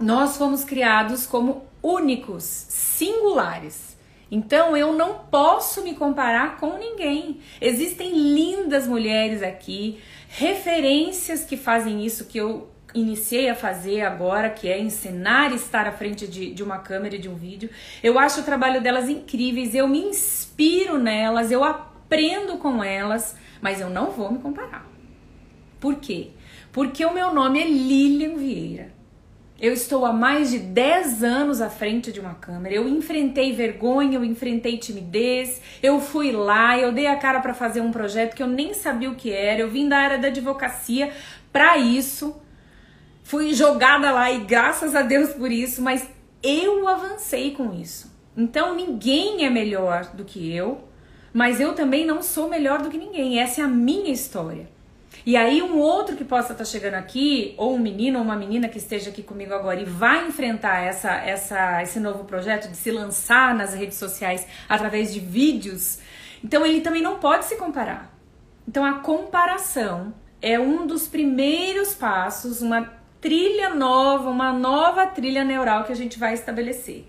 Nós 0.00 0.38
fomos 0.38 0.64
criados 0.64 1.26
como 1.26 1.66
únicos, 1.82 2.44
singulares. 2.44 3.98
Então 4.30 4.74
eu 4.74 4.94
não 4.94 5.26
posso 5.30 5.84
me 5.84 5.94
comparar 5.94 6.56
com 6.56 6.78
ninguém. 6.78 7.40
Existem 7.60 8.10
lindas 8.32 8.86
mulheres 8.86 9.42
aqui, 9.42 10.00
referências 10.26 11.44
que 11.44 11.58
fazem 11.58 12.02
isso 12.02 12.24
que 12.24 12.38
eu 12.38 12.71
iniciei 12.94 13.48
a 13.48 13.54
fazer 13.54 14.02
agora, 14.02 14.50
que 14.50 14.68
é 14.68 14.78
ensinar 14.78 15.52
estar 15.52 15.86
à 15.86 15.92
frente 15.92 16.26
de, 16.26 16.52
de 16.52 16.62
uma 16.62 16.78
câmera 16.78 17.16
e 17.16 17.18
de 17.18 17.28
um 17.28 17.34
vídeo. 17.34 17.70
Eu 18.02 18.18
acho 18.18 18.40
o 18.40 18.44
trabalho 18.44 18.80
delas 18.80 19.08
incríveis, 19.08 19.74
eu 19.74 19.88
me 19.88 19.98
inspiro 19.98 20.98
nelas, 20.98 21.50
eu 21.50 21.64
aprendo 21.64 22.58
com 22.58 22.82
elas, 22.82 23.36
mas 23.60 23.80
eu 23.80 23.88
não 23.88 24.10
vou 24.10 24.32
me 24.32 24.38
comparar. 24.38 24.86
Por 25.80 25.96
quê? 25.96 26.30
Porque 26.70 27.04
o 27.04 27.12
meu 27.12 27.34
nome 27.34 27.60
é 27.60 27.66
Lilian 27.66 28.36
Vieira. 28.36 28.92
Eu 29.60 29.72
estou 29.72 30.04
há 30.04 30.12
mais 30.12 30.50
de 30.50 30.58
10 30.58 31.22
anos 31.22 31.60
à 31.60 31.70
frente 31.70 32.10
de 32.10 32.18
uma 32.18 32.34
câmera. 32.34 32.74
Eu 32.74 32.88
enfrentei 32.88 33.52
vergonha, 33.52 34.16
eu 34.16 34.24
enfrentei 34.24 34.76
timidez, 34.76 35.62
eu 35.80 36.00
fui 36.00 36.32
lá, 36.32 36.76
eu 36.76 36.90
dei 36.90 37.06
a 37.06 37.14
cara 37.14 37.38
para 37.38 37.54
fazer 37.54 37.80
um 37.80 37.92
projeto 37.92 38.34
que 38.34 38.42
eu 38.42 38.48
nem 38.48 38.74
sabia 38.74 39.08
o 39.08 39.14
que 39.14 39.30
era. 39.30 39.60
Eu 39.60 39.70
vim 39.70 39.88
da 39.88 39.98
área 39.98 40.18
da 40.18 40.26
advocacia 40.28 41.12
para 41.52 41.78
isso 41.78 42.41
fui 43.22 43.54
jogada 43.54 44.10
lá 44.10 44.30
e 44.30 44.40
graças 44.40 44.94
a 44.94 45.02
Deus 45.02 45.30
por 45.30 45.50
isso, 45.50 45.82
mas 45.82 46.06
eu 46.42 46.88
avancei 46.88 47.52
com 47.52 47.72
isso. 47.72 48.12
Então 48.36 48.74
ninguém 48.74 49.44
é 49.44 49.50
melhor 49.50 50.06
do 50.14 50.24
que 50.24 50.54
eu, 50.54 50.88
mas 51.32 51.60
eu 51.60 51.74
também 51.74 52.06
não 52.06 52.22
sou 52.22 52.48
melhor 52.48 52.82
do 52.82 52.90
que 52.90 52.98
ninguém. 52.98 53.38
Essa 53.40 53.60
é 53.60 53.64
a 53.64 53.68
minha 53.68 54.12
história. 54.12 54.68
E 55.24 55.36
aí 55.36 55.62
um 55.62 55.78
outro 55.78 56.16
que 56.16 56.24
possa 56.24 56.52
estar 56.52 56.64
tá 56.64 56.70
chegando 56.70 56.94
aqui, 56.94 57.54
ou 57.56 57.74
um 57.74 57.78
menino 57.78 58.18
ou 58.18 58.24
uma 58.24 58.34
menina 58.34 58.68
que 58.68 58.78
esteja 58.78 59.10
aqui 59.10 59.22
comigo 59.22 59.54
agora 59.54 59.80
e 59.80 59.84
vai 59.84 60.26
enfrentar 60.26 60.80
essa, 60.80 61.12
essa, 61.12 61.82
esse 61.82 62.00
novo 62.00 62.24
projeto 62.24 62.68
de 62.68 62.76
se 62.76 62.90
lançar 62.90 63.54
nas 63.54 63.74
redes 63.74 63.98
sociais 63.98 64.46
através 64.68 65.12
de 65.12 65.20
vídeos, 65.20 66.00
então 66.42 66.66
ele 66.66 66.80
também 66.80 67.02
não 67.02 67.18
pode 67.18 67.44
se 67.44 67.56
comparar. 67.56 68.12
Então 68.66 68.84
a 68.84 68.94
comparação 68.94 70.12
é 70.40 70.58
um 70.58 70.86
dos 70.86 71.06
primeiros 71.06 71.94
passos, 71.94 72.60
uma 72.60 73.01
trilha 73.22 73.72
nova, 73.72 74.28
uma 74.28 74.52
nova 74.52 75.06
trilha 75.06 75.44
neural 75.44 75.84
que 75.84 75.92
a 75.92 75.96
gente 75.96 76.18
vai 76.18 76.34
estabelecer. 76.34 77.06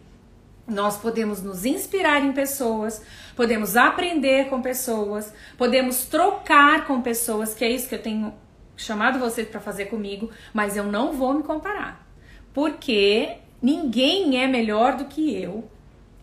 Nós 0.65 0.95
podemos 0.95 1.41
nos 1.41 1.65
inspirar 1.65 2.23
em 2.23 2.31
pessoas, 2.31 3.03
podemos 3.35 3.75
aprender 3.75 4.47
com 4.47 4.61
pessoas, 4.61 5.33
podemos 5.57 6.05
trocar 6.05 6.85
com 6.85 7.01
pessoas, 7.01 7.53
que 7.53 7.65
é 7.65 7.69
isso 7.69 7.89
que 7.89 7.95
eu 7.95 8.01
tenho 8.01 8.33
chamado 8.77 9.19
você 9.19 9.43
para 9.43 9.59
fazer 9.59 9.85
comigo, 9.85 10.29
mas 10.53 10.77
eu 10.77 10.85
não 10.85 11.13
vou 11.13 11.33
me 11.33 11.43
comparar. 11.43 12.07
Porque 12.53 13.37
ninguém 13.61 14.41
é 14.41 14.47
melhor 14.47 14.95
do 14.95 15.05
que 15.05 15.35
eu 15.35 15.67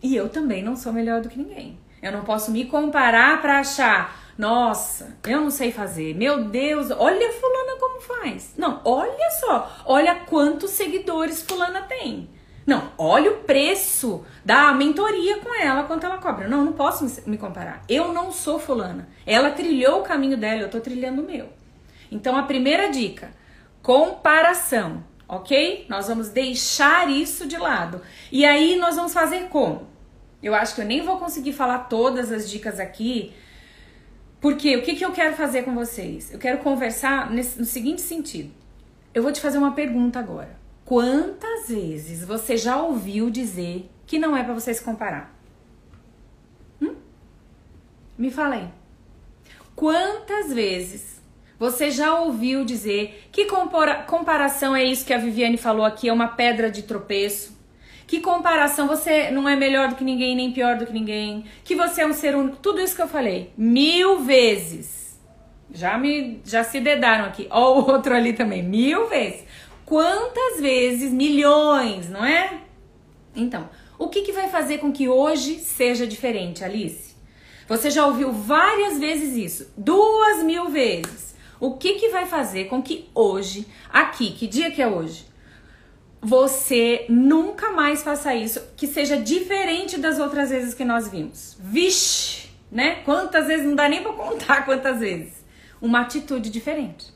e 0.01 0.15
eu 0.15 0.29
também 0.29 0.63
não 0.63 0.75
sou 0.75 0.93
melhor 0.93 1.21
do 1.21 1.27
que 1.29 1.37
ninguém. 1.37 1.77
Eu 2.01 2.13
não 2.13 2.23
posso 2.23 2.49
me 2.49 2.65
comparar 2.65 3.41
para 3.41 3.59
achar, 3.59 4.20
nossa, 4.41 5.15
eu 5.27 5.39
não 5.39 5.51
sei 5.51 5.71
fazer. 5.71 6.15
Meu 6.15 6.45
Deus, 6.45 6.89
olha 6.89 7.31
fulana 7.31 7.79
como 7.79 8.01
faz. 8.01 8.55
Não, 8.57 8.81
olha 8.83 9.29
só, 9.39 9.83
olha 9.85 10.15
quantos 10.25 10.71
seguidores 10.71 11.43
fulana 11.43 11.83
tem. 11.83 12.27
Não, 12.65 12.91
olha 12.97 13.29
o 13.29 13.37
preço 13.43 14.25
da 14.43 14.73
mentoria 14.73 15.37
com 15.41 15.53
ela, 15.53 15.83
quanto 15.83 16.07
ela 16.07 16.17
cobra. 16.17 16.47
Não, 16.47 16.65
não 16.65 16.73
posso 16.73 17.05
me 17.29 17.37
comparar. 17.37 17.83
Eu 17.87 18.11
não 18.11 18.31
sou 18.31 18.57
fulana. 18.57 19.07
Ela 19.27 19.51
trilhou 19.51 19.99
o 19.99 20.03
caminho 20.03 20.35
dela, 20.35 20.61
eu 20.61 20.71
tô 20.71 20.79
trilhando 20.79 21.21
o 21.21 21.25
meu. 21.25 21.47
Então 22.11 22.35
a 22.35 22.41
primeira 22.41 22.89
dica, 22.89 23.29
comparação, 23.83 25.03
ok? 25.27 25.85
Nós 25.87 26.07
vamos 26.07 26.29
deixar 26.29 27.11
isso 27.11 27.47
de 27.47 27.57
lado. 27.57 28.01
E 28.31 28.43
aí 28.43 28.75
nós 28.75 28.95
vamos 28.95 29.13
fazer 29.13 29.49
como? 29.49 29.87
Eu 30.41 30.55
acho 30.55 30.73
que 30.73 30.81
eu 30.81 30.85
nem 30.85 31.03
vou 31.03 31.19
conseguir 31.19 31.53
falar 31.53 31.87
todas 31.87 32.31
as 32.31 32.49
dicas 32.49 32.79
aqui, 32.79 33.35
porque 34.41 34.75
o 34.75 34.81
que, 34.81 34.95
que 34.95 35.05
eu 35.05 35.11
quero 35.11 35.35
fazer 35.35 35.61
com 35.61 35.75
vocês? 35.75 36.33
Eu 36.33 36.39
quero 36.39 36.57
conversar 36.57 37.29
nesse, 37.29 37.59
no 37.59 37.65
seguinte 37.65 38.01
sentido. 38.01 38.51
Eu 39.13 39.21
vou 39.21 39.31
te 39.31 39.39
fazer 39.39 39.59
uma 39.59 39.73
pergunta 39.73 40.17
agora. 40.17 40.59
Quantas 40.83 41.69
vezes 41.69 42.25
você 42.25 42.57
já 42.57 42.81
ouviu 42.81 43.29
dizer 43.29 43.87
que 44.07 44.17
não 44.17 44.35
é 44.35 44.43
para 44.43 44.55
você 44.55 44.73
se 44.73 44.83
comparar? 44.83 45.31
Hum? 46.81 46.95
Me 48.17 48.31
fala 48.31 48.55
aí. 48.55 48.67
Quantas 49.75 50.51
vezes 50.51 51.21
você 51.59 51.91
já 51.91 52.19
ouviu 52.19 52.65
dizer 52.65 53.27
que 53.31 53.45
compara 53.45 54.03
comparação 54.03 54.75
é 54.75 54.83
isso 54.83 55.05
que 55.05 55.13
a 55.13 55.19
Viviane 55.19 55.57
falou 55.57 55.85
aqui, 55.85 56.09
é 56.09 56.13
uma 56.13 56.29
pedra 56.29 56.71
de 56.71 56.81
tropeço? 56.81 57.60
Que 58.11 58.19
comparação, 58.19 58.89
você 58.89 59.31
não 59.31 59.47
é 59.47 59.55
melhor 59.55 59.87
do 59.87 59.95
que 59.95 60.03
ninguém, 60.03 60.35
nem 60.35 60.51
pior 60.51 60.77
do 60.77 60.85
que 60.85 60.91
ninguém. 60.91 61.45
Que 61.63 61.77
você 61.77 62.01
é 62.01 62.05
um 62.05 62.11
ser 62.11 62.35
único. 62.35 62.57
Tudo 62.57 62.81
isso 62.81 62.93
que 62.93 63.01
eu 63.01 63.07
falei. 63.07 63.53
Mil 63.55 64.19
vezes. 64.19 65.17
Já 65.73 65.97
me 65.97 66.41
já 66.43 66.61
se 66.61 66.81
dedaram 66.81 67.23
aqui. 67.23 67.47
Ó, 67.49 67.79
o 67.79 67.89
outro 67.89 68.13
ali 68.13 68.33
também, 68.33 68.61
mil 68.61 69.07
vezes. 69.07 69.45
Quantas 69.85 70.59
vezes? 70.59 71.13
Milhões, 71.13 72.09
não 72.09 72.25
é? 72.25 72.59
Então, 73.33 73.69
o 73.97 74.09
que, 74.09 74.23
que 74.23 74.33
vai 74.33 74.49
fazer 74.49 74.79
com 74.79 74.91
que 74.91 75.07
hoje 75.07 75.59
seja 75.59 76.05
diferente, 76.05 76.65
Alice? 76.65 77.15
Você 77.65 77.89
já 77.89 78.05
ouviu 78.05 78.33
várias 78.33 78.99
vezes 78.99 79.37
isso, 79.37 79.73
duas 79.77 80.43
mil 80.43 80.69
vezes. 80.69 81.33
O 81.61 81.77
que, 81.77 81.93
que 81.93 82.09
vai 82.09 82.25
fazer 82.25 82.65
com 82.65 82.81
que 82.81 83.09
hoje, 83.15 83.65
aqui, 83.89 84.31
que 84.31 84.47
dia 84.47 84.69
que 84.69 84.81
é 84.81 84.87
hoje? 84.87 85.30
Você 86.21 87.05
nunca 87.09 87.71
mais 87.71 88.03
faça 88.03 88.35
isso, 88.35 88.61
que 88.77 88.85
seja 88.85 89.17
diferente 89.17 89.97
das 89.97 90.19
outras 90.19 90.51
vezes 90.51 90.75
que 90.75 90.85
nós 90.85 91.07
vimos. 91.07 91.57
Vixe, 91.59 92.49
né? 92.71 93.01
Quantas 93.03 93.47
vezes 93.47 93.65
não 93.65 93.73
dá 93.73 93.89
nem 93.89 94.03
para 94.03 94.13
contar 94.13 94.63
quantas 94.65 94.99
vezes. 94.99 95.43
Uma 95.81 96.01
atitude 96.01 96.51
diferente. 96.51 97.11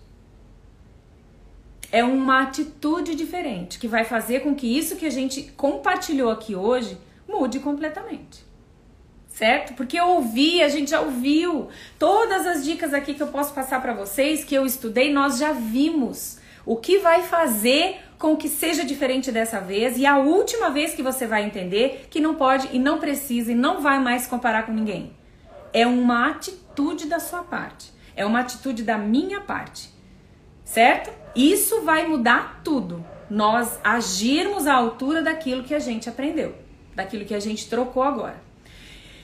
É 1.92 2.04
uma 2.04 2.42
atitude 2.42 3.14
diferente 3.14 3.78
que 3.78 3.88
vai 3.88 4.04
fazer 4.04 4.40
com 4.40 4.56
que 4.56 4.66
isso 4.66 4.96
que 4.96 5.06
a 5.06 5.12
gente 5.12 5.44
compartilhou 5.56 6.32
aqui 6.32 6.56
hoje 6.56 6.98
mude 7.28 7.60
completamente. 7.60 8.44
Certo? 9.30 9.76
Porque 9.76 10.02
ouvi, 10.02 10.64
a 10.64 10.70
gente 10.70 10.90
já 10.90 11.02
ouviu. 11.02 11.70
Todas 12.00 12.48
as 12.48 12.66
dicas 12.66 12.92
aqui 12.92 13.14
que 13.14 13.22
eu 13.22 13.28
posso 13.28 13.54
passar 13.54 13.82
para 13.84 13.94
vocês, 13.94 14.44
que 14.44 14.56
eu 14.56 14.66
estudei, 14.66 15.14
nós 15.14 15.38
já 15.38 15.52
vimos. 15.52 16.40
O 16.66 16.78
que 16.78 16.98
vai 16.98 17.22
fazer 17.22 18.00
com 18.18 18.36
que 18.36 18.48
seja 18.48 18.86
diferente 18.86 19.32
dessa 19.32 19.60
vez 19.60 19.98
e 19.98 20.06
a 20.06 20.18
última 20.18 20.70
vez 20.70 20.94
que 20.94 21.04
você 21.04 21.28
vai 21.28 21.44
entender 21.44 22.08
que 22.10 22.20
não 22.20 22.36
pode 22.36 22.70
e 22.72 22.80
não 22.80 23.00
precisa 23.00 23.52
e 23.52 23.56
não 23.56 23.82
vai 23.82 24.00
mais 24.00 24.28
comparar 24.28 24.66
com 24.66 24.72
ninguém. 24.72 25.14
É 25.74 25.86
uma 25.86 26.30
atitude 26.30 27.08
da 27.08 27.20
sua 27.20 27.44
parte. 27.44 27.94
É 28.16 28.26
uma 28.26 28.40
atitude 28.40 28.84
da 28.84 28.98
minha 28.98 29.42
parte. 29.42 29.90
Certo? 30.64 31.12
Isso 31.36 31.82
vai 31.82 32.08
mudar 32.08 32.62
tudo. 32.64 33.06
Nós 33.30 33.80
agirmos 33.84 34.68
à 34.68 34.74
altura 34.74 35.22
daquilo 35.22 35.64
que 35.64 35.76
a 35.76 35.80
gente 35.80 36.08
aprendeu, 36.08 36.56
daquilo 36.96 37.26
que 37.26 37.34
a 37.34 37.40
gente 37.40 37.70
trocou 37.70 38.04
agora. 38.04 38.45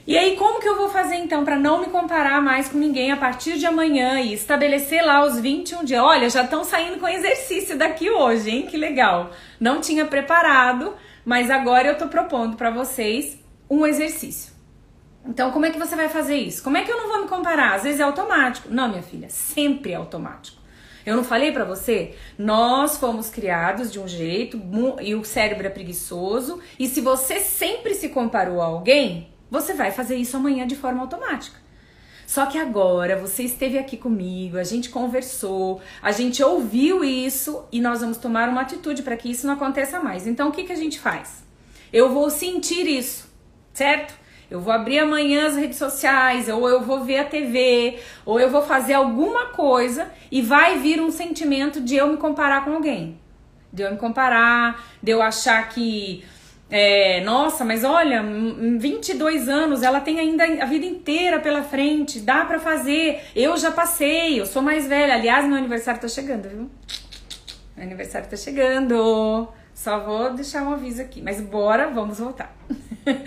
E 0.04 0.18
aí, 0.18 0.36
como 0.36 0.60
que 0.60 0.68
eu 0.68 0.76
vou 0.76 0.88
fazer 0.88 1.14
então 1.14 1.44
para 1.44 1.56
não 1.56 1.80
me 1.80 1.86
comparar 1.86 2.42
mais 2.42 2.68
com 2.68 2.76
ninguém 2.76 3.12
a 3.12 3.16
partir 3.16 3.56
de 3.56 3.66
amanhã 3.66 4.20
e 4.20 4.32
estabelecer 4.32 5.04
lá 5.04 5.24
os 5.24 5.38
21 5.38 5.84
dias? 5.84 6.02
Olha, 6.02 6.28
já 6.28 6.42
estão 6.42 6.64
saindo 6.64 6.98
com 6.98 7.06
exercício 7.06 7.78
daqui 7.78 8.10
hoje, 8.10 8.50
hein? 8.50 8.66
Que 8.66 8.76
legal. 8.76 9.30
Não 9.60 9.80
tinha 9.80 10.04
preparado, 10.04 10.94
mas 11.24 11.50
agora 11.50 11.86
eu 11.86 11.96
tô 11.96 12.08
propondo 12.08 12.56
para 12.56 12.68
vocês 12.68 13.38
um 13.70 13.86
exercício. 13.86 14.52
Então, 15.24 15.52
como 15.52 15.66
é 15.66 15.70
que 15.70 15.78
você 15.78 15.94
vai 15.94 16.08
fazer 16.08 16.36
isso? 16.36 16.64
Como 16.64 16.76
é 16.76 16.82
que 16.82 16.90
eu 16.90 16.96
não 16.96 17.08
vou 17.08 17.22
me 17.22 17.28
comparar? 17.28 17.76
Às 17.76 17.84
vezes 17.84 18.00
é 18.00 18.02
automático. 18.02 18.68
Não, 18.72 18.88
minha 18.88 19.04
filha, 19.04 19.28
sempre 19.28 19.92
é 19.92 19.94
automático. 19.94 20.60
Eu 21.06 21.14
não 21.14 21.22
falei 21.22 21.52
para 21.52 21.64
você? 21.64 22.16
Nós 22.36 22.96
fomos 22.96 23.30
criados 23.30 23.92
de 23.92 24.00
um 24.00 24.08
jeito 24.08 24.60
e 25.00 25.14
o 25.14 25.24
cérebro 25.24 25.66
é 25.66 25.70
preguiçoso. 25.70 26.60
E 26.76 26.88
se 26.88 27.00
você 27.00 27.38
sempre 27.38 27.94
se 27.94 28.08
comparou 28.08 28.60
a 28.60 28.64
alguém, 28.64 29.31
você 29.52 29.74
vai 29.74 29.90
fazer 29.90 30.16
isso 30.16 30.34
amanhã 30.34 30.66
de 30.66 30.74
forma 30.74 31.02
automática. 31.02 31.60
Só 32.26 32.46
que 32.46 32.56
agora 32.56 33.18
você 33.18 33.42
esteve 33.42 33.76
aqui 33.76 33.98
comigo, 33.98 34.56
a 34.56 34.64
gente 34.64 34.88
conversou, 34.88 35.82
a 36.00 36.10
gente 36.10 36.42
ouviu 36.42 37.04
isso 37.04 37.62
e 37.70 37.78
nós 37.78 38.00
vamos 38.00 38.16
tomar 38.16 38.48
uma 38.48 38.62
atitude 38.62 39.02
para 39.02 39.14
que 39.14 39.30
isso 39.30 39.46
não 39.46 39.52
aconteça 39.52 40.00
mais. 40.00 40.26
Então 40.26 40.48
o 40.48 40.52
que, 40.52 40.64
que 40.64 40.72
a 40.72 40.76
gente 40.76 40.98
faz? 40.98 41.44
Eu 41.92 42.08
vou 42.08 42.30
sentir 42.30 42.86
isso, 42.86 43.30
certo? 43.74 44.14
Eu 44.50 44.58
vou 44.58 44.72
abrir 44.72 45.00
amanhã 45.00 45.46
as 45.46 45.56
redes 45.56 45.76
sociais, 45.76 46.48
ou 46.48 46.66
eu 46.66 46.80
vou 46.80 47.04
ver 47.04 47.18
a 47.18 47.24
TV, 47.26 47.98
ou 48.24 48.40
eu 48.40 48.48
vou 48.48 48.62
fazer 48.62 48.94
alguma 48.94 49.48
coisa 49.48 50.10
e 50.30 50.40
vai 50.40 50.78
vir 50.78 50.98
um 50.98 51.10
sentimento 51.10 51.78
de 51.78 51.96
eu 51.96 52.08
me 52.08 52.16
comparar 52.16 52.64
com 52.64 52.72
alguém. 52.72 53.20
De 53.70 53.82
eu 53.82 53.90
me 53.90 53.98
comparar, 53.98 54.82
de 55.02 55.10
eu 55.12 55.20
achar 55.20 55.68
que. 55.68 56.24
É, 56.74 57.20
nossa, 57.20 57.66
mas 57.66 57.84
olha, 57.84 58.24
22 58.78 59.46
anos, 59.46 59.82
ela 59.82 60.00
tem 60.00 60.18
ainda 60.18 60.42
a 60.42 60.64
vida 60.64 60.86
inteira 60.86 61.38
pela 61.38 61.62
frente, 61.62 62.18
dá 62.18 62.46
para 62.46 62.58
fazer. 62.58 63.20
Eu 63.36 63.58
já 63.58 63.70
passei, 63.70 64.40
eu 64.40 64.46
sou 64.46 64.62
mais 64.62 64.86
velha. 64.86 65.12
Aliás, 65.12 65.46
meu 65.46 65.58
aniversário 65.58 66.00
tá 66.00 66.08
chegando, 66.08 66.48
viu? 66.48 66.70
Meu 67.76 67.86
aniversário 67.86 68.26
tá 68.26 68.38
chegando. 68.38 69.48
Só 69.74 70.00
vou 70.00 70.32
deixar 70.32 70.62
um 70.62 70.72
aviso 70.72 71.02
aqui, 71.02 71.20
mas 71.20 71.42
bora, 71.42 71.90
vamos 71.90 72.18
voltar. 72.18 72.56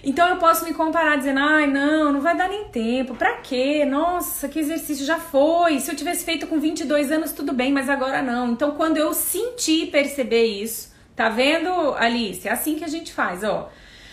Então 0.00 0.28
eu 0.28 0.36
posso 0.36 0.64
me 0.64 0.72
comparar 0.72 1.16
dizendo, 1.16 1.40
ai, 1.40 1.66
não, 1.66 2.12
não 2.12 2.20
vai 2.20 2.34
dar 2.36 2.48
nem 2.48 2.66
tempo. 2.66 3.16
Pra 3.16 3.38
quê? 3.38 3.84
Nossa, 3.84 4.48
que 4.48 4.60
exercício 4.60 5.04
já 5.04 5.18
foi. 5.18 5.80
Se 5.80 5.90
eu 5.90 5.96
tivesse 5.96 6.24
feito 6.24 6.46
com 6.46 6.60
22 6.60 7.10
anos, 7.10 7.32
tudo 7.32 7.52
bem, 7.52 7.72
mas 7.72 7.90
agora 7.90 8.22
não. 8.22 8.52
Então 8.52 8.70
quando 8.70 8.96
eu 8.96 9.12
senti 9.12 9.86
perceber 9.86 10.44
isso, 10.44 10.94
tá 11.18 11.28
vendo, 11.28 11.94
Alice? 11.94 12.46
É 12.46 12.52
assim 12.52 12.76
que 12.76 12.84
a 12.84 12.88
gente 12.88 13.12
faz, 13.12 13.42
ó. 13.42 13.68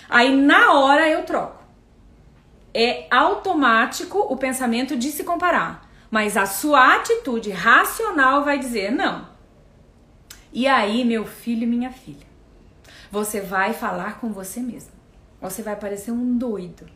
Aí 0.10 0.36
na 0.36 0.74
hora 0.74 1.08
eu 1.08 1.24
troco. 1.24 1.64
É 2.74 3.06
automático 3.12 4.18
o 4.18 4.36
pensamento 4.36 4.98
de 4.98 5.12
se 5.12 5.24
comparar, 5.24 5.88
mas 6.10 6.36
a 6.36 6.48
sua 6.48 6.96
atitude 6.96 7.52
racional 7.52 8.44
vai 8.44 8.58
dizer 8.58 8.92
não. 8.92 9.28
E 10.52 10.68
aí, 10.68 11.06
meu 11.06 11.26
filho 11.26 11.64
e 11.64 11.68
minha 11.68 11.92
filha, 11.92 12.26
você 13.12 13.40
vai 13.40 13.72
falar 13.72 14.20
com 14.20 14.34
você 14.34 14.60
mesmo. 14.60 14.92
Você 15.40 15.62
vai 15.62 15.76
parecer 15.76 16.12
um 16.12 16.38
doido. 16.38 16.88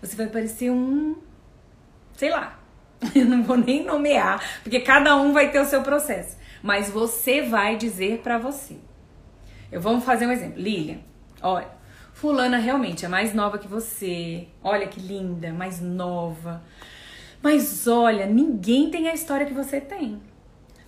Você 0.00 0.16
vai 0.16 0.28
parecer 0.28 0.70
um. 0.70 1.16
Sei 2.16 2.30
lá. 2.30 2.58
Eu 3.14 3.26
não 3.26 3.42
vou 3.42 3.56
nem 3.56 3.84
nomear, 3.84 4.42
porque 4.62 4.80
cada 4.80 5.14
um 5.16 5.32
vai 5.32 5.50
ter 5.50 5.60
o 5.60 5.66
seu 5.66 5.82
processo. 5.82 6.38
Mas 6.62 6.88
você 6.88 7.42
vai 7.42 7.76
dizer 7.76 8.20
para 8.22 8.38
você. 8.38 8.76
Eu 9.72 9.80
vamos 9.80 10.04
fazer 10.04 10.26
um 10.26 10.30
exemplo. 10.30 10.60
Lilian, 10.60 10.98
olha, 11.42 11.68
fulana 12.12 12.58
realmente 12.58 13.06
é 13.06 13.08
mais 13.08 13.32
nova 13.32 13.58
que 13.58 13.66
você. 13.66 14.46
Olha 14.62 14.86
que 14.86 15.00
linda, 15.00 15.50
mais 15.50 15.80
nova. 15.80 16.62
Mas 17.42 17.88
olha, 17.88 18.26
ninguém 18.26 18.90
tem 18.90 19.08
a 19.08 19.14
história 19.14 19.46
que 19.46 19.54
você 19.54 19.80
tem. 19.80 20.20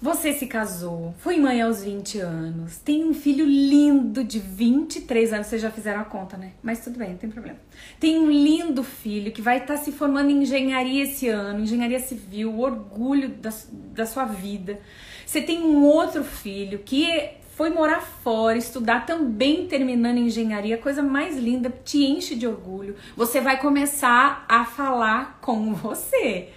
Você 0.02 0.34
se 0.34 0.46
casou, 0.46 1.14
foi 1.16 1.38
mãe 1.38 1.62
aos 1.62 1.82
20 1.82 2.18
anos, 2.18 2.76
tem 2.76 3.02
um 3.06 3.14
filho 3.14 3.46
lindo 3.46 4.22
de 4.22 4.38
23 4.38 5.32
anos. 5.32 5.46
Vocês 5.46 5.62
já 5.62 5.70
fizeram 5.70 6.02
a 6.02 6.04
conta, 6.04 6.36
né? 6.36 6.52
Mas 6.62 6.84
tudo 6.84 6.98
bem, 6.98 7.12
não 7.12 7.16
tem 7.16 7.30
problema. 7.30 7.58
Tem 7.98 8.18
um 8.18 8.30
lindo 8.30 8.84
filho 8.84 9.32
que 9.32 9.40
vai 9.40 9.62
estar 9.62 9.78
tá 9.78 9.82
se 9.82 9.92
formando 9.92 10.28
em 10.28 10.42
engenharia 10.42 11.04
esse 11.04 11.26
ano, 11.28 11.60
engenharia 11.60 11.98
civil, 11.98 12.58
orgulho 12.60 13.30
da, 13.30 13.50
da 13.94 14.04
sua 14.04 14.26
vida. 14.26 14.78
Você 15.24 15.40
tem 15.40 15.62
um 15.62 15.84
outro 15.84 16.22
filho 16.22 16.80
que 16.80 17.08
foi 17.56 17.70
morar 17.70 18.00
fora, 18.00 18.58
estudar 18.58 19.06
também 19.06 19.66
terminando 19.66 20.18
engenharia, 20.18 20.76
coisa 20.76 21.02
mais 21.02 21.36
linda, 21.36 21.72
te 21.84 22.04
enche 22.04 22.34
de 22.34 22.46
orgulho. 22.46 22.96
Você 23.16 23.40
vai 23.40 23.60
começar 23.60 24.44
a 24.48 24.64
falar 24.64 25.38
com 25.40 25.72
você. 25.72 26.48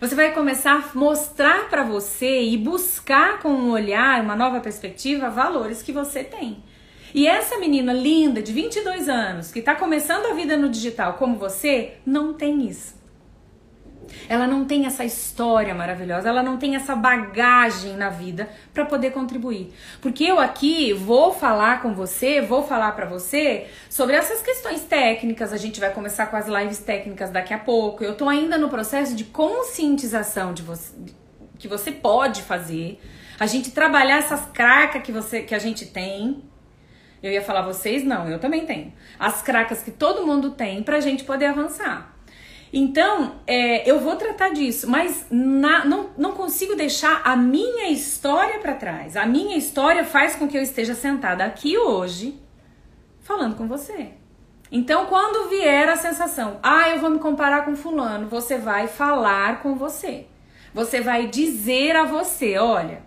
Você 0.00 0.14
vai 0.14 0.32
começar 0.32 0.72
a 0.72 0.98
mostrar 0.98 1.68
para 1.68 1.84
você 1.84 2.42
e 2.42 2.56
buscar 2.56 3.38
com 3.38 3.50
um 3.50 3.70
olhar, 3.70 4.20
uma 4.22 4.34
nova 4.34 4.58
perspectiva, 4.58 5.30
valores 5.30 5.82
que 5.82 5.92
você 5.92 6.24
tem. 6.24 6.62
E 7.14 7.26
essa 7.26 7.58
menina 7.58 7.92
linda 7.92 8.42
de 8.42 8.52
22 8.52 9.08
anos, 9.08 9.52
que 9.52 9.60
está 9.60 9.74
começando 9.74 10.26
a 10.26 10.34
vida 10.34 10.56
no 10.56 10.68
digital 10.68 11.14
como 11.14 11.36
você, 11.36 11.94
não 12.04 12.32
tem 12.32 12.66
isso. 12.66 12.99
Ela 14.28 14.46
não 14.46 14.64
tem 14.64 14.86
essa 14.86 15.04
história 15.04 15.74
maravilhosa, 15.74 16.28
ela 16.28 16.42
não 16.42 16.56
tem 16.56 16.76
essa 16.76 16.94
bagagem 16.94 17.96
na 17.96 18.08
vida 18.08 18.48
para 18.72 18.84
poder 18.84 19.12
contribuir. 19.12 19.72
Porque 20.00 20.24
eu 20.24 20.38
aqui 20.38 20.92
vou 20.92 21.32
falar 21.32 21.82
com 21.82 21.94
você, 21.94 22.40
vou 22.40 22.62
falar 22.62 22.92
para 22.92 23.06
você 23.06 23.66
sobre 23.88 24.16
essas 24.16 24.42
questões 24.42 24.82
técnicas. 24.82 25.52
A 25.52 25.56
gente 25.56 25.80
vai 25.80 25.90
começar 25.92 26.26
com 26.26 26.36
as 26.36 26.46
lives 26.46 26.78
técnicas 26.78 27.30
daqui 27.30 27.54
a 27.54 27.58
pouco. 27.58 28.04
Eu 28.04 28.14
tô 28.14 28.28
ainda 28.28 28.56
no 28.56 28.68
processo 28.68 29.14
de 29.14 29.24
conscientização 29.24 30.52
de 30.54 30.62
você 30.62 30.94
que 31.58 31.68
você 31.68 31.92
pode 31.92 32.42
fazer. 32.42 32.98
A 33.38 33.46
gente 33.46 33.70
trabalhar 33.70 34.18
essas 34.18 34.46
cracas 34.46 35.02
que 35.02 35.12
você 35.12 35.42
que 35.42 35.54
a 35.54 35.58
gente 35.58 35.86
tem, 35.86 36.42
eu 37.22 37.30
ia 37.30 37.42
falar 37.42 37.62
vocês, 37.62 38.02
não, 38.02 38.28
eu 38.28 38.38
também 38.38 38.64
tenho. 38.66 38.92
As 39.18 39.42
cracas 39.42 39.82
que 39.82 39.90
todo 39.90 40.26
mundo 40.26 40.50
tem 40.50 40.82
pra 40.82 41.00
gente 41.00 41.22
poder 41.22 41.46
avançar. 41.46 42.09
Então, 42.72 43.40
é, 43.46 43.88
eu 43.90 43.98
vou 43.98 44.14
tratar 44.14 44.50
disso, 44.50 44.88
mas 44.88 45.26
na, 45.30 45.84
não, 45.84 46.10
não 46.16 46.32
consigo 46.32 46.76
deixar 46.76 47.20
a 47.24 47.34
minha 47.34 47.90
história 47.90 48.60
para 48.60 48.74
trás. 48.74 49.16
A 49.16 49.26
minha 49.26 49.56
história 49.56 50.04
faz 50.04 50.36
com 50.36 50.46
que 50.46 50.56
eu 50.56 50.62
esteja 50.62 50.94
sentada 50.94 51.44
aqui 51.44 51.76
hoje 51.76 52.40
falando 53.20 53.56
com 53.56 53.66
você. 53.66 54.10
Então, 54.70 55.06
quando 55.06 55.48
vier 55.48 55.88
a 55.88 55.96
sensação, 55.96 56.60
ah, 56.62 56.88
eu 56.90 57.00
vou 57.00 57.10
me 57.10 57.18
comparar 57.18 57.64
com 57.64 57.74
fulano, 57.74 58.28
você 58.28 58.56
vai 58.56 58.86
falar 58.86 59.62
com 59.62 59.74
você. 59.74 60.26
Você 60.72 61.00
vai 61.00 61.26
dizer 61.26 61.96
a 61.96 62.04
você, 62.04 62.56
olha, 62.56 63.02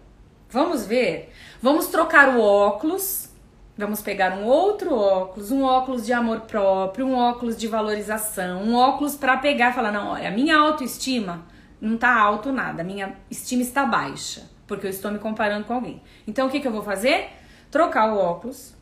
vamos 0.49 0.85
ver, 0.85 1.31
vamos 1.61 1.87
trocar 1.87 2.35
o 2.35 2.41
óculos 2.41 3.32
Vamos 3.75 4.01
pegar 4.01 4.37
um 4.37 4.45
outro 4.45 4.93
óculos, 4.93 5.51
um 5.51 5.63
óculos 5.63 6.05
de 6.05 6.13
amor 6.13 6.41
próprio, 6.41 7.07
um 7.07 7.15
óculos 7.15 7.57
de 7.57 7.67
valorização, 7.67 8.61
um 8.61 8.75
óculos 8.75 9.15
para 9.15 9.37
pegar 9.37 9.71
e 9.71 9.73
falar: 9.73 9.91
não, 9.91 10.09
olha, 10.09 10.29
a 10.29 10.31
minha 10.31 10.55
autoestima 10.55 11.43
não 11.81 11.97
tá 11.97 12.15
alto 12.15 12.51
nada, 12.51 12.83
minha 12.83 13.15
estima 13.31 13.63
está 13.63 13.83
baixa, 13.83 14.47
porque 14.67 14.85
eu 14.85 14.91
estou 14.91 15.11
me 15.11 15.17
comparando 15.17 15.65
com 15.65 15.73
alguém. 15.73 16.01
Então 16.27 16.47
o 16.47 16.51
que, 16.51 16.59
que 16.59 16.67
eu 16.67 16.71
vou 16.71 16.83
fazer? 16.83 17.29
Trocar 17.71 18.13
o 18.13 18.17
óculos 18.17 18.75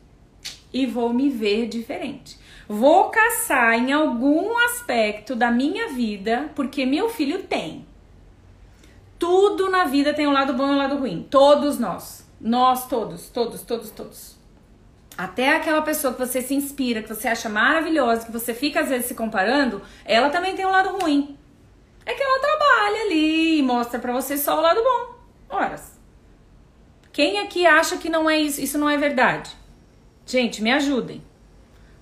e 0.74 0.86
vou 0.86 1.14
me 1.14 1.30
ver 1.30 1.68
diferente. 1.70 2.38
Vou 2.68 3.10
caçar 3.10 3.74
em 3.76 3.94
algum 3.94 4.58
aspecto 4.66 5.36
da 5.38 5.50
minha 5.50 5.94
vida, 5.94 6.50
porque 6.54 6.86
meu 6.86 7.10
filho 7.10 7.44
tem. 7.44 7.86
Tudo 9.18 9.70
na 9.70 9.86
vida 9.86 10.14
tem 10.14 10.28
um 10.28 10.34
lado 10.34 10.54
bom 10.54 10.68
e 10.68 10.72
um 10.72 10.78
lado 10.78 10.98
ruim. 10.98 11.26
Todos 11.30 11.80
nós. 11.80 12.30
Nós 12.40 12.88
todos, 12.88 13.30
todos, 13.30 13.62
todos, 13.62 13.92
todos. 13.92 14.41
Até 15.22 15.56
aquela 15.56 15.84
pessoa 15.84 16.12
que 16.14 16.20
você 16.20 16.42
se 16.42 16.56
inspira, 16.56 17.04
que 17.04 17.08
você 17.08 17.28
acha 17.28 17.48
maravilhosa, 17.48 18.26
que 18.26 18.32
você 18.32 18.56
fica 18.56 18.80
às 18.80 18.90
vezes 18.90 19.06
se 19.06 19.14
comparando, 19.14 19.80
ela 20.04 20.32
também 20.32 20.56
tem 20.56 20.66
um 20.66 20.72
lado 20.72 20.98
ruim. 20.98 21.38
É 22.04 22.12
que 22.12 22.24
ela 22.24 22.40
trabalha 22.40 23.04
ali 23.04 23.60
e 23.60 23.62
mostra 23.62 24.00
para 24.00 24.12
você 24.14 24.36
só 24.36 24.58
o 24.58 24.62
lado 24.62 24.82
bom. 24.82 25.56
Horas. 25.56 26.00
Quem 27.14 27.38
aqui 27.38 27.68
acha 27.68 27.98
que 27.98 28.10
não 28.10 28.28
é 28.28 28.36
isso, 28.40 28.60
isso 28.60 28.80
não 28.80 28.90
é 28.90 28.98
verdade? 28.98 29.52
Gente, 30.26 30.60
me 30.64 30.72
ajudem. 30.72 31.24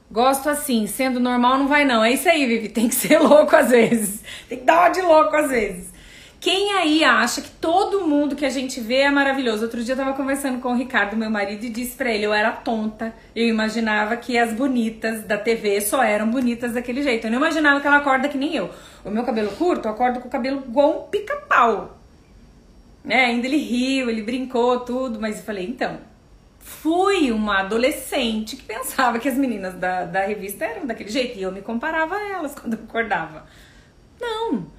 Gosto 0.10 0.50
assim, 0.50 0.88
sendo 0.88 1.20
normal 1.20 1.58
não 1.58 1.68
vai 1.68 1.84
não. 1.84 2.02
É 2.02 2.14
isso 2.14 2.30
aí, 2.30 2.46
Vivi, 2.46 2.70
tem 2.70 2.88
que 2.88 2.96
ser 2.96 3.20
louco 3.20 3.54
às 3.54 3.70
vezes. 3.70 4.24
Tem 4.48 4.60
que 4.60 4.64
dar 4.64 4.80
uma 4.80 4.90
de 4.92 5.02
louco 5.02 5.36
às 5.36 5.50
vezes. 5.50 5.92
Quem 6.39 6.71
aí 6.71 7.04
acha 7.04 7.41
que 7.41 7.49
todo 7.49 8.08
mundo 8.08 8.34
que 8.34 8.45
a 8.45 8.49
gente 8.49 8.80
vê 8.80 8.99
é 8.99 9.12
maravilhoso? 9.12 9.63
Outro 9.63 9.84
dia 9.84 9.93
eu 9.93 9.97
tava 9.97 10.13
conversando 10.13 10.62
com 10.62 10.71
o 10.71 10.75
Ricardo, 10.75 11.17
meu 11.17 11.30
marido, 11.30 11.65
e 11.65 11.69
disse 11.69 11.97
pra 11.97 12.10
ele: 12.10 12.25
eu 12.25 12.34
era 12.34 12.52
tonta. 12.52 13.13
Eu 13.36 13.45
imaginava 13.45 14.15
que 14.15 14.38
as 14.38 14.54
bonitas 14.54 15.25
da 15.25 15.38
TV 15.38 15.82
só 15.82 16.02
eram 16.02 16.32
bonitas 16.32 16.73
daquele 16.73 17.04
jeito. 17.04 17.28
Eu 17.28 17.32
não 17.32 17.39
imaginava 17.39 17.82
que 17.82 17.88
ela 17.88 17.97
acorda 17.97 18.30
que 18.30 18.38
nem 18.38 18.56
eu. 18.56 18.69
O 19.04 19.12
meu 19.12 19.23
cabelo 19.25 19.52
curto, 19.52 19.88
eu 19.88 19.91
acordo 19.91 20.21
com 20.21 20.30
o 20.30 20.32
cabelo 20.32 20.63
igual 20.65 21.02
um 21.02 21.10
pica-pau. 21.10 21.99
Né? 23.04 23.25
Ainda 23.25 23.45
ele 23.45 23.58
riu, 23.58 24.10
ele 24.10 24.21
brincou, 24.21 24.80
tudo, 24.80 25.19
mas 25.19 25.39
eu 25.39 25.43
falei: 25.43 25.65
então, 25.65 25.97
fui 26.58 27.32
uma 27.34 27.60
adolescente 27.60 28.56
que 28.56 28.63
pensava 28.63 29.19
que 29.19 29.28
as 29.28 29.36
meninas 29.36 29.73
da, 29.73 30.06
da 30.06 30.21
revista 30.21 30.63
eram 30.63 30.86
daquele 30.86 31.10
jeito 31.10 31.38
e 31.38 31.41
eu 31.41 31.52
me 31.52 31.62
comparava 31.62 32.15
a 32.15 32.30
elas 32.30 32.56
quando 32.56 32.75
eu 32.75 32.80
acordava. 32.86 33.45
Não. 34.21 34.79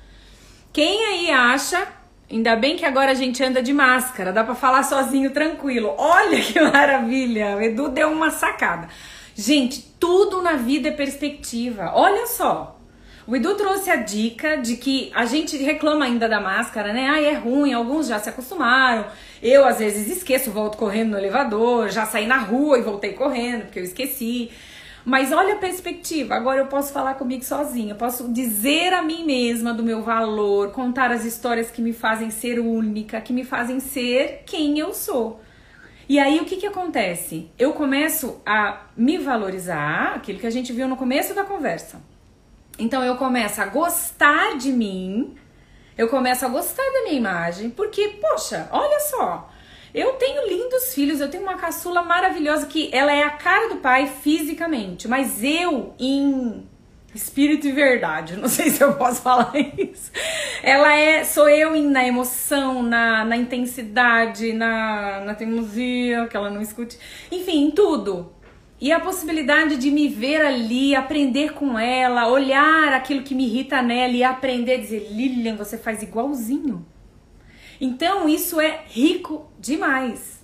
Quem 0.73 1.05
aí 1.05 1.31
acha, 1.31 1.89
ainda 2.31 2.55
bem 2.55 2.77
que 2.77 2.85
agora 2.85 3.11
a 3.11 3.15
gente 3.15 3.43
anda 3.43 3.61
de 3.61 3.73
máscara, 3.73 4.33
dá 4.33 4.45
para 4.45 4.55
falar 4.55 4.85
sozinho 4.85 5.31
tranquilo. 5.33 5.93
Olha 5.99 6.41
que 6.41 6.59
maravilha, 6.63 7.57
o 7.57 7.61
Edu 7.61 7.89
deu 7.89 8.11
uma 8.11 8.31
sacada. 8.31 8.89
Gente, 9.35 9.83
tudo 9.99 10.41
na 10.41 10.55
vida 10.55 10.89
é 10.89 10.93
perspectiva. 10.93 11.93
Olha 11.95 12.27
só. 12.27 12.79
O 13.27 13.35
Edu 13.35 13.55
trouxe 13.55 13.91
a 13.91 13.97
dica 13.97 14.57
de 14.57 14.77
que 14.77 15.11
a 15.15 15.25
gente 15.25 15.57
reclama 15.57 16.05
ainda 16.05 16.29
da 16.29 16.41
máscara, 16.41 16.93
né? 16.93 17.09
Ai, 17.09 17.27
é 17.27 17.35
ruim, 17.35 17.73
alguns 17.73 18.07
já 18.07 18.19
se 18.19 18.29
acostumaram. 18.29 19.07
Eu, 19.43 19.65
às 19.65 19.79
vezes, 19.79 20.09
esqueço, 20.09 20.51
volto 20.51 20.79
correndo 20.79 21.11
no 21.11 21.19
elevador, 21.19 21.91
já 21.91 22.07
saí 22.07 22.27
na 22.27 22.39
rua 22.39 22.79
e 22.79 22.83
voltei 22.83 23.13
correndo, 23.13 23.63
porque 23.63 23.79
eu 23.79 23.85
esqueci. 23.85 24.51
Mas 25.05 25.33
olha 25.33 25.55
a 25.55 25.59
perspectiva, 25.59 26.35
agora 26.35 26.59
eu 26.61 26.67
posso 26.67 26.93
falar 26.93 27.15
comigo 27.15 27.43
sozinha, 27.43 27.95
posso 27.95 28.31
dizer 28.33 28.93
a 28.93 29.03
mim 29.03 29.25
mesma 29.25 29.73
do 29.73 29.83
meu 29.83 30.03
valor, 30.03 30.73
contar 30.73 31.11
as 31.11 31.25
histórias 31.25 31.71
que 31.71 31.81
me 31.81 31.93
fazem 31.93 32.31
ser 32.31 32.59
única, 32.59 33.21
que 33.21 33.33
me 33.33 33.45
fazem 33.45 33.81
ser 33.81 34.43
quem 34.45 34.79
eu 34.79 34.93
sou. 34.93 35.41
E 36.09 36.19
aí 36.19 36.41
o 36.41 36.45
que, 36.45 36.57
que 36.57 36.67
acontece? 36.67 37.51
Eu 37.59 37.73
começo 37.73 38.43
a 38.45 38.87
me 38.97 39.17
valorizar, 39.17 40.15
aquilo 40.17 40.39
que 40.39 40.47
a 40.47 40.51
gente 40.51 40.73
viu 40.73 40.89
no 40.89 40.97
começo 40.97 41.35
da 41.35 41.45
conversa. 41.45 42.03
Então 42.79 43.03
eu 43.03 43.17
começo 43.17 43.61
a 43.63 43.67
gostar 43.67 44.59
de 44.59 44.73
mim, 44.73 45.37
eu 45.97 46.09
começo 46.09 46.45
a 46.45 46.49
gostar 46.49 46.83
da 46.83 47.03
minha 47.03 47.15
imagem, 47.15 47.71
porque, 47.71 48.19
poxa, 48.21 48.69
olha 48.73 48.99
só, 49.01 49.50
eu 49.95 50.13
tenho 50.13 50.49
lindos 50.49 50.95
filhos, 50.95 51.21
eu 51.21 51.31
tenho 51.31 51.43
uma 51.43 51.57
caçula 51.57 52.03
maravilhosa 52.03 52.67
que 52.67 52.91
ela 52.93 53.13
é 53.13 53.23
a 53.23 53.31
cara 53.31 53.69
do 53.69 53.77
pai 53.77 54.07
fisicamente, 54.07 55.09
mas 55.09 55.43
eu 55.43 55.95
em 55.99 56.69
espírito 57.15 57.67
e 57.67 57.73
verdade, 57.73 58.37
não 58.39 58.49
sei 58.49 58.71
se 58.71 58.83
eu 58.83 58.95
posso 58.95 59.23
falar 59.23 59.53
isso. 59.77 60.13
Ela 60.63 60.95
é, 60.97 61.25
sou 61.25 61.49
eu 61.49 61.75
em, 61.75 61.87
na 61.87 62.07
emoção, 62.07 62.83
na, 62.83 63.25
na 63.25 63.37
intensidade, 63.37 64.53
na, 64.53 65.21
na 65.21 65.35
teimosia, 65.35 66.27
que 66.27 66.37
ela 66.37 66.51
não 66.51 66.61
escute, 66.61 66.99
enfim, 67.31 67.67
em 67.67 67.71
tudo. 67.71 68.33
E 68.81 68.93
a 68.93 69.01
possibilidade 69.01 69.77
de 69.77 69.91
me 69.91 70.09
ver 70.09 70.41
ali, 70.41 70.95
aprender 70.95 71.53
com 71.53 71.79
ela, 71.79 72.29
olhar 72.29 72.95
aquilo 72.95 73.23
que 73.23 73.35
me 73.35 73.45
irrita 73.45 73.83
nela 73.83 74.15
e 74.15 74.25
aprender 74.25 74.75
a 74.75 74.79
dizer: 74.79 75.09
Lilian, 75.11 75.55
você 75.57 75.77
faz 75.77 76.03
igualzinho. 76.03 76.87
Então 77.81 78.29
isso 78.29 78.61
é 78.61 78.83
rico 78.89 79.51
demais. 79.59 80.41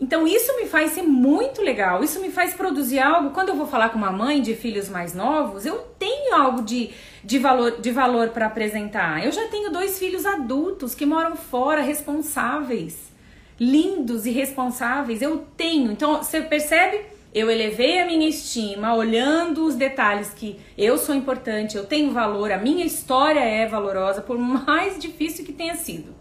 Então 0.00 0.28
isso 0.28 0.54
me 0.56 0.66
faz 0.66 0.92
ser 0.92 1.02
muito 1.02 1.60
legal, 1.60 2.04
isso 2.04 2.20
me 2.20 2.30
faz 2.30 2.54
produzir 2.54 3.00
algo. 3.00 3.30
Quando 3.30 3.48
eu 3.48 3.56
vou 3.56 3.66
falar 3.66 3.88
com 3.88 3.98
uma 3.98 4.12
mãe 4.12 4.40
de 4.40 4.54
filhos 4.54 4.88
mais 4.88 5.12
novos, 5.12 5.66
eu 5.66 5.78
tenho 5.98 6.36
algo 6.36 6.62
de, 6.62 6.90
de 7.24 7.38
valor, 7.40 7.80
de 7.80 7.90
valor 7.90 8.28
para 8.28 8.46
apresentar. 8.46 9.24
Eu 9.24 9.32
já 9.32 9.48
tenho 9.48 9.72
dois 9.72 9.98
filhos 9.98 10.24
adultos 10.24 10.94
que 10.94 11.04
moram 11.04 11.34
fora, 11.34 11.80
responsáveis, 11.80 13.10
lindos 13.58 14.24
e 14.24 14.30
responsáveis. 14.30 15.20
Eu 15.20 15.44
tenho. 15.56 15.90
Então 15.90 16.22
você 16.22 16.40
percebe? 16.42 17.00
Eu 17.34 17.50
elevei 17.50 18.00
a 18.00 18.06
minha 18.06 18.28
estima, 18.28 18.94
olhando 18.94 19.64
os 19.66 19.74
detalhes 19.74 20.30
que 20.30 20.58
eu 20.78 20.96
sou 20.96 21.14
importante, 21.14 21.76
eu 21.76 21.84
tenho 21.84 22.10
valor, 22.10 22.50
a 22.50 22.56
minha 22.56 22.86
história 22.86 23.40
é 23.40 23.66
valorosa, 23.66 24.22
por 24.22 24.38
mais 24.38 24.98
difícil 24.98 25.44
que 25.44 25.52
tenha 25.52 25.74
sido 25.74 26.17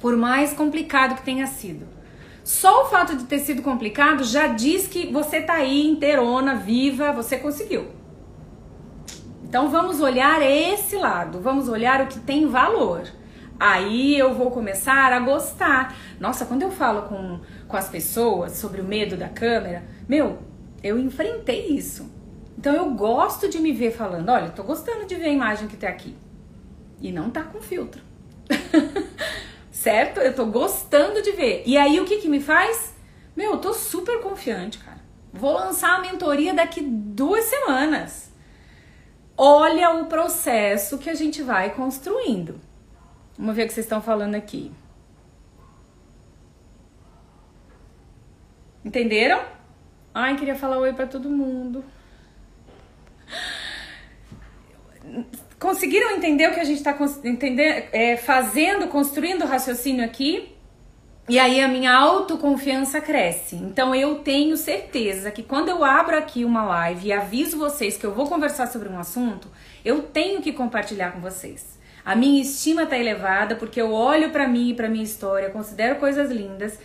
por 0.00 0.16
mais 0.16 0.52
complicado 0.52 1.16
que 1.16 1.22
tenha 1.22 1.46
sido. 1.46 1.86
Só 2.44 2.84
o 2.84 2.86
fato 2.86 3.16
de 3.16 3.24
ter 3.24 3.40
sido 3.40 3.60
complicado 3.60 4.22
já 4.22 4.46
diz 4.46 4.86
que 4.86 5.10
você 5.12 5.40
tá 5.40 5.54
aí 5.54 5.86
inteirona, 5.86 6.54
viva, 6.54 7.12
você 7.12 7.36
conseguiu. 7.38 7.88
Então 9.42 9.68
vamos 9.68 10.00
olhar 10.00 10.40
esse 10.42 10.96
lado, 10.96 11.40
vamos 11.40 11.68
olhar 11.68 12.02
o 12.02 12.06
que 12.06 12.20
tem 12.20 12.46
valor. 12.46 13.04
Aí 13.58 14.18
eu 14.18 14.34
vou 14.34 14.50
começar 14.50 15.12
a 15.12 15.18
gostar. 15.18 15.96
Nossa, 16.20 16.44
quando 16.44 16.62
eu 16.62 16.70
falo 16.70 17.02
com, 17.02 17.40
com 17.66 17.76
as 17.76 17.88
pessoas 17.88 18.52
sobre 18.52 18.80
o 18.80 18.84
medo 18.84 19.16
da 19.16 19.28
câmera, 19.28 19.84
meu, 20.08 20.38
eu 20.82 20.98
enfrentei 20.98 21.68
isso. 21.68 22.10
Então 22.58 22.74
eu 22.74 22.90
gosto 22.90 23.48
de 23.48 23.58
me 23.58 23.72
ver 23.72 23.92
falando, 23.92 24.28
olha, 24.28 24.50
tô 24.50 24.62
gostando 24.62 25.06
de 25.06 25.14
ver 25.14 25.26
a 25.26 25.32
imagem 25.32 25.68
que 25.68 25.76
tá 25.76 25.88
aqui. 25.88 26.14
E 27.00 27.10
não 27.10 27.30
tá 27.30 27.42
com 27.42 27.60
filtro. 27.60 28.02
certo? 29.86 30.18
Eu 30.18 30.34
tô 30.34 30.46
gostando 30.46 31.22
de 31.22 31.30
ver. 31.30 31.62
E 31.64 31.78
aí 31.78 32.00
o 32.00 32.04
que 32.04 32.18
que 32.18 32.28
me 32.28 32.40
faz? 32.40 32.92
Meu, 33.36 33.52
eu 33.52 33.58
tô 33.58 33.72
super 33.72 34.20
confiante, 34.20 34.78
cara. 34.78 34.98
Vou 35.32 35.52
lançar 35.52 35.94
a 35.94 36.00
mentoria 36.00 36.52
daqui 36.52 36.80
duas 36.82 37.44
semanas. 37.44 38.32
Olha 39.36 39.90
o 39.90 40.06
processo 40.06 40.98
que 40.98 41.08
a 41.08 41.14
gente 41.14 41.40
vai 41.40 41.72
construindo. 41.72 42.60
Vamos 43.38 43.54
ver 43.54 43.62
o 43.62 43.66
que 43.68 43.74
vocês 43.74 43.86
estão 43.86 44.02
falando 44.02 44.34
aqui. 44.34 44.72
Entenderam? 48.84 49.40
Ai, 50.12 50.36
queria 50.36 50.56
falar 50.56 50.78
oi 50.78 50.94
para 50.94 51.06
todo 51.06 51.30
mundo. 51.30 51.84
Conseguiram 55.58 56.10
entender 56.10 56.48
o 56.48 56.54
que 56.54 56.60
a 56.60 56.64
gente 56.64 56.78
está 56.78 56.96
é, 57.92 58.16
fazendo, 58.16 58.88
construindo 58.88 59.42
o 59.42 59.46
raciocínio 59.46 60.04
aqui? 60.04 60.52
E 61.28 61.40
aí 61.40 61.60
a 61.60 61.66
minha 61.66 61.92
autoconfiança 61.92 63.00
cresce. 63.00 63.56
Então 63.56 63.94
eu 63.94 64.16
tenho 64.16 64.56
certeza 64.56 65.30
que 65.30 65.42
quando 65.42 65.68
eu 65.68 65.82
abro 65.82 66.16
aqui 66.16 66.44
uma 66.44 66.64
live 66.64 67.08
e 67.08 67.12
aviso 67.12 67.58
vocês 67.58 67.96
que 67.96 68.06
eu 68.06 68.14
vou 68.14 68.28
conversar 68.28 68.68
sobre 68.68 68.88
um 68.88 68.98
assunto, 68.98 69.48
eu 69.84 70.02
tenho 70.02 70.40
que 70.40 70.52
compartilhar 70.52 71.10
com 71.12 71.20
vocês. 71.20 71.80
A 72.04 72.14
minha 72.14 72.40
estima 72.40 72.84
está 72.84 72.96
elevada 72.96 73.56
porque 73.56 73.80
eu 73.80 73.92
olho 73.92 74.30
para 74.30 74.46
mim 74.46 74.70
e 74.70 74.74
para 74.74 74.88
minha 74.88 75.02
história, 75.02 75.50
considero 75.50 75.96
coisas 75.96 76.30
lindas, 76.30 76.78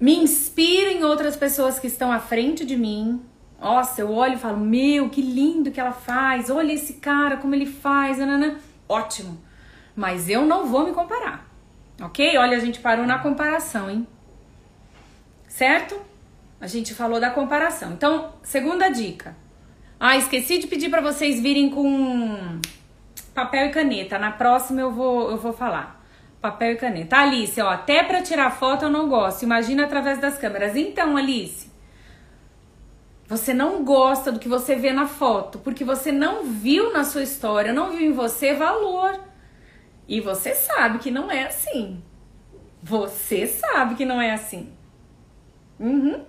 me 0.00 0.16
inspiro 0.16 0.90
em 0.90 1.04
outras 1.04 1.36
pessoas 1.36 1.78
que 1.78 1.86
estão 1.86 2.10
à 2.10 2.18
frente 2.18 2.64
de 2.64 2.76
mim, 2.76 3.20
nossa, 3.60 4.00
eu 4.00 4.12
olho 4.12 4.34
e 4.34 4.38
falo, 4.38 4.58
meu, 4.58 5.08
que 5.08 5.20
lindo 5.20 5.70
que 5.70 5.80
ela 5.80 5.92
faz, 5.92 6.48
olha 6.48 6.72
esse 6.72 6.94
cara, 6.94 7.36
como 7.38 7.54
ele 7.54 7.66
faz, 7.66 8.18
nanana. 8.18 8.58
ótimo. 8.88 9.38
Mas 9.96 10.28
eu 10.28 10.46
não 10.46 10.66
vou 10.66 10.84
me 10.84 10.92
comparar, 10.92 11.44
ok? 12.00 12.38
Olha, 12.38 12.56
a 12.56 12.60
gente 12.60 12.78
parou 12.78 13.04
na 13.04 13.18
comparação, 13.18 13.90
hein? 13.90 14.06
Certo? 15.48 16.00
A 16.60 16.68
gente 16.68 16.94
falou 16.94 17.18
da 17.18 17.30
comparação. 17.30 17.92
Então, 17.92 18.32
segunda 18.42 18.88
dica. 18.88 19.36
Ah, 19.98 20.16
esqueci 20.16 20.58
de 20.58 20.68
pedir 20.68 20.88
para 20.88 21.00
vocês 21.00 21.40
virem 21.40 21.70
com 21.70 22.60
papel 23.34 23.66
e 23.66 23.70
caneta. 23.70 24.18
Na 24.18 24.30
próxima 24.30 24.80
eu 24.80 24.92
vou, 24.92 25.30
eu 25.32 25.36
vou 25.36 25.52
falar. 25.52 26.00
Papel 26.40 26.72
e 26.72 26.76
caneta. 26.76 27.16
Alice, 27.16 27.60
ó, 27.60 27.70
até 27.70 28.04
para 28.04 28.22
tirar 28.22 28.50
foto 28.50 28.84
eu 28.84 28.90
não 28.90 29.08
gosto. 29.08 29.42
Imagina 29.42 29.84
através 29.84 30.20
das 30.20 30.38
câmeras. 30.38 30.76
Então, 30.76 31.16
Alice, 31.16 31.67
você 33.28 33.52
não 33.52 33.84
gosta 33.84 34.32
do 34.32 34.38
que 34.38 34.48
você 34.48 34.74
vê 34.74 34.90
na 34.90 35.06
foto, 35.06 35.58
porque 35.58 35.84
você 35.84 36.10
não 36.10 36.44
viu 36.44 36.92
na 36.94 37.04
sua 37.04 37.22
história, 37.22 37.74
não 37.74 37.90
viu 37.90 38.00
em 38.00 38.12
você 38.12 38.54
valor. 38.54 39.20
E 40.08 40.18
você 40.18 40.54
sabe 40.54 40.98
que 40.98 41.10
não 41.10 41.30
é 41.30 41.44
assim. 41.44 42.02
Você 42.82 43.46
sabe 43.46 43.96
que 43.96 44.06
não 44.06 44.18
é 44.18 44.32
assim. 44.32 44.72
Uhum. 45.78 46.24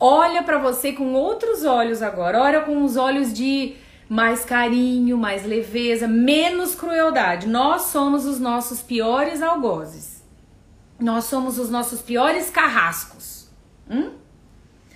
Olha 0.00 0.42
para 0.42 0.58
você 0.58 0.92
com 0.92 1.12
outros 1.12 1.64
olhos 1.64 2.02
agora. 2.02 2.42
Olha 2.42 2.62
com 2.62 2.82
os 2.82 2.96
olhos 2.96 3.32
de 3.32 3.76
mais 4.08 4.44
carinho, 4.44 5.16
mais 5.16 5.46
leveza, 5.46 6.08
menos 6.08 6.74
crueldade. 6.74 7.46
Nós 7.46 7.82
somos 7.82 8.26
os 8.26 8.40
nossos 8.40 8.82
piores 8.82 9.40
algozes. 9.40 10.24
Nós 10.98 11.24
somos 11.26 11.60
os 11.60 11.70
nossos 11.70 12.02
piores 12.02 12.50
carrascos. 12.50 13.48
Hum? 13.88 14.23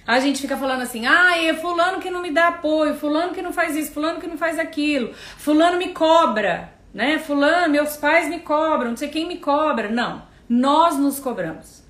A 0.08 0.20
gente 0.20 0.40
fica 0.40 0.56
falando 0.56 0.80
assim, 0.80 1.06
ah, 1.06 1.36
é 1.36 1.52
fulano 1.52 2.00
que 2.00 2.10
não 2.10 2.22
me 2.22 2.30
dá 2.30 2.48
apoio, 2.48 2.94
fulano 2.94 3.34
que 3.34 3.42
não 3.42 3.52
faz 3.52 3.76
isso, 3.76 3.92
fulano 3.92 4.18
que 4.18 4.26
não 4.26 4.38
faz 4.38 4.58
aquilo, 4.58 5.12
fulano 5.12 5.76
me 5.76 5.90
cobra, 5.90 6.72
né? 6.94 7.18
Fulano, 7.18 7.70
meus 7.70 7.94
pais 7.98 8.26
me 8.26 8.40
cobram, 8.40 8.88
não 8.88 8.96
sei 8.96 9.08
quem 9.08 9.28
me 9.28 9.36
cobra. 9.36 9.90
Não, 9.90 10.22
nós 10.48 10.96
nos 10.96 11.20
cobramos. 11.20 11.84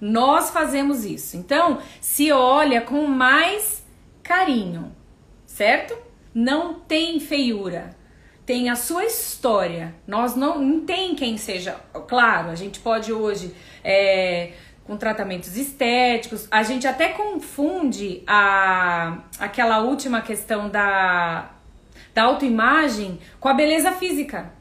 Nós 0.00 0.50
fazemos 0.50 1.04
isso. 1.04 1.36
Então, 1.36 1.80
se 2.00 2.30
olha 2.30 2.82
com 2.82 3.04
mais 3.04 3.84
carinho, 4.22 4.94
certo? 5.44 5.98
Não 6.32 6.74
tem 6.74 7.18
feiura. 7.18 7.96
Tem 8.44 8.70
a 8.70 8.76
sua 8.76 9.04
história. 9.04 9.92
Nós 10.06 10.36
não, 10.36 10.60
não 10.60 10.80
tem 10.86 11.16
quem 11.16 11.36
seja. 11.36 11.72
Claro, 12.06 12.48
a 12.50 12.54
gente 12.54 12.78
pode 12.78 13.12
hoje 13.12 13.52
é, 13.82 14.52
com 14.86 14.96
tratamentos 14.96 15.56
estéticos. 15.56 16.46
A 16.50 16.62
gente 16.62 16.86
até 16.86 17.08
confunde 17.08 18.22
a, 18.26 19.18
aquela 19.38 19.80
última 19.80 20.20
questão 20.22 20.68
da, 20.68 21.50
da 22.14 22.22
autoimagem 22.22 23.18
com 23.40 23.48
a 23.48 23.54
beleza 23.54 23.92
física. 23.92 24.52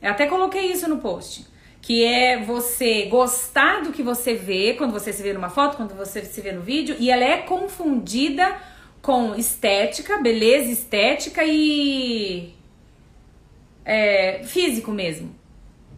Eu 0.00 0.10
até 0.10 0.26
coloquei 0.26 0.72
isso 0.72 0.88
no 0.88 0.98
post. 0.98 1.46
Que 1.80 2.04
é 2.04 2.40
você 2.40 3.06
gostar 3.06 3.82
do 3.82 3.92
que 3.92 4.02
você 4.02 4.34
vê 4.34 4.74
quando 4.74 4.92
você 4.92 5.12
se 5.12 5.22
vê 5.22 5.32
numa 5.32 5.50
foto, 5.50 5.76
quando 5.76 5.94
você 5.94 6.24
se 6.24 6.40
vê 6.40 6.52
no 6.52 6.62
vídeo, 6.62 6.94
e 6.98 7.10
ela 7.10 7.24
é 7.24 7.38
confundida 7.38 8.56
com 9.02 9.34
estética, 9.34 10.18
beleza 10.18 10.70
estética 10.70 11.42
e 11.44 12.54
é, 13.84 14.44
físico 14.44 14.92
mesmo 14.92 15.41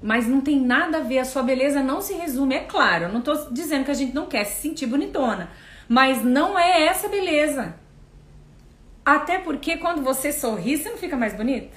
mas 0.03 0.27
não 0.27 0.41
tem 0.41 0.61
nada 0.61 0.99
a 0.99 1.01
ver, 1.01 1.19
a 1.19 1.25
sua 1.25 1.43
beleza 1.43 1.83
não 1.83 2.01
se 2.01 2.15
resume, 2.15 2.55
é 2.55 2.61
claro, 2.61 3.05
eu 3.05 3.13
não 3.13 3.21
tô 3.21 3.35
dizendo 3.51 3.85
que 3.85 3.91
a 3.91 3.95
gente 3.95 4.15
não 4.15 4.27
quer 4.27 4.45
se 4.45 4.63
sentir 4.63 4.87
bonitona, 4.87 5.51
mas 5.89 6.23
não 6.23 6.59
é 6.59 6.85
essa 6.87 7.09
beleza. 7.09 7.75
Até 9.05 9.39
porque 9.39 9.77
quando 9.77 10.03
você 10.03 10.33
sorri, 10.33 10.77
você 10.77 10.91
não 10.91 10.97
fica 10.97 11.17
mais 11.17 11.35
bonita? 11.35 11.77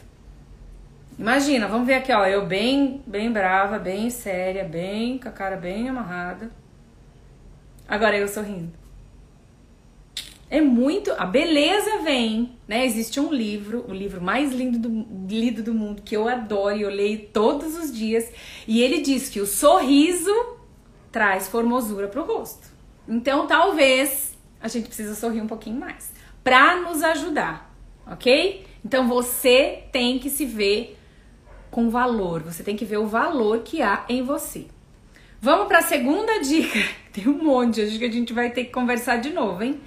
Imagina, 1.20 1.68
vamos 1.68 1.88
ver 1.88 1.96
aqui, 1.96 2.12
ó, 2.14 2.26
eu 2.26 2.46
bem, 2.46 3.02
bem 3.08 3.32
brava, 3.32 3.80
bem 3.80 4.10
séria, 4.10 4.64
bem 4.64 5.18
com 5.18 5.28
a 5.28 5.32
cara 5.32 5.56
bem 5.56 5.90
amarrada. 5.90 6.52
Agora 7.88 8.18
eu 8.18 8.28
sorrindo. 8.28 8.87
É 10.50 10.62
muito. 10.62 11.12
A 11.18 11.26
beleza 11.26 12.00
vem, 12.04 12.58
né? 12.68 12.86
Existe 12.86 13.20
um 13.20 13.32
livro, 13.32 13.86
o 13.88 13.94
livro 13.94 14.22
mais 14.22 14.54
lindo 14.54 14.80
do, 14.80 15.06
lido 15.28 15.62
do 15.62 15.74
mundo, 15.74 16.02
que 16.02 16.16
eu 16.16 16.28
adoro 16.28 16.78
e 16.78 16.82
eu 16.84 16.90
leio 16.90 17.28
todos 17.34 17.76
os 17.76 17.92
dias. 17.92 18.32
E 18.68 18.82
ele 18.82 19.02
diz 19.02 19.30
que 19.30 19.42
o 19.42 19.46
sorriso 19.46 20.34
traz 21.12 21.48
formosura 21.48 22.08
pro 22.08 22.24
rosto. 22.24 22.68
Então, 23.08 23.48
talvez 23.48 24.38
a 24.62 24.68
gente 24.68 24.88
precisa 24.88 25.16
sorrir 25.16 25.42
um 25.42 25.48
pouquinho 25.48 25.80
mais 25.80 26.12
para 26.44 26.78
nos 26.78 27.04
ajudar, 27.04 27.74
ok? 28.10 28.66
Então, 28.84 29.08
você 29.08 29.84
tem 29.92 30.18
que 30.18 30.30
se 30.30 30.46
ver 30.46 30.98
com 31.70 31.90
valor, 31.90 32.42
você 32.42 32.64
tem 32.64 32.76
que 32.76 32.86
ver 32.86 32.98
o 32.98 33.06
valor 33.06 33.60
que 33.60 33.82
há 33.82 34.06
em 34.08 34.24
você. 34.24 34.68
Vamos 35.42 35.68
para 35.68 35.80
a 35.80 35.84
segunda 35.84 36.40
dica. 36.40 36.80
Tem 37.14 37.28
um 37.28 37.44
monte, 37.44 37.82
acho 37.82 37.98
que 37.98 38.06
a 38.06 38.12
gente 38.12 38.34
vai 38.34 38.50
ter 38.52 38.66
que 38.66 38.72
conversar 38.72 39.18
de 39.18 39.32
novo, 39.32 39.64
hein? 39.64 39.80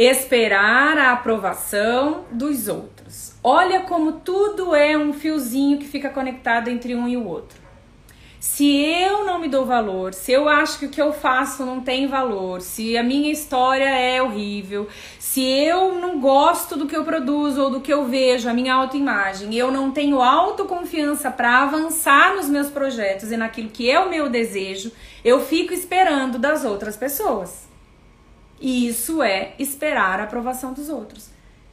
Esperar 0.00 0.96
a 0.96 1.10
aprovação 1.10 2.24
dos 2.30 2.68
outros. 2.68 3.34
Olha 3.42 3.80
como 3.80 4.12
tudo 4.12 4.72
é 4.72 4.96
um 4.96 5.12
fiozinho 5.12 5.76
que 5.76 5.88
fica 5.88 6.08
conectado 6.08 6.68
entre 6.68 6.94
um 6.94 7.08
e 7.08 7.16
o 7.16 7.26
outro. 7.26 7.58
Se 8.38 8.76
eu 8.76 9.24
não 9.24 9.40
me 9.40 9.48
dou 9.48 9.66
valor, 9.66 10.14
se 10.14 10.30
eu 10.30 10.48
acho 10.48 10.78
que 10.78 10.86
o 10.86 10.88
que 10.88 11.02
eu 11.02 11.12
faço 11.12 11.66
não 11.66 11.80
tem 11.80 12.06
valor, 12.06 12.60
se 12.60 12.96
a 12.96 13.02
minha 13.02 13.32
história 13.32 13.88
é 13.88 14.22
horrível, 14.22 14.86
se 15.18 15.42
eu 15.42 15.96
não 15.96 16.20
gosto 16.20 16.76
do 16.76 16.86
que 16.86 16.96
eu 16.96 17.02
produzo 17.02 17.60
ou 17.60 17.68
do 17.68 17.80
que 17.80 17.92
eu 17.92 18.04
vejo, 18.04 18.48
a 18.48 18.54
minha 18.54 18.74
autoimagem, 18.74 19.52
eu 19.52 19.72
não 19.72 19.90
tenho 19.90 20.22
autoconfiança 20.22 21.28
para 21.28 21.64
avançar 21.64 22.36
nos 22.36 22.48
meus 22.48 22.68
projetos 22.68 23.32
e 23.32 23.36
naquilo 23.36 23.68
que 23.68 23.90
é 23.90 23.98
o 23.98 24.08
meu 24.08 24.28
desejo, 24.28 24.92
eu 25.24 25.44
fico 25.44 25.74
esperando 25.74 26.38
das 26.38 26.64
outras 26.64 26.96
pessoas. 26.96 27.67
E 28.60 28.88
isso 28.88 29.22
é 29.22 29.54
esperar 29.58 30.20
a 30.20 30.24
aprovação 30.24 30.72
dos 30.72 30.88
outros. 30.88 31.30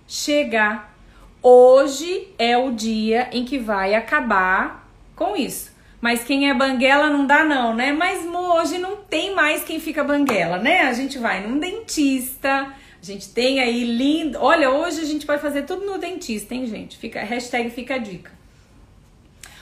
Chegar. 0.08 0.96
Hoje 1.42 2.28
é 2.38 2.58
o 2.58 2.72
dia 2.72 3.30
em 3.32 3.46
que 3.46 3.58
vai 3.58 3.96
acabar 3.96 4.88
com 5.16 5.36
isso. 5.36 5.74
Mas 6.02 6.24
quem 6.24 6.50
é 6.50 6.54
banguela 6.54 7.10
não 7.10 7.26
dá 7.26 7.44
não, 7.44 7.74
né? 7.76 7.92
Mas 7.92 8.26
hoje 8.26 8.78
não 8.78 8.98
tem 8.98 9.34
mais 9.34 9.64
quem 9.64 9.80
fica 9.80 10.04
banguela, 10.04 10.58
né? 10.58 10.82
A 10.82 10.94
gente 10.94 11.18
vai 11.18 11.46
num 11.46 11.58
dentista, 11.58 12.50
a 12.50 13.06
gente 13.06 13.30
tem 13.30 13.60
aí 13.60 13.84
lindo. 13.84 14.38
Olha, 14.40 14.70
hoje 14.70 15.02
a 15.02 15.06
gente 15.06 15.26
vai 15.26 15.40
fazer 15.40 15.64
tudo 15.64 15.86
no 15.86 15.98
dentista, 15.98 16.54
hein, 16.54 16.68
gente? 16.68 16.98
Fica 16.98 17.22
hashtag 17.22 17.70
fica 17.70 17.96
a 17.96 17.98
dica. 17.98 18.32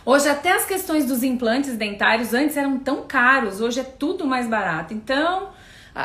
Hoje 0.05 0.27
até 0.27 0.51
as 0.51 0.65
questões 0.65 1.05
dos 1.05 1.23
implantes 1.23 1.77
dentários 1.77 2.33
antes 2.33 2.57
eram 2.57 2.77
tão 2.77 3.03
caros, 3.03 3.61
hoje 3.61 3.79
é 3.79 3.83
tudo 3.83 4.25
mais 4.25 4.47
barato. 4.47 4.93
Então, 4.93 5.49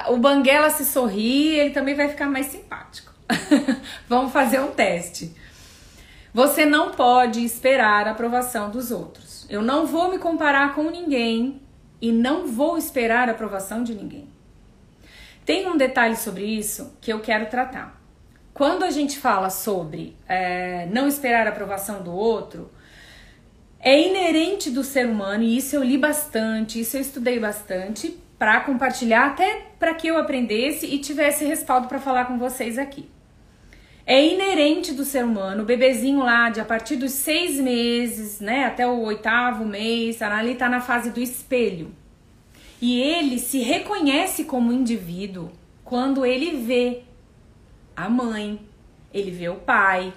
o 0.09 0.17
Banguela 0.17 0.71
se 0.71 0.85
sorrir, 0.85 1.59
ele 1.59 1.71
também 1.71 1.95
vai 1.95 2.09
ficar 2.09 2.27
mais 2.27 2.47
simpático. 2.47 3.13
Vamos 4.09 4.33
fazer 4.33 4.61
um 4.61 4.73
teste. 4.73 5.35
Você 6.33 6.65
não 6.67 6.93
pode 6.93 7.45
esperar 7.45 8.07
a 8.07 8.11
aprovação 8.11 8.71
dos 8.71 8.91
outros. 8.91 9.47
Eu 9.49 9.63
não 9.63 9.87
vou 9.87 10.11
me 10.11 10.19
comparar 10.19 10.75
com 10.75 10.91
ninguém 10.91 11.63
e 12.01 12.13
não 12.13 12.47
vou 12.47 12.77
esperar 12.77 13.29
a 13.29 13.33
aprovação 13.33 13.83
de 13.83 13.95
ninguém. 13.95 14.29
Tem 15.45 15.67
um 15.67 15.77
detalhe 15.77 16.17
sobre 16.17 16.45
isso 16.45 16.97
que 17.01 17.11
eu 17.11 17.21
quero 17.21 17.47
tratar. 17.47 17.99
Quando 18.53 18.83
a 18.83 18.91
gente 18.91 19.19
fala 19.19 19.49
sobre 19.49 20.17
é, 20.29 20.87
não 20.93 21.09
esperar 21.09 21.47
a 21.47 21.51
aprovação 21.51 22.03
do 22.03 22.13
outro, 22.13 22.71
é 23.81 24.01
inerente 24.01 24.71
do 24.71 24.83
ser 24.83 25.07
humano, 25.07 25.45
e 25.45 25.57
isso 25.57 25.77
eu 25.77 25.83
li 25.83 25.97
bastante, 25.97 26.81
isso 26.81 26.97
eu 26.97 27.01
estudei 27.01 27.39
bastante, 27.39 28.19
para 28.39 28.61
compartilhar, 28.61 29.27
até 29.27 29.67
para 29.79 29.95
que 29.95 30.07
eu 30.07 30.17
aprendesse 30.17 30.87
e 30.87 30.99
tivesse 30.99 31.45
respaldo 31.45 31.89
para 31.89 31.99
falar 31.99 32.27
com 32.27 32.39
vocês 32.39 32.79
aqui. 32.79 33.09
É 34.07 34.25
inerente 34.25 34.95
do 34.95 35.05
ser 35.05 35.25
humano, 35.25 35.63
o 35.63 35.67
bebezinho 35.67 36.21
lá 36.21 36.49
de 36.49 36.61
a 36.61 36.65
partir 36.65 36.97
dos 36.97 37.13
seis 37.13 37.61
meses, 37.61 38.41
né, 38.41 38.65
até 38.65 38.87
o 38.87 39.01
oitavo 39.03 39.67
mês, 39.67 40.23
ali 40.23 40.55
tá 40.55 40.69
na 40.69 40.81
fase 40.81 41.11
do 41.11 41.21
espelho. 41.21 41.93
E 42.81 43.01
ele 43.01 43.39
se 43.39 43.59
reconhece 43.59 44.45
como 44.45 44.73
indivíduo 44.73 45.51
quando 45.85 46.25
ele 46.25 46.57
vê 46.57 47.03
a 47.97 48.09
mãe, 48.09 48.61
ele 49.13 49.31
vê 49.31 49.49
o 49.49 49.57
pai. 49.57 50.13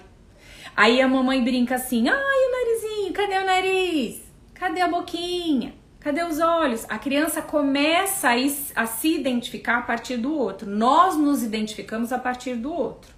Aí 0.76 1.00
a 1.00 1.08
mamãe 1.08 1.42
brinca 1.42 1.74
assim: 1.74 2.08
ai, 2.08 2.14
o 2.16 2.52
narizinho, 2.52 3.12
cadê 3.12 3.38
o 3.38 3.44
nariz? 3.44 4.22
Cadê 4.54 4.80
a 4.80 4.88
boquinha? 4.88 5.74
Cadê 6.02 6.24
os 6.24 6.40
olhos? 6.40 6.84
A 6.88 6.98
criança 6.98 7.40
começa 7.40 8.30
a, 8.74 8.86
se 8.86 9.14
identificar 9.14 9.78
a 9.78 9.82
partir 9.82 10.16
do 10.16 10.36
outro. 10.36 10.68
Nós 10.68 11.16
nos 11.16 11.44
identificamos 11.44 12.12
a 12.12 12.18
partir 12.18 12.56
do 12.56 12.72
outro. 12.72 13.14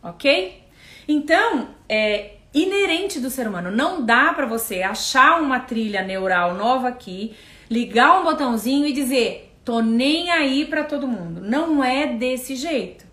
Ok? 0.00 0.62
Então, 1.08 1.70
é 1.88 2.36
inerente 2.54 3.18
do 3.18 3.28
ser 3.28 3.48
humano. 3.48 3.72
Não 3.72 4.06
dá 4.06 4.32
para 4.32 4.46
você 4.46 4.82
achar 4.82 5.42
uma 5.42 5.58
trilha 5.58 6.02
neural 6.02 6.54
nova 6.54 6.88
aqui, 6.88 7.34
ligar 7.68 8.20
um 8.20 8.24
botãozinho 8.24 8.86
e 8.86 8.92
dizer: 8.92 9.56
tô 9.64 9.80
nem 9.80 10.30
aí 10.30 10.64
para 10.64 10.84
todo 10.84 11.08
mundo. 11.08 11.40
Não 11.40 11.82
é 11.82 12.06
desse 12.06 12.54
jeito. 12.54 13.04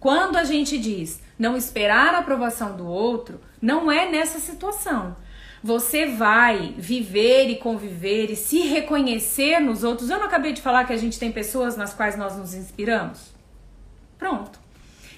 Quando 0.00 0.36
a 0.36 0.44
gente 0.44 0.78
diz 0.78 1.20
não 1.38 1.54
esperar 1.54 2.14
a 2.14 2.20
aprovação 2.20 2.74
do 2.74 2.86
outro, 2.86 3.42
não 3.60 3.92
é 3.92 4.10
nessa 4.10 4.38
situação 4.38 5.16
você 5.62 6.06
vai 6.06 6.74
viver 6.76 7.48
e 7.48 7.56
conviver 7.56 8.30
e 8.30 8.36
se 8.36 8.60
reconhecer 8.60 9.60
nos 9.60 9.82
outros. 9.84 10.10
Eu 10.10 10.18
não 10.18 10.26
acabei 10.26 10.52
de 10.52 10.62
falar 10.62 10.84
que 10.84 10.92
a 10.92 10.96
gente 10.96 11.18
tem 11.18 11.32
pessoas 11.32 11.76
nas 11.76 11.92
quais 11.92 12.16
nós 12.16 12.36
nos 12.36 12.54
inspiramos? 12.54 13.32
Pronto. 14.18 14.58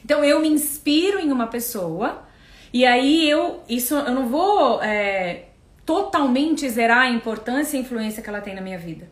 Então 0.05 0.25
eu 0.25 0.41
me 0.41 0.49
inspiro 0.49 1.19
em 1.19 1.31
uma 1.31 1.47
pessoa 1.47 2.23
e 2.73 2.87
aí 2.87 3.29
eu 3.29 3.63
isso 3.69 3.95
eu 3.95 4.15
não 4.15 4.29
vou 4.29 4.83
é, 4.83 5.47
totalmente 5.85 6.69
zerar 6.69 7.03
a 7.03 7.11
importância 7.11 7.77
e 7.77 7.81
a 7.81 7.83
influência 7.83 8.23
que 8.23 8.29
ela 8.29 8.41
tem 8.41 8.55
na 8.55 8.61
minha 8.61 8.79
vida. 8.79 9.09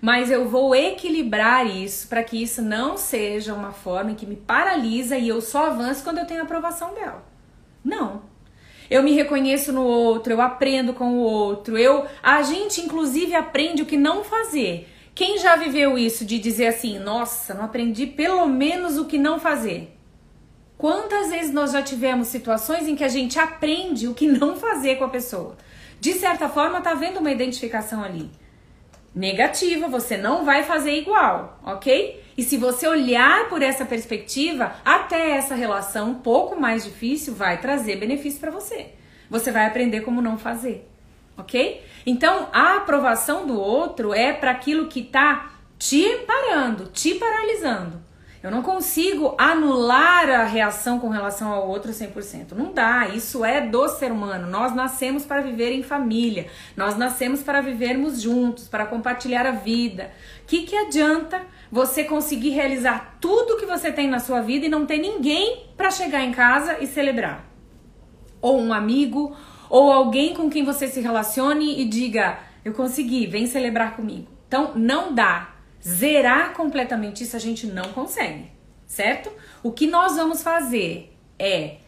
Mas 0.00 0.30
eu 0.30 0.48
vou 0.48 0.74
equilibrar 0.74 1.66
isso 1.66 2.06
para 2.08 2.22
que 2.22 2.40
isso 2.40 2.62
não 2.62 2.96
seja 2.96 3.52
uma 3.52 3.72
forma 3.72 4.14
que 4.14 4.26
me 4.26 4.36
paralisa 4.36 5.16
e 5.18 5.28
eu 5.28 5.40
só 5.40 5.66
avance 5.66 6.02
quando 6.02 6.18
eu 6.18 6.26
tenho 6.26 6.40
a 6.40 6.44
aprovação 6.44 6.94
dela. 6.94 7.24
Não. 7.84 8.22
Eu 8.90 9.02
me 9.02 9.12
reconheço 9.12 9.72
no 9.72 9.82
outro, 9.82 10.32
eu 10.32 10.40
aprendo 10.40 10.92
com 10.92 11.14
o 11.14 11.20
outro, 11.20 11.76
eu 11.76 12.06
a 12.22 12.42
gente 12.42 12.80
inclusive 12.80 13.34
aprende 13.34 13.82
o 13.82 13.86
que 13.86 13.96
não 13.96 14.24
fazer. 14.24 14.88
Quem 15.14 15.38
já 15.38 15.56
viveu 15.56 15.98
isso 15.98 16.24
de 16.24 16.38
dizer 16.38 16.68
assim, 16.68 16.98
nossa, 16.98 17.52
não 17.52 17.64
aprendi 17.64 18.06
pelo 18.06 18.46
menos 18.46 18.96
o 18.96 19.04
que 19.04 19.18
não 19.18 19.40
fazer? 19.40 19.94
Quantas 20.76 21.30
vezes 21.30 21.52
nós 21.52 21.72
já 21.72 21.82
tivemos 21.82 22.28
situações 22.28 22.86
em 22.86 22.94
que 22.94 23.02
a 23.02 23.08
gente 23.08 23.36
aprende 23.36 24.06
o 24.06 24.14
que 24.14 24.28
não 24.28 24.54
fazer 24.54 24.94
com 24.94 25.04
a 25.04 25.08
pessoa? 25.08 25.56
De 26.00 26.12
certa 26.12 26.48
forma, 26.48 26.80
tá 26.80 26.94
vendo 26.94 27.18
uma 27.18 27.32
identificação 27.32 28.04
ali. 28.04 28.30
Negativa, 29.18 29.88
você 29.88 30.16
não 30.16 30.44
vai 30.44 30.62
fazer 30.62 30.92
igual, 30.92 31.58
ok? 31.64 32.22
E 32.36 32.42
se 32.44 32.56
você 32.56 32.86
olhar 32.86 33.48
por 33.48 33.62
essa 33.62 33.84
perspectiva, 33.84 34.76
até 34.84 35.32
essa 35.32 35.56
relação 35.56 36.10
um 36.10 36.14
pouco 36.14 36.54
mais 36.54 36.84
difícil 36.84 37.34
vai 37.34 37.60
trazer 37.60 37.96
benefício 37.96 38.38
para 38.38 38.52
você. 38.52 38.90
Você 39.28 39.50
vai 39.50 39.66
aprender 39.66 40.02
como 40.02 40.22
não 40.22 40.38
fazer, 40.38 40.88
ok? 41.36 41.82
Então, 42.06 42.48
a 42.52 42.76
aprovação 42.76 43.44
do 43.44 43.60
outro 43.60 44.14
é 44.14 44.32
para 44.32 44.52
aquilo 44.52 44.86
que 44.86 45.02
tá 45.02 45.50
te 45.76 46.18
parando, 46.18 46.86
te 46.86 47.16
paralisando. 47.16 48.00
Eu 48.48 48.52
não 48.52 48.62
consigo 48.62 49.34
anular 49.36 50.30
a 50.30 50.44
reação 50.44 50.98
com 50.98 51.10
relação 51.10 51.52
ao 51.52 51.68
outro 51.68 51.92
100%. 51.92 52.52
Não 52.52 52.72
dá, 52.72 53.06
isso 53.08 53.44
é 53.44 53.60
do 53.60 53.86
ser 53.90 54.10
humano. 54.10 54.46
Nós 54.46 54.74
nascemos 54.74 55.26
para 55.26 55.42
viver 55.42 55.70
em 55.70 55.82
família, 55.82 56.46
nós 56.74 56.96
nascemos 56.96 57.42
para 57.42 57.60
vivermos 57.60 58.22
juntos, 58.22 58.66
para 58.66 58.86
compartilhar 58.86 59.44
a 59.44 59.50
vida. 59.50 60.10
O 60.44 60.46
que, 60.46 60.62
que 60.62 60.74
adianta 60.74 61.42
você 61.70 62.04
conseguir 62.04 62.48
realizar 62.48 63.18
tudo 63.20 63.58
que 63.58 63.66
você 63.66 63.92
tem 63.92 64.08
na 64.08 64.18
sua 64.18 64.40
vida 64.40 64.64
e 64.64 64.70
não 64.70 64.86
ter 64.86 64.96
ninguém 64.96 65.66
para 65.76 65.90
chegar 65.90 66.24
em 66.24 66.32
casa 66.32 66.78
e 66.80 66.86
celebrar? 66.86 67.44
Ou 68.40 68.58
um 68.58 68.72
amigo, 68.72 69.36
ou 69.68 69.92
alguém 69.92 70.32
com 70.32 70.48
quem 70.48 70.64
você 70.64 70.88
se 70.88 71.02
relacione 71.02 71.82
e 71.82 71.84
diga: 71.84 72.38
Eu 72.64 72.72
consegui, 72.72 73.26
vem 73.26 73.46
celebrar 73.46 73.94
comigo. 73.94 74.26
Então, 74.46 74.72
não 74.74 75.14
dá. 75.14 75.57
Zerar 75.82 76.54
completamente 76.54 77.22
isso 77.24 77.36
a 77.36 77.38
gente 77.38 77.66
não 77.66 77.92
consegue, 77.92 78.50
certo? 78.86 79.30
O 79.62 79.72
que 79.72 79.86
nós 79.86 80.16
vamos 80.16 80.42
fazer 80.42 81.16
é 81.38 81.78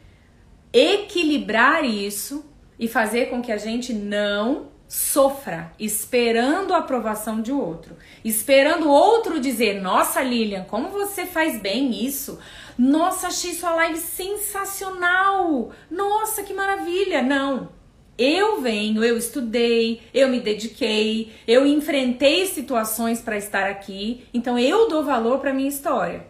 equilibrar 0.73 1.85
isso 1.85 2.45
e 2.79 2.89
fazer 2.89 3.27
com 3.27 3.43
que 3.43 3.53
a 3.53 3.57
gente 3.57 3.93
não 3.93 4.69
sofra 4.89 5.73
esperando 5.79 6.75
a 6.75 6.79
aprovação 6.79 7.41
de 7.41 7.53
outro, 7.53 7.97
esperando 8.25 8.87
o 8.87 8.91
outro 8.91 9.39
dizer: 9.39 9.81
"Nossa, 9.81 10.23
Lilian, 10.23 10.65
como 10.65 10.89
você 10.89 11.27
faz 11.27 11.61
bem 11.61 12.05
isso? 12.05 12.39
Nossa, 12.77 13.29
achei 13.29 13.55
sua 13.55 13.75
live 13.75 13.99
sensacional. 13.99 15.71
Nossa, 15.91 16.43
que 16.43 16.53
maravilha". 16.53 17.23
Não. 17.23 17.80
Eu 18.23 18.61
venho, 18.61 19.03
eu 19.03 19.17
estudei, 19.17 20.03
eu 20.13 20.29
me 20.29 20.41
dediquei, 20.41 21.33
eu 21.49 21.65
enfrentei 21.65 22.45
situações 22.45 23.23
para 23.23 23.39
estar 23.39 23.65
aqui, 23.65 24.27
então 24.35 24.59
eu 24.59 24.91
dou 24.91 25.03
valor 25.03 25.39
para 25.39 25.55
minha 25.55 25.71
história. 25.71 26.27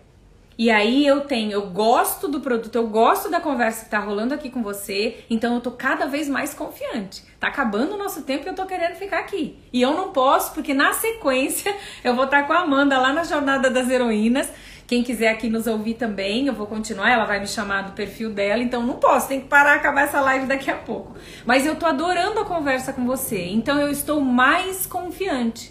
E 0.56 0.70
aí 0.70 1.04
eu 1.04 1.22
tenho, 1.22 1.50
eu 1.50 1.66
gosto 1.66 2.28
do 2.28 2.38
produto, 2.38 2.76
eu 2.76 2.86
gosto 2.86 3.28
da 3.28 3.40
conversa 3.40 3.86
que 3.86 3.90
tá 3.90 3.98
rolando 3.98 4.32
aqui 4.32 4.50
com 4.50 4.62
você, 4.62 5.24
então 5.28 5.56
eu 5.56 5.60
tô 5.60 5.72
cada 5.72 6.06
vez 6.06 6.28
mais 6.28 6.54
confiante. 6.54 7.24
Tá 7.40 7.48
acabando 7.48 7.94
o 7.94 7.98
nosso 7.98 8.22
tempo 8.22 8.46
e 8.46 8.50
eu 8.50 8.54
tô 8.54 8.66
querendo 8.66 8.94
ficar 8.94 9.18
aqui. 9.18 9.58
E 9.72 9.82
eu 9.82 9.92
não 9.92 10.12
posso, 10.12 10.54
porque 10.54 10.72
na 10.72 10.92
sequência 10.92 11.74
eu 12.04 12.14
vou 12.14 12.26
estar 12.26 12.46
com 12.46 12.52
a 12.52 12.60
Amanda 12.60 12.98
lá 12.98 13.12
na 13.12 13.24
Jornada 13.24 13.68
das 13.68 13.90
Heroínas 13.90 14.48
quem 14.90 15.04
quiser 15.04 15.28
aqui 15.28 15.48
nos 15.48 15.68
ouvir 15.68 15.94
também, 15.94 16.48
eu 16.48 16.52
vou 16.52 16.66
continuar, 16.66 17.12
ela 17.12 17.24
vai 17.24 17.38
me 17.38 17.46
chamar 17.46 17.82
do 17.82 17.92
perfil 17.92 18.30
dela, 18.30 18.60
então 18.60 18.82
não 18.82 18.96
posso, 18.96 19.28
tem 19.28 19.40
que 19.40 19.46
parar, 19.46 19.76
acabar 19.76 20.02
essa 20.02 20.20
live 20.20 20.46
daqui 20.46 20.68
a 20.68 20.74
pouco. 20.74 21.14
Mas 21.46 21.64
eu 21.64 21.76
tô 21.76 21.86
adorando 21.86 22.40
a 22.40 22.44
conversa 22.44 22.92
com 22.92 23.06
você, 23.06 23.40
então 23.50 23.78
eu 23.78 23.88
estou 23.88 24.20
mais 24.20 24.86
confiante, 24.86 25.70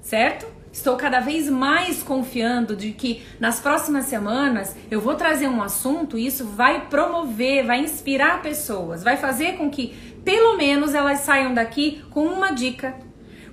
certo? 0.00 0.44
Estou 0.72 0.96
cada 0.96 1.20
vez 1.20 1.48
mais 1.48 2.02
confiando 2.02 2.74
de 2.74 2.90
que 2.90 3.22
nas 3.38 3.60
próximas 3.60 4.06
semanas 4.06 4.74
eu 4.90 5.00
vou 5.00 5.14
trazer 5.14 5.46
um 5.46 5.62
assunto 5.62 6.18
e 6.18 6.26
isso 6.26 6.44
vai 6.44 6.88
promover, 6.88 7.64
vai 7.64 7.78
inspirar 7.78 8.42
pessoas, 8.42 9.04
vai 9.04 9.16
fazer 9.16 9.56
com 9.56 9.70
que 9.70 9.94
pelo 10.24 10.56
menos 10.56 10.96
elas 10.96 11.20
saiam 11.20 11.54
daqui 11.54 12.02
com 12.10 12.26
uma 12.26 12.50
dica, 12.50 12.96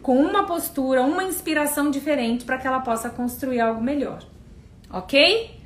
com 0.02 0.18
uma 0.18 0.48
postura, 0.48 1.04
uma 1.04 1.24
inspiração 1.24 1.92
diferente 1.92 2.44
para 2.44 2.58
que 2.58 2.66
ela 2.66 2.80
possa 2.80 3.08
construir 3.08 3.60
algo 3.60 3.84
melhor 3.84 4.24
ok? 4.92 5.60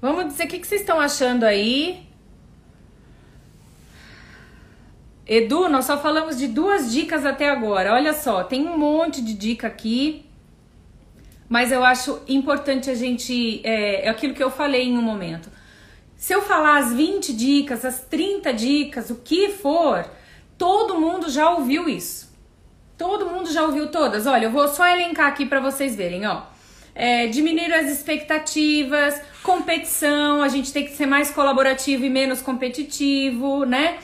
Vamos 0.00 0.26
dizer 0.26 0.44
o 0.44 0.48
que, 0.48 0.58
que 0.58 0.66
vocês 0.66 0.80
estão 0.80 1.00
achando 1.00 1.44
aí. 1.44 2.06
Edu, 5.26 5.68
nós 5.68 5.86
só 5.86 5.96
falamos 5.96 6.36
de 6.36 6.46
duas 6.46 6.92
dicas 6.92 7.24
até 7.24 7.48
agora. 7.48 7.94
Olha 7.94 8.12
só, 8.12 8.44
tem 8.44 8.66
um 8.66 8.76
monte 8.76 9.22
de 9.22 9.32
dica 9.32 9.66
aqui, 9.66 10.26
mas 11.48 11.72
eu 11.72 11.82
acho 11.82 12.20
importante 12.28 12.90
a 12.90 12.94
gente. 12.94 13.62
É, 13.64 14.06
é 14.06 14.08
aquilo 14.10 14.34
que 14.34 14.42
eu 14.42 14.50
falei 14.50 14.82
em 14.82 14.98
um 14.98 15.02
momento. 15.02 15.48
Se 16.16 16.34
eu 16.34 16.42
falar 16.42 16.78
as 16.78 16.92
20 16.92 17.32
dicas, 17.32 17.84
as 17.84 18.00
30 18.00 18.52
dicas, 18.52 19.08
o 19.08 19.16
que 19.16 19.50
for, 19.50 20.06
todo 20.58 21.00
mundo 21.00 21.30
já 21.30 21.50
ouviu 21.50 21.88
isso. 21.88 22.32
Todo 22.98 23.26
mundo 23.26 23.50
já 23.50 23.64
ouviu 23.64 23.88
todas. 23.90 24.26
Olha, 24.26 24.44
eu 24.44 24.50
vou 24.50 24.68
só 24.68 24.86
elencar 24.86 25.28
aqui 25.28 25.46
para 25.46 25.60
vocês 25.60 25.96
verem, 25.96 26.26
ó 26.26 26.53
é, 26.94 27.26
diminuir 27.26 27.72
as 27.72 27.90
expectativas, 27.90 29.20
competição, 29.42 30.42
a 30.42 30.48
gente 30.48 30.72
tem 30.72 30.84
que 30.84 30.94
ser 30.94 31.06
mais 31.06 31.30
colaborativo 31.30 32.04
e 32.04 32.10
menos 32.10 32.40
competitivo, 32.40 33.64
né? 33.64 33.98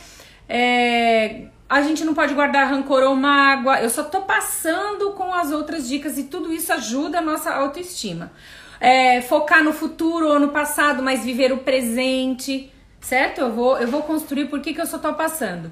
É, 0.49 1.43
a 1.69 1.83
gente 1.83 2.05
não 2.05 2.13
pode 2.15 2.35
guardar 2.35 2.69
rancor 2.69 3.05
ou 3.05 3.15
mágoa. 3.15 3.81
Eu 3.81 3.89
só 3.89 4.03
tô 4.03 4.23
passando 4.23 5.13
com 5.13 5.33
as 5.33 5.53
outras 5.53 5.89
dicas 5.89 6.19
e 6.19 6.25
tudo 6.25 6.53
isso 6.53 6.73
ajuda 6.73 7.19
a 7.19 7.23
nossa 7.23 7.53
autoestima. 7.53 8.33
É, 8.81 9.21
focar 9.23 9.63
no 9.63 9.73
futuro 9.73 10.27
ou 10.27 10.41
no 10.41 10.49
passado, 10.49 11.01
mas 11.01 11.25
viver 11.25 11.53
o 11.53 11.59
presente, 11.59 12.73
certo? 13.01 13.41
Eu 13.41 13.53
vou, 13.53 13.79
eu 13.79 13.87
vou 13.87 14.03
construir 14.03 14.47
por 14.47 14.61
que, 14.61 14.75
que 14.75 14.81
eu 14.81 14.87
só 14.87 14.99
tô 14.99 15.15
passando. 15.15 15.71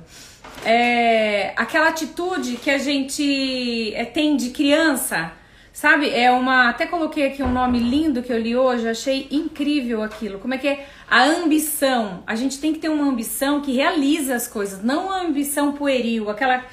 É, 0.64 1.52
aquela 1.56 1.88
atitude 1.88 2.56
que 2.56 2.70
a 2.70 2.78
gente 2.78 3.92
é, 3.94 4.04
tem 4.04 4.36
de 4.36 4.50
criança, 4.50 5.32
Sabe, 5.78 6.10
é 6.10 6.28
uma. 6.28 6.70
Até 6.70 6.86
coloquei 6.86 7.28
aqui 7.28 7.40
um 7.40 7.52
nome 7.52 7.78
lindo 7.78 8.20
que 8.20 8.32
eu 8.32 8.38
li 8.40 8.56
hoje, 8.56 8.88
achei 8.88 9.28
incrível 9.30 10.02
aquilo. 10.02 10.40
Como 10.40 10.52
é 10.52 10.58
que 10.58 10.66
é? 10.66 10.84
A 11.08 11.22
ambição. 11.22 12.24
A 12.26 12.34
gente 12.34 12.58
tem 12.58 12.72
que 12.72 12.80
ter 12.80 12.88
uma 12.88 13.04
ambição 13.04 13.60
que 13.60 13.70
realiza 13.70 14.34
as 14.34 14.48
coisas, 14.48 14.82
não 14.82 15.06
uma 15.06 15.22
ambição 15.22 15.70
pueril, 15.74 16.28
aquela. 16.30 16.64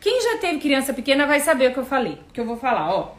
Quem 0.00 0.22
já 0.22 0.38
teve 0.38 0.60
criança 0.60 0.94
pequena 0.94 1.26
vai 1.26 1.40
saber 1.40 1.68
o 1.68 1.74
que 1.74 1.78
eu 1.78 1.84
falei, 1.84 2.14
o 2.14 2.32
que 2.32 2.40
eu 2.40 2.46
vou 2.46 2.56
falar, 2.56 2.90
ó. 2.90 3.16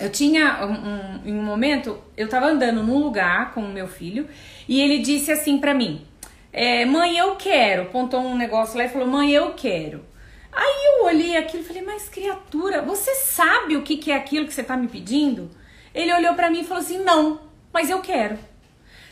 Eu 0.00 0.08
tinha 0.08 0.64
um, 0.64 0.72
um, 0.72 1.20
em 1.26 1.38
um 1.38 1.42
momento, 1.42 1.98
eu 2.16 2.26
tava 2.26 2.46
andando 2.46 2.82
num 2.82 3.00
lugar 3.00 3.52
com 3.52 3.60
o 3.60 3.68
meu 3.68 3.86
filho 3.86 4.26
e 4.66 4.80
ele 4.80 5.00
disse 5.00 5.30
assim 5.30 5.58
para 5.58 5.74
mim: 5.74 6.06
é, 6.50 6.86
Mãe, 6.86 7.18
eu 7.18 7.36
quero. 7.36 7.90
Pontou 7.90 8.20
um 8.20 8.34
negócio 8.34 8.78
lá 8.78 8.86
e 8.86 8.88
falou: 8.88 9.06
Mãe, 9.06 9.30
eu 9.30 9.52
quero. 9.52 10.02
Aí 10.52 10.98
eu 10.98 11.06
olhei 11.06 11.36
aquilo 11.36 11.62
e 11.62 11.66
falei, 11.66 11.82
mas 11.82 12.08
criatura, 12.08 12.82
você 12.82 13.14
sabe 13.14 13.76
o 13.76 13.82
que, 13.82 13.96
que 13.96 14.12
é 14.12 14.16
aquilo 14.16 14.46
que 14.46 14.52
você 14.52 14.60
está 14.60 14.76
me 14.76 14.86
pedindo? 14.86 15.50
Ele 15.94 16.12
olhou 16.12 16.34
para 16.34 16.50
mim 16.50 16.60
e 16.60 16.64
falou 16.64 16.82
assim, 16.82 16.98
não, 16.98 17.40
mas 17.72 17.88
eu 17.88 18.00
quero. 18.00 18.38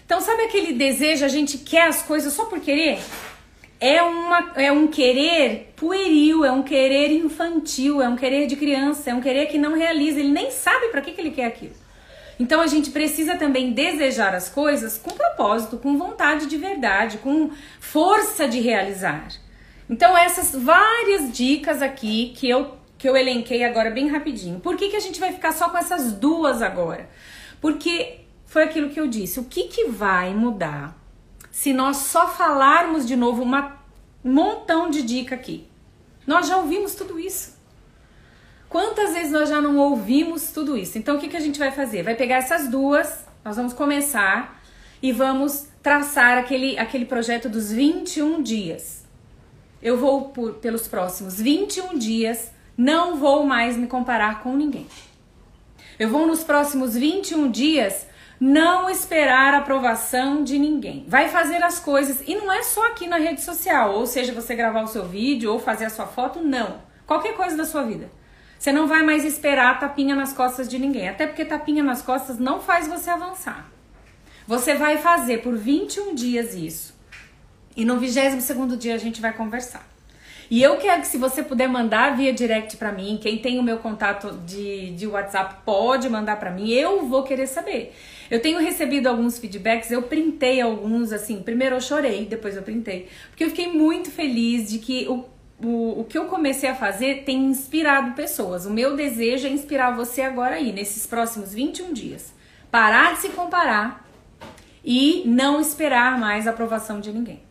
Então 0.05 0.20
sabe 0.20 0.43
aquele 0.43 0.74
desejo, 0.74 1.24
a 1.24 1.28
gente 1.28 1.59
quer 1.59 1.88
as 1.88 2.03
coisas 2.03 2.32
só 2.32 2.45
por 2.45 2.61
querer? 2.61 2.99
É, 3.80 4.03
uma, 4.03 4.53
é 4.57 4.70
um 4.70 4.86
querer 4.86 5.72
pueril, 5.74 6.45
é 6.45 6.53
um 6.53 6.62
querer 6.62 7.11
infantil, 7.12 8.03
é 8.03 8.09
um 8.09 8.16
querer 8.16 8.47
de 8.47 8.57
criança, 8.57 9.11
é 9.11 9.14
um 9.14 9.20
querer 9.22 9.47
que 9.47 9.57
não 9.57 9.74
realiza, 9.74 10.20
ele 10.20 10.32
nem 10.32 10.51
sabe 10.51 10.88
para 10.88 11.01
que, 11.01 11.12
que 11.12 11.20
ele 11.20 11.30
quer 11.30 11.47
aquilo. 11.47 11.72
Então 12.38 12.61
a 12.61 12.66
gente 12.66 12.91
precisa 12.91 13.36
também 13.36 13.72
desejar 13.72 14.34
as 14.34 14.49
coisas 14.51 14.99
com 14.99 15.11
propósito, 15.11 15.78
com 15.78 15.97
vontade 15.97 16.47
de 16.47 16.59
verdade, 16.59 17.18
com 17.18 17.51
força 17.78 18.49
de 18.49 18.61
realizar. 18.61 19.28
Então, 19.91 20.16
essas 20.16 20.55
várias 20.55 21.32
dicas 21.36 21.82
aqui 21.82 22.32
que 22.36 22.49
eu, 22.49 22.76
que 22.97 23.09
eu 23.09 23.16
elenquei 23.16 23.64
agora 23.64 23.91
bem 23.91 24.07
rapidinho. 24.07 24.61
Por 24.61 24.76
que, 24.76 24.88
que 24.88 24.95
a 24.95 25.01
gente 25.01 25.18
vai 25.18 25.32
ficar 25.32 25.51
só 25.51 25.68
com 25.68 25.76
essas 25.76 26.12
duas 26.12 26.62
agora? 26.62 27.11
Porque 27.61 28.20
foi 28.47 28.62
aquilo 28.62 28.91
que 28.91 29.01
eu 29.01 29.09
disse. 29.09 29.41
O 29.41 29.45
que, 29.45 29.64
que 29.64 29.86
vai 29.86 30.32
mudar 30.32 30.97
se 31.51 31.72
nós 31.72 31.97
só 31.97 32.28
falarmos 32.28 33.05
de 33.05 33.16
novo 33.16 33.43
um 33.43 33.70
montão 34.22 34.88
de 34.88 35.03
dica 35.03 35.34
aqui? 35.34 35.66
Nós 36.24 36.47
já 36.47 36.57
ouvimos 36.57 36.95
tudo 36.95 37.18
isso. 37.18 37.59
Quantas 38.68 39.12
vezes 39.12 39.32
nós 39.32 39.49
já 39.49 39.61
não 39.61 39.76
ouvimos 39.76 40.53
tudo 40.53 40.76
isso? 40.76 40.99
Então, 40.99 41.16
o 41.16 41.18
que, 41.18 41.26
que 41.26 41.36
a 41.36 41.41
gente 41.41 41.59
vai 41.59 41.72
fazer? 41.72 42.05
Vai 42.05 42.14
pegar 42.14 42.36
essas 42.36 42.68
duas, 42.68 43.26
nós 43.45 43.57
vamos 43.57 43.72
começar 43.72 44.62
e 45.03 45.11
vamos 45.11 45.66
traçar 45.82 46.38
aquele, 46.38 46.78
aquele 46.78 47.07
projeto 47.07 47.49
dos 47.49 47.72
21 47.72 48.41
dias 48.41 48.99
eu 49.82 49.96
vou 49.96 50.28
por, 50.28 50.54
pelos 50.54 50.86
próximos 50.86 51.40
21 51.40 51.98
dias, 51.98 52.50
não 52.76 53.16
vou 53.16 53.44
mais 53.44 53.76
me 53.76 53.86
comparar 53.86 54.42
com 54.42 54.56
ninguém. 54.56 54.86
Eu 55.98 56.08
vou 56.08 56.26
nos 56.26 56.42
próximos 56.42 56.94
21 56.94 57.50
dias 57.50 58.06
não 58.40 58.88
esperar 58.88 59.52
aprovação 59.52 60.42
de 60.42 60.58
ninguém. 60.58 61.04
Vai 61.06 61.28
fazer 61.28 61.62
as 61.62 61.78
coisas 61.78 62.22
e 62.26 62.34
não 62.34 62.50
é 62.50 62.62
só 62.62 62.86
aqui 62.86 63.06
na 63.06 63.18
rede 63.18 63.42
social, 63.42 63.94
ou 63.94 64.06
seja, 64.06 64.32
você 64.32 64.54
gravar 64.54 64.82
o 64.82 64.86
seu 64.86 65.04
vídeo 65.04 65.52
ou 65.52 65.58
fazer 65.58 65.84
a 65.84 65.90
sua 65.90 66.06
foto, 66.06 66.40
não. 66.40 66.80
Qualquer 67.06 67.36
coisa 67.36 67.54
da 67.56 67.66
sua 67.66 67.82
vida. 67.82 68.10
Você 68.58 68.72
não 68.72 68.86
vai 68.86 69.02
mais 69.02 69.24
esperar 69.24 69.78
tapinha 69.78 70.14
nas 70.14 70.32
costas 70.32 70.68
de 70.68 70.78
ninguém, 70.78 71.08
até 71.08 71.26
porque 71.26 71.44
tapinha 71.44 71.82
nas 71.82 72.00
costas 72.02 72.38
não 72.38 72.60
faz 72.60 72.88
você 72.88 73.10
avançar. 73.10 73.70
Você 74.46 74.74
vai 74.74 74.98
fazer 74.98 75.42
por 75.42 75.56
21 75.56 76.14
dias 76.14 76.54
isso. 76.54 76.98
E 77.76 77.84
no 77.84 77.98
22 77.98 78.42
segundo 78.42 78.76
dia 78.76 78.94
a 78.94 78.98
gente 78.98 79.20
vai 79.20 79.32
conversar. 79.32 79.88
E 80.50 80.60
eu 80.60 80.78
quero 80.78 81.02
que 81.02 81.06
se 81.06 81.16
você 81.16 81.44
puder 81.44 81.68
mandar 81.68 82.16
via 82.16 82.32
direct 82.32 82.76
para 82.76 82.90
mim, 82.90 83.20
quem 83.22 83.38
tem 83.38 83.60
o 83.60 83.62
meu 83.62 83.78
contato 83.78 84.32
de, 84.44 84.90
de 84.96 85.06
WhatsApp 85.06 85.58
pode 85.64 86.08
mandar 86.08 86.40
para 86.40 86.50
mim, 86.50 86.68
eu 86.70 87.06
vou 87.06 87.22
querer 87.22 87.46
saber. 87.46 87.94
Eu 88.28 88.42
tenho 88.42 88.58
recebido 88.58 89.06
alguns 89.06 89.38
feedbacks, 89.38 89.92
eu 89.92 90.02
printei 90.02 90.60
alguns, 90.60 91.12
assim, 91.12 91.40
primeiro 91.40 91.76
eu 91.76 91.80
chorei, 91.80 92.26
depois 92.26 92.56
eu 92.56 92.62
printei, 92.62 93.08
porque 93.28 93.44
eu 93.44 93.48
fiquei 93.50 93.68
muito 93.68 94.10
feliz 94.10 94.68
de 94.68 94.80
que 94.80 95.06
o, 95.08 95.24
o, 95.64 96.00
o 96.00 96.04
que 96.04 96.18
eu 96.18 96.24
comecei 96.24 96.68
a 96.68 96.74
fazer 96.74 97.22
tem 97.22 97.44
inspirado 97.44 98.14
pessoas. 98.14 98.66
O 98.66 98.70
meu 98.70 98.96
desejo 98.96 99.46
é 99.46 99.50
inspirar 99.50 99.92
você 99.92 100.22
agora 100.22 100.56
aí, 100.56 100.72
nesses 100.72 101.06
próximos 101.06 101.54
21 101.54 101.92
dias. 101.92 102.34
Parar 102.72 103.14
de 103.14 103.20
se 103.20 103.28
comparar 103.28 104.04
e 104.84 105.22
não 105.26 105.60
esperar 105.60 106.18
mais 106.18 106.48
a 106.48 106.50
aprovação 106.50 106.98
de 107.00 107.12
ninguém. 107.12 107.49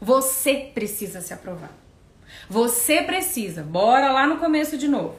Você 0.00 0.70
precisa 0.74 1.20
se 1.20 1.32
aprovar. 1.32 1.70
Você 2.48 3.02
precisa, 3.02 3.62
bora 3.62 4.10
lá 4.12 4.26
no 4.26 4.36
começo 4.36 4.76
de 4.78 4.88
novo, 4.88 5.16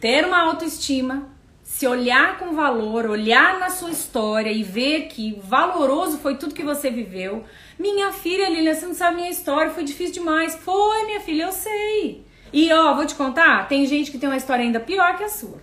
ter 0.00 0.24
uma 0.24 0.40
autoestima, 0.42 1.28
se 1.62 1.86
olhar 1.86 2.38
com 2.38 2.54
valor, 2.54 3.06
olhar 3.06 3.58
na 3.58 3.68
sua 3.68 3.90
história 3.90 4.50
e 4.50 4.62
ver 4.62 5.08
que 5.08 5.38
valoroso 5.42 6.18
foi 6.18 6.36
tudo 6.36 6.54
que 6.54 6.62
você 6.62 6.90
viveu. 6.90 7.44
Minha 7.78 8.12
filha, 8.12 8.48
Lilian, 8.48 8.74
você 8.74 8.86
não 8.86 8.94
sabe 8.94 9.16
minha 9.16 9.30
história, 9.30 9.70
foi 9.70 9.84
difícil 9.84 10.14
demais. 10.14 10.54
Foi, 10.54 11.04
minha 11.04 11.20
filha, 11.20 11.44
eu 11.44 11.52
sei. 11.52 12.24
E 12.52 12.72
ó, 12.72 12.94
vou 12.94 13.04
te 13.04 13.14
contar, 13.14 13.68
tem 13.68 13.84
gente 13.84 14.10
que 14.10 14.18
tem 14.18 14.28
uma 14.28 14.36
história 14.36 14.64
ainda 14.64 14.80
pior 14.80 15.16
que 15.16 15.24
a 15.24 15.28
sua. 15.28 15.60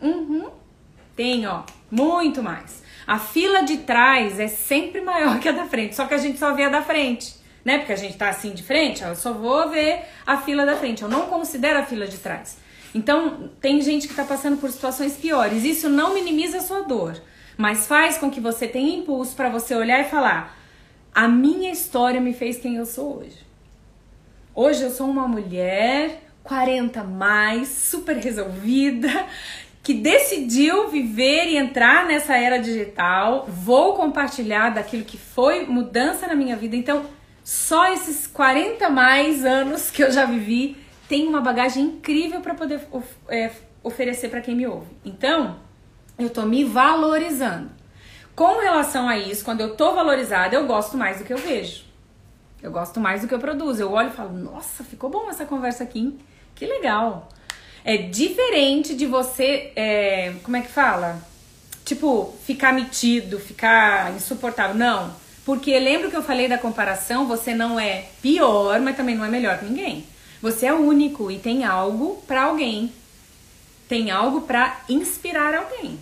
Uhum. 0.00 0.50
Tem, 1.14 1.46
ó, 1.46 1.62
muito 1.90 2.42
mais. 2.42 2.82
A 3.06 3.18
fila 3.18 3.62
de 3.62 3.78
trás 3.78 4.40
é 4.40 4.48
sempre 4.48 5.00
maior 5.00 5.38
que 5.38 5.48
a 5.48 5.52
da 5.52 5.66
frente, 5.66 5.94
só 5.94 6.06
que 6.06 6.14
a 6.14 6.18
gente 6.18 6.38
só 6.38 6.52
vê 6.52 6.64
a 6.64 6.68
da 6.68 6.82
frente 6.82 7.36
né? 7.66 7.78
Porque 7.78 7.92
a 7.92 7.96
gente 7.96 8.16
tá 8.16 8.28
assim 8.28 8.52
de 8.52 8.62
frente, 8.62 9.02
eu 9.02 9.16
só 9.16 9.32
vou 9.32 9.68
ver 9.68 10.04
a 10.24 10.36
fila 10.36 10.64
da 10.64 10.76
frente, 10.76 11.02
eu 11.02 11.08
não 11.08 11.22
considero 11.22 11.80
a 11.80 11.82
fila 11.82 12.06
de 12.06 12.18
trás. 12.18 12.58
Então, 12.94 13.50
tem 13.60 13.82
gente 13.82 14.06
que 14.06 14.14
tá 14.14 14.22
passando 14.24 14.56
por 14.56 14.70
situações 14.70 15.16
piores. 15.16 15.64
Isso 15.64 15.88
não 15.88 16.14
minimiza 16.14 16.58
a 16.58 16.60
sua 16.60 16.82
dor, 16.82 17.20
mas 17.58 17.88
faz 17.88 18.18
com 18.18 18.30
que 18.30 18.40
você 18.40 18.68
tenha 18.68 18.96
impulso 18.96 19.34
para 19.34 19.48
você 19.48 19.74
olhar 19.74 20.00
e 20.00 20.04
falar: 20.04 20.56
a 21.12 21.26
minha 21.26 21.72
história 21.72 22.20
me 22.20 22.32
fez 22.32 22.56
quem 22.56 22.76
eu 22.76 22.86
sou 22.86 23.18
hoje. 23.18 23.44
Hoje 24.54 24.84
eu 24.84 24.90
sou 24.90 25.10
uma 25.10 25.26
mulher 25.26 26.22
40 26.44 27.02
mais, 27.02 27.66
super 27.66 28.16
resolvida, 28.16 29.26
que 29.86 29.94
decidiu 29.94 30.88
viver 30.88 31.46
e 31.46 31.56
entrar 31.56 32.06
nessa 32.06 32.36
era 32.36 32.58
digital. 32.58 33.46
Vou 33.46 33.94
compartilhar 33.94 34.70
daquilo 34.70 35.04
que 35.04 35.16
foi 35.16 35.64
mudança 35.64 36.26
na 36.26 36.34
minha 36.34 36.56
vida. 36.56 36.74
Então, 36.74 37.06
só 37.44 37.92
esses 37.92 38.26
40 38.26 38.90
mais 38.90 39.44
anos 39.44 39.88
que 39.88 40.02
eu 40.02 40.10
já 40.10 40.24
vivi 40.24 40.76
tem 41.08 41.28
uma 41.28 41.40
bagagem 41.40 41.84
incrível 41.84 42.40
para 42.40 42.52
poder 42.52 42.80
é, 43.28 43.52
oferecer 43.80 44.28
para 44.28 44.40
quem 44.40 44.56
me 44.56 44.66
ouve. 44.66 44.88
Então, 45.04 45.60
eu 46.18 46.30
tô 46.30 46.42
me 46.42 46.64
valorizando. 46.64 47.70
Com 48.34 48.58
relação 48.58 49.08
a 49.08 49.16
isso, 49.16 49.44
quando 49.44 49.60
eu 49.60 49.76
tô 49.76 49.94
valorizada, 49.94 50.56
eu 50.56 50.66
gosto 50.66 50.96
mais 50.96 51.18
do 51.18 51.24
que 51.24 51.32
eu 51.32 51.38
vejo. 51.38 51.84
Eu 52.60 52.72
gosto 52.72 52.98
mais 52.98 53.22
do 53.22 53.28
que 53.28 53.34
eu 53.34 53.38
produzo. 53.38 53.82
Eu 53.82 53.92
olho 53.92 54.08
e 54.08 54.12
falo, 54.12 54.36
nossa, 54.36 54.82
ficou 54.82 55.08
bom 55.08 55.30
essa 55.30 55.46
conversa 55.46 55.84
aqui, 55.84 56.00
hein? 56.00 56.18
que 56.56 56.66
legal. 56.66 57.28
É 57.86 57.96
diferente 57.96 58.94
de 58.94 59.06
você, 59.06 59.70
é, 59.76 60.34
como 60.42 60.56
é 60.56 60.60
que 60.60 60.68
fala? 60.68 61.22
Tipo, 61.84 62.34
ficar 62.44 62.72
metido, 62.72 63.38
ficar 63.38 64.12
insuportável. 64.14 64.74
Não 64.74 65.14
porque 65.46 65.78
lembra 65.78 66.10
que 66.10 66.16
eu 66.16 66.24
falei 66.24 66.48
da 66.48 66.58
comparação? 66.58 67.28
Você 67.28 67.54
não 67.54 67.78
é 67.78 68.06
pior, 68.20 68.80
mas 68.80 68.96
também 68.96 69.14
não 69.14 69.24
é 69.24 69.28
melhor 69.28 69.58
que 69.58 69.64
ninguém. 69.64 70.04
Você 70.42 70.66
é 70.66 70.74
único 70.74 71.30
e 71.30 71.38
tem 71.38 71.64
algo 71.64 72.20
para 72.26 72.42
alguém. 72.42 72.92
Tem 73.88 74.10
algo 74.10 74.40
para 74.40 74.80
inspirar 74.88 75.54
alguém. 75.54 76.00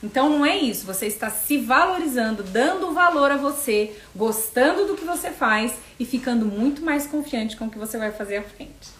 Então 0.00 0.30
não 0.30 0.46
é 0.46 0.56
isso, 0.56 0.86
você 0.86 1.06
está 1.06 1.30
se 1.30 1.58
valorizando, 1.58 2.44
dando 2.44 2.92
valor 2.92 3.32
a 3.32 3.36
você, 3.36 3.96
gostando 4.14 4.86
do 4.86 4.94
que 4.94 5.04
você 5.04 5.30
faz 5.30 5.72
e 5.98 6.04
ficando 6.04 6.46
muito 6.46 6.82
mais 6.82 7.08
confiante 7.08 7.56
com 7.56 7.64
o 7.64 7.70
que 7.70 7.78
você 7.78 7.98
vai 7.98 8.12
fazer 8.12 8.36
à 8.36 8.42
frente. 8.42 8.95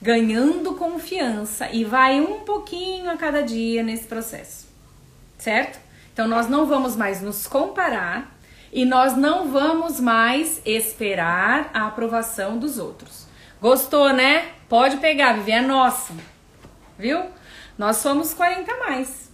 Ganhando 0.00 0.74
confiança 0.74 1.68
e 1.70 1.84
vai 1.84 2.20
um 2.20 2.40
pouquinho 2.40 3.10
a 3.10 3.16
cada 3.16 3.42
dia 3.42 3.82
nesse 3.82 4.04
processo. 4.04 4.68
Certo? 5.38 5.78
Então 6.12 6.26
nós 6.26 6.48
não 6.48 6.66
vamos 6.66 6.96
mais 6.96 7.20
nos 7.20 7.46
comparar 7.46 8.36
e 8.72 8.84
nós 8.84 9.16
não 9.16 9.48
vamos 9.50 10.00
mais 10.00 10.60
esperar 10.64 11.70
a 11.74 11.86
aprovação 11.86 12.58
dos 12.58 12.78
outros. 12.78 13.26
Gostou, 13.60 14.12
né? 14.12 14.52
Pode 14.68 14.98
pegar, 14.98 15.34
Vivi, 15.34 15.52
é 15.52 15.60
nossa. 15.60 16.14
Viu? 16.98 17.24
Nós 17.76 17.96
somos 17.96 18.32
40 18.32 18.74
mais. 18.78 19.30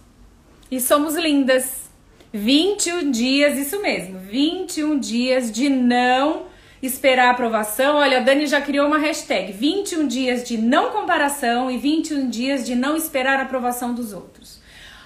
E 0.69 0.81
somos 0.81 1.15
lindas. 1.15 1.87
21 2.33 3.09
dias, 3.09 3.57
isso 3.57 3.81
mesmo, 3.81 4.19
21 4.19 4.99
dias 4.99 5.51
de 5.51 5.69
não 5.69 6.45
esperar 6.87 7.27
a 7.27 7.31
aprovação. 7.31 7.97
Olha, 7.97 8.17
a 8.17 8.21
Dani 8.21 8.47
já 8.47 8.59
criou 8.61 8.87
uma 8.87 8.97
hashtag: 8.97 9.51
21 9.51 10.07
dias 10.07 10.43
de 10.43 10.57
não 10.57 10.91
comparação 10.91 11.69
e 11.69 11.77
21 11.77 12.29
dias 12.29 12.65
de 12.65 12.75
não 12.75 12.95
esperar 12.95 13.39
a 13.39 13.43
aprovação 13.43 13.93
dos 13.93 14.13
outros. 14.13 14.59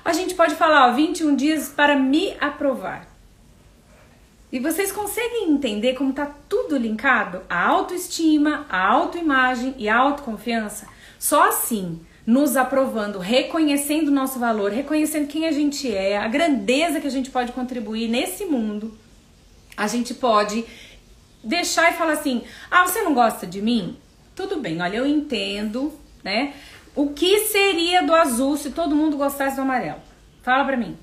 A 0.04 0.14
gente 0.14 0.34
pode 0.34 0.56
falar, 0.56 0.90
ó, 0.90 0.94
21 0.94 1.36
dias 1.36 1.70
para 1.70 1.96
me 1.96 2.36
aprovar. 2.40 3.08
E 4.52 4.60
vocês 4.60 4.92
conseguem 4.92 5.50
entender 5.50 5.94
como 5.94 6.10
está 6.10 6.26
tudo 6.26 6.78
linkado? 6.78 7.42
A 7.50 7.68
autoestima, 7.68 8.66
a 8.70 8.86
autoimagem 8.86 9.74
e 9.78 9.88
a 9.88 9.96
autoconfiança? 9.96 10.88
Só 11.18 11.48
assim, 11.48 12.02
nos 12.26 12.58
aprovando, 12.58 13.18
reconhecendo 13.20 14.10
o 14.10 14.12
nosso 14.12 14.40
valor, 14.40 14.72
reconhecendo 14.72 15.28
quem 15.28 15.48
a 15.48 15.52
gente 15.52 15.90
é, 15.94 16.18
a 16.18 16.28
grandeza 16.28 17.00
que 17.00 17.08
a 17.08 17.12
gente 17.12 17.30
pode 17.30 17.52
contribuir 17.54 18.10
nesse 18.10 18.46
mundo, 18.46 18.94
a 19.78 19.88
gente 19.88 20.14
pode 20.14 20.66
deixar 21.44 21.92
e 21.92 21.98
falar 21.98 22.14
assim: 22.14 22.44
ah, 22.70 22.86
você 22.86 23.02
não 23.02 23.14
gosta 23.14 23.46
de 23.46 23.62
mim? 23.62 23.98
Tudo 24.36 24.60
bem, 24.60 24.82
olha, 24.82 24.98
eu 24.98 25.06
entendo, 25.06 25.94
né? 26.24 26.54
O 26.96 27.10
que 27.10 27.46
seria 27.48 28.04
do 28.04 28.14
azul 28.14 28.58
se 28.58 28.72
todo 28.72 28.96
mundo 28.96 29.18
gostasse 29.18 29.56
do 29.56 29.62
amarelo? 29.62 30.00
Fala 30.44 30.66
pra 30.66 30.78
mim. 30.78 30.98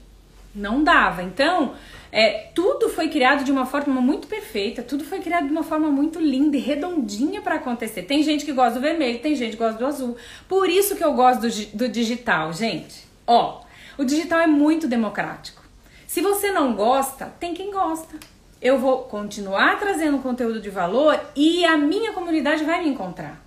Não 0.55 0.83
dava. 0.83 1.23
Então, 1.23 1.75
é, 2.11 2.51
tudo 2.55 2.89
foi 2.89 3.09
criado 3.09 3.45
de 3.45 3.53
uma 3.53 3.67
forma 3.67 4.01
muito 4.01 4.27
perfeita, 4.27 4.83
tudo 4.83 5.05
foi 5.05 5.21
criado 5.21 5.47
de 5.47 5.53
uma 5.53 5.63
forma 5.63 5.89
muito 5.89 6.19
linda 6.19 6.57
e 6.57 6.61
redondinha 6.61 7.41
para 7.41 7.57
acontecer. 7.57 8.03
Tem 8.03 8.23
gente 8.23 8.45
que 8.45 8.53
gosta 8.53 8.75
do 8.75 8.81
vermelho, 8.81 9.19
tem 9.21 9.35
gente 9.35 9.53
que 9.53 9.59
gosta 9.59 9.79
do 9.79 9.87
azul. 9.87 10.17
Por 10.49 10.69
isso 10.69 10.97
que 10.97 11.05
eu 11.05 11.13
gosto 11.15 11.43
do, 11.43 11.77
do 11.77 11.89
digital, 11.89 12.53
gente. 12.53 13.07
Ó, 13.27 13.63
o 13.97 14.05
digital 14.05 14.41
é 14.41 14.47
muito 14.47 14.89
democrático. 14.89 15.63
Se 16.07 16.23
você 16.23 16.51
não 16.51 16.75
gosta, 16.75 17.27
tem 17.39 17.53
quem 17.53 17.71
gosta. 17.71 18.17
Eu 18.61 18.79
vou 18.79 19.05
continuar 19.05 19.79
trazendo 19.79 20.19
conteúdo 20.19 20.61
de 20.61 20.69
valor 20.69 21.19
e 21.37 21.65
a 21.65 21.77
minha 21.77 22.13
comunidade 22.13 22.65
vai 22.65 22.83
me 22.83 22.89
encontrar, 22.89 23.41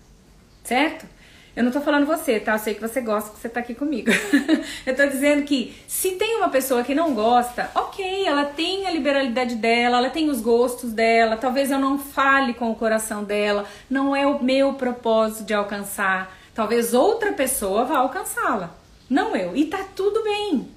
certo? 0.64 1.05
Eu 1.53 1.66
não 1.66 1.72
tô 1.72 1.82
falando 1.82 2.05
você, 2.05 2.39
tá? 2.39 2.53
Eu 2.53 2.59
sei 2.59 2.74
que 2.74 2.80
você 2.80 3.01
gosta 3.01 3.32
que 3.32 3.39
você 3.39 3.49
tá 3.49 3.59
aqui 3.59 3.76
comigo. 3.76 4.09
eu 4.88 4.95
tô 4.95 5.05
dizendo 5.05 5.43
que 5.43 5.76
se 5.86 6.12
tem 6.12 6.38
uma 6.38 6.47
pessoa 6.47 6.82
que 6.82 6.95
não 6.95 7.14
gosta, 7.14 7.70
ok, 7.76 8.26
ela 8.26 8.45
tem 8.45 8.88
a 8.88 8.91
liberalidade 8.91 9.55
dela, 9.55 9.97
ela 9.97 10.09
tem 10.09 10.30
os 10.30 10.39
gostos 10.39 10.93
dela, 10.93 11.36
talvez 11.36 11.70
eu 11.70 11.78
não 11.78 11.99
fale 11.99 12.53
com 12.53 12.72
o 12.72 12.76
coração 12.76 13.26
dela, 13.26 13.66
não 13.89 14.16
é 14.16 14.26
o 14.26 14.41
meu 14.41 14.76
propósito 14.76 15.43
de 15.43 15.53
alcançar. 15.53 16.38
Talvez 16.55 16.93
outra 16.93 17.34
pessoa 17.34 17.84
vá 17.84 17.97
alcançá-la, 17.97 18.74
não 19.09 19.36
eu. 19.36 19.53
E 19.53 19.66
tá 19.66 19.86
tudo 19.93 20.24
bem. 20.24 20.70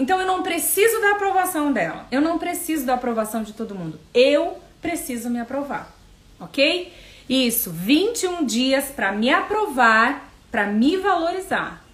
Então 0.00 0.18
eu 0.18 0.26
não 0.26 0.42
preciso 0.42 0.98
da 0.98 1.10
aprovação 1.10 1.70
dela. 1.70 2.06
Eu 2.10 2.22
não 2.22 2.38
preciso 2.38 2.86
da 2.86 2.94
aprovação 2.94 3.42
de 3.42 3.52
todo 3.52 3.74
mundo. 3.74 4.00
Eu 4.14 4.58
preciso 4.80 5.28
me 5.28 5.38
aprovar, 5.38 5.94
ok? 6.40 6.90
Isso, 7.28 7.70
21 7.70 8.46
dias 8.46 8.86
para 8.86 9.12
me 9.12 9.30
aprovar, 9.30 10.32
para 10.50 10.66
me 10.66 10.96
valorizar. 10.96 11.84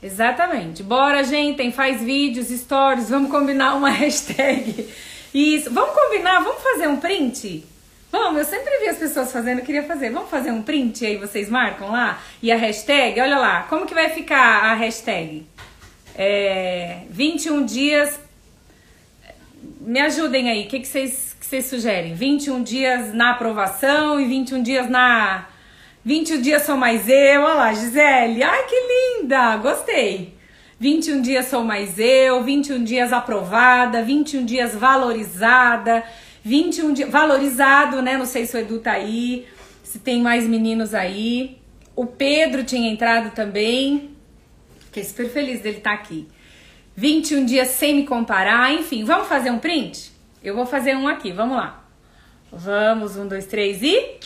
Exatamente. 0.00 0.84
Bora, 0.84 1.24
gente, 1.24 1.68
faz 1.72 2.00
vídeos, 2.00 2.46
stories, 2.46 3.10
vamos 3.10 3.28
combinar 3.28 3.74
uma 3.74 3.90
hashtag. 3.90 4.88
Isso, 5.34 5.68
vamos 5.72 5.96
combinar, 6.00 6.38
vamos 6.38 6.62
fazer 6.62 6.86
um 6.86 6.98
print? 6.98 7.66
Vamos, 8.12 8.38
eu 8.38 8.44
sempre 8.44 8.78
vi 8.78 8.88
as 8.88 8.98
pessoas 8.98 9.32
fazendo, 9.32 9.58
eu 9.58 9.64
queria 9.64 9.82
fazer. 9.82 10.10
Vamos 10.10 10.30
fazer 10.30 10.52
um 10.52 10.62
print 10.62 11.04
aí, 11.04 11.16
vocês 11.16 11.50
marcam 11.50 11.90
lá? 11.90 12.22
E 12.40 12.52
a 12.52 12.56
hashtag, 12.56 13.20
olha 13.20 13.36
lá, 13.36 13.64
como 13.64 13.84
que 13.84 13.94
vai 13.94 14.10
ficar 14.10 14.62
a 14.62 14.74
hashtag? 14.74 15.44
É, 16.20 17.02
21 17.10 17.64
dias 17.64 18.18
me 19.80 20.00
ajudem 20.00 20.50
aí. 20.50 20.64
O 20.64 20.68
que, 20.68 20.84
vocês, 20.84 21.36
que 21.40 21.62
sugerem? 21.62 22.12
21 22.12 22.64
dias 22.64 23.14
na 23.14 23.30
aprovação 23.30 24.20
e 24.20 24.26
21 24.26 24.62
dias 24.64 24.90
na. 24.90 25.46
21 26.04 26.42
dias 26.42 26.64
sou 26.64 26.76
mais 26.76 27.08
eu. 27.08 27.42
Olha 27.42 27.54
lá, 27.54 27.72
Gisele. 27.72 28.42
Ai, 28.42 28.64
que 28.66 29.20
linda! 29.20 29.58
Gostei. 29.58 30.36
21 30.80 31.22
dias 31.22 31.46
sou 31.46 31.62
mais 31.62 31.98
eu, 31.98 32.42
21 32.42 32.82
dias 32.82 33.12
aprovada, 33.12 34.02
21 34.02 34.44
dias 34.44 34.74
valorizada, 34.74 36.04
21 36.44 36.92
dias 36.92 37.10
valorizado, 37.10 38.02
né? 38.02 38.16
Não 38.16 38.26
sei 38.26 38.44
se 38.46 38.56
o 38.56 38.60
Edu 38.60 38.78
tá 38.78 38.92
aí, 38.92 39.46
se 39.82 39.98
tem 40.00 40.20
mais 40.20 40.44
meninos 40.44 40.94
aí. 40.94 41.58
O 41.96 42.06
Pedro 42.06 42.62
tinha 42.64 42.90
entrado 42.90 43.34
também. 43.34 44.17
Fiquei 44.88 45.04
super 45.04 45.28
feliz 45.28 45.60
dele 45.60 45.78
estar 45.78 45.90
tá 45.90 46.02
aqui. 46.02 46.26
21 46.96 47.44
dias 47.44 47.68
sem 47.68 47.94
me 47.94 48.06
comparar, 48.06 48.72
enfim, 48.72 49.04
vamos 49.04 49.28
fazer 49.28 49.50
um 49.50 49.58
print? 49.58 50.10
Eu 50.42 50.56
vou 50.56 50.64
fazer 50.64 50.96
um 50.96 51.06
aqui, 51.06 51.30
vamos 51.30 51.58
lá. 51.58 51.84
Vamos, 52.50 53.16
um, 53.16 53.28
dois, 53.28 53.46
três 53.46 53.82
e. 53.82 54.18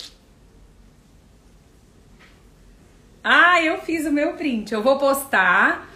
Ah, 3.25 3.61
eu 3.61 3.79
fiz 3.81 4.07
o 4.07 4.13
meu 4.13 4.35
print. 4.35 4.73
Eu 4.73 4.83
vou 4.83 4.99
postar 4.99 5.91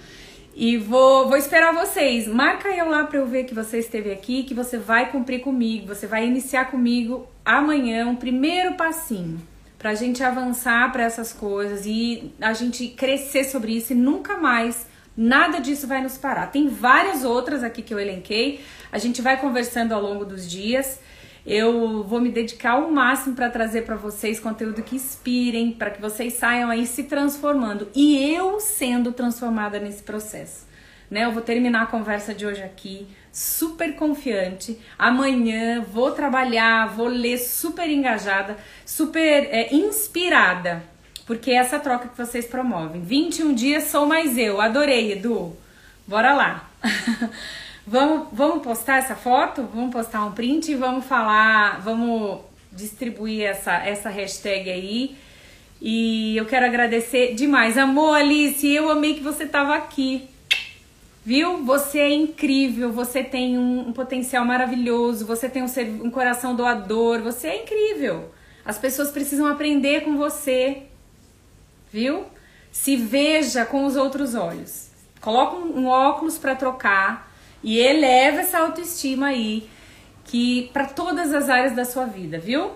e 0.55 0.77
vou, 0.77 1.29
vou 1.29 1.37
esperar 1.37 1.73
vocês. 1.73 2.27
Marca 2.27 2.69
eu 2.69 2.91
lá 2.91 3.05
para 3.05 3.21
eu 3.21 3.27
ver 3.27 3.45
que 3.45 3.55
você 3.55 3.79
esteve 3.79 4.11
aqui, 4.11 4.43
que 4.43 4.53
você 4.53 4.79
vai 4.79 5.13
cumprir 5.13 5.43
comigo, 5.43 5.87
você 5.87 6.09
vai 6.09 6.27
iniciar 6.27 6.67
comigo 6.67 7.29
amanhã 7.45 8.09
um 8.09 8.17
primeiro 8.17 8.75
passinho 8.75 9.41
para 9.87 9.93
a 9.93 9.95
gente 9.95 10.21
avançar 10.21 10.91
para 10.91 11.05
essas 11.05 11.33
coisas 11.33 11.87
e 11.87 12.33
a 12.41 12.53
gente 12.53 12.89
crescer 12.89 13.45
sobre 13.45 13.77
isso 13.77 13.93
e 13.93 13.95
nunca 13.95 14.37
mais 14.37 14.85
nada 15.17 15.61
disso 15.61 15.87
vai 15.87 16.03
nos 16.03 16.19
parar. 16.19 16.49
Tem 16.49 16.67
várias 16.67 17.23
outras 17.23 17.63
aqui 17.63 17.83
que 17.83 17.95
eu 17.95 18.01
elenquei. 18.01 18.65
A 18.91 18.99
gente 18.99 19.23
vai 19.23 19.41
conversando 19.41 19.93
ao 19.93 20.03
longo 20.03 20.25
dos 20.25 20.51
dias. 20.51 20.99
Eu 21.47 22.03
vou 22.03 22.21
me 22.21 22.31
dedicar 22.31 22.73
ao 22.73 22.91
máximo 22.91 23.37
para 23.37 23.49
trazer 23.49 23.83
para 23.83 23.95
vocês 23.95 24.41
conteúdo 24.41 24.83
que 24.83 24.97
inspirem, 24.97 25.71
para 25.71 25.93
que 25.93 26.01
vocês 26.01 26.33
saiam 26.33 26.69
aí 26.69 26.85
se 26.85 27.05
transformando 27.05 27.87
e 27.95 28.35
eu 28.35 28.59
sendo 28.59 29.13
transformada 29.13 29.79
nesse 29.79 30.03
processo. 30.03 30.67
Né? 31.09 31.25
Eu 31.25 31.31
vou 31.31 31.43
terminar 31.43 31.83
a 31.83 31.87
conversa 31.87 32.35
de 32.35 32.45
hoje 32.45 32.65
aqui 32.65 33.07
super 33.37 33.95
confiante. 33.97 34.79
Amanhã 34.99 35.83
vou 35.83 36.11
trabalhar, 36.11 36.87
vou 36.87 37.07
ler 37.07 37.37
super 37.37 37.87
engajada, 37.87 38.57
super 38.87 39.47
é, 39.51 39.75
inspirada, 39.75 40.83
porque 41.27 41.51
é 41.51 41.57
essa 41.57 41.79
troca 41.79 42.09
que 42.09 42.17
vocês 42.17 42.47
promovem. 42.47 43.03
21 43.03 43.53
dias 43.53 43.85
sou 43.85 44.07
mais 44.07 44.39
eu. 44.39 44.59
Adorei, 44.59 45.13
Edu. 45.13 45.55
Bora 46.07 46.33
lá. 46.33 46.71
Vamos, 47.89 48.27
vamos 48.33 48.65
postar 48.65 48.97
essa 48.97 49.15
foto? 49.15 49.63
Vamos 49.73 49.93
postar 49.93 50.25
um 50.25 50.33
print 50.33 50.73
e 50.73 50.75
vamos 50.75 51.05
falar, 51.05 51.81
vamos 51.83 52.41
distribuir 52.73 53.45
essa, 53.45 53.75
essa 53.75 54.11
hashtag 54.11 54.69
aí. 54.69 55.17
E 55.81 56.37
eu 56.37 56.47
quero 56.47 56.67
agradecer 56.67 57.37
demais. 57.37 57.79
Amor, 57.79 58.17
Alice, 58.17 58.67
eu 58.67 58.91
amei 58.91 59.15
que 59.15 59.23
você 59.23 59.45
estava 59.45 59.77
aqui. 59.77 60.29
Viu? 61.27 61.65
Você 61.65 61.99
é 61.99 62.15
incrível, 62.15 62.93
você 62.93 63.25
tem 63.25 63.59
um, 63.59 63.89
um 63.89 63.93
potencial 63.93 64.45
maravilhoso, 64.45 65.27
você 65.27 65.49
tem 65.49 65.61
um, 65.61 65.67
um 66.05 66.09
coração 66.09 66.55
doador, 66.55 67.21
você 67.21 67.49
é 67.49 67.63
incrível. 67.65 68.33
As 68.65 68.79
pessoas 68.79 69.11
precisam 69.11 69.49
aprender 69.49 70.05
com 70.05 70.17
você. 70.17 70.85
Viu? 71.93 72.27
Se 72.71 72.95
veja 72.95 73.67
com 73.67 73.85
os 73.85 73.97
outros 73.97 74.37
olhos. 74.37 74.91
Coloca 75.21 75.57
um, 75.57 75.81
um 75.81 75.87
óculos 75.89 76.39
para 76.39 76.55
trocar 76.55 77.33
e 77.61 77.77
eleva 77.77 78.43
essa 78.43 78.61
autoestima 78.61 79.27
aí 79.27 79.69
que 80.27 80.71
para 80.73 80.87
todas 80.87 81.35
as 81.35 81.49
áreas 81.49 81.75
da 81.75 81.85
sua 81.85 82.05
vida, 82.05 82.39
viu? 82.39 82.71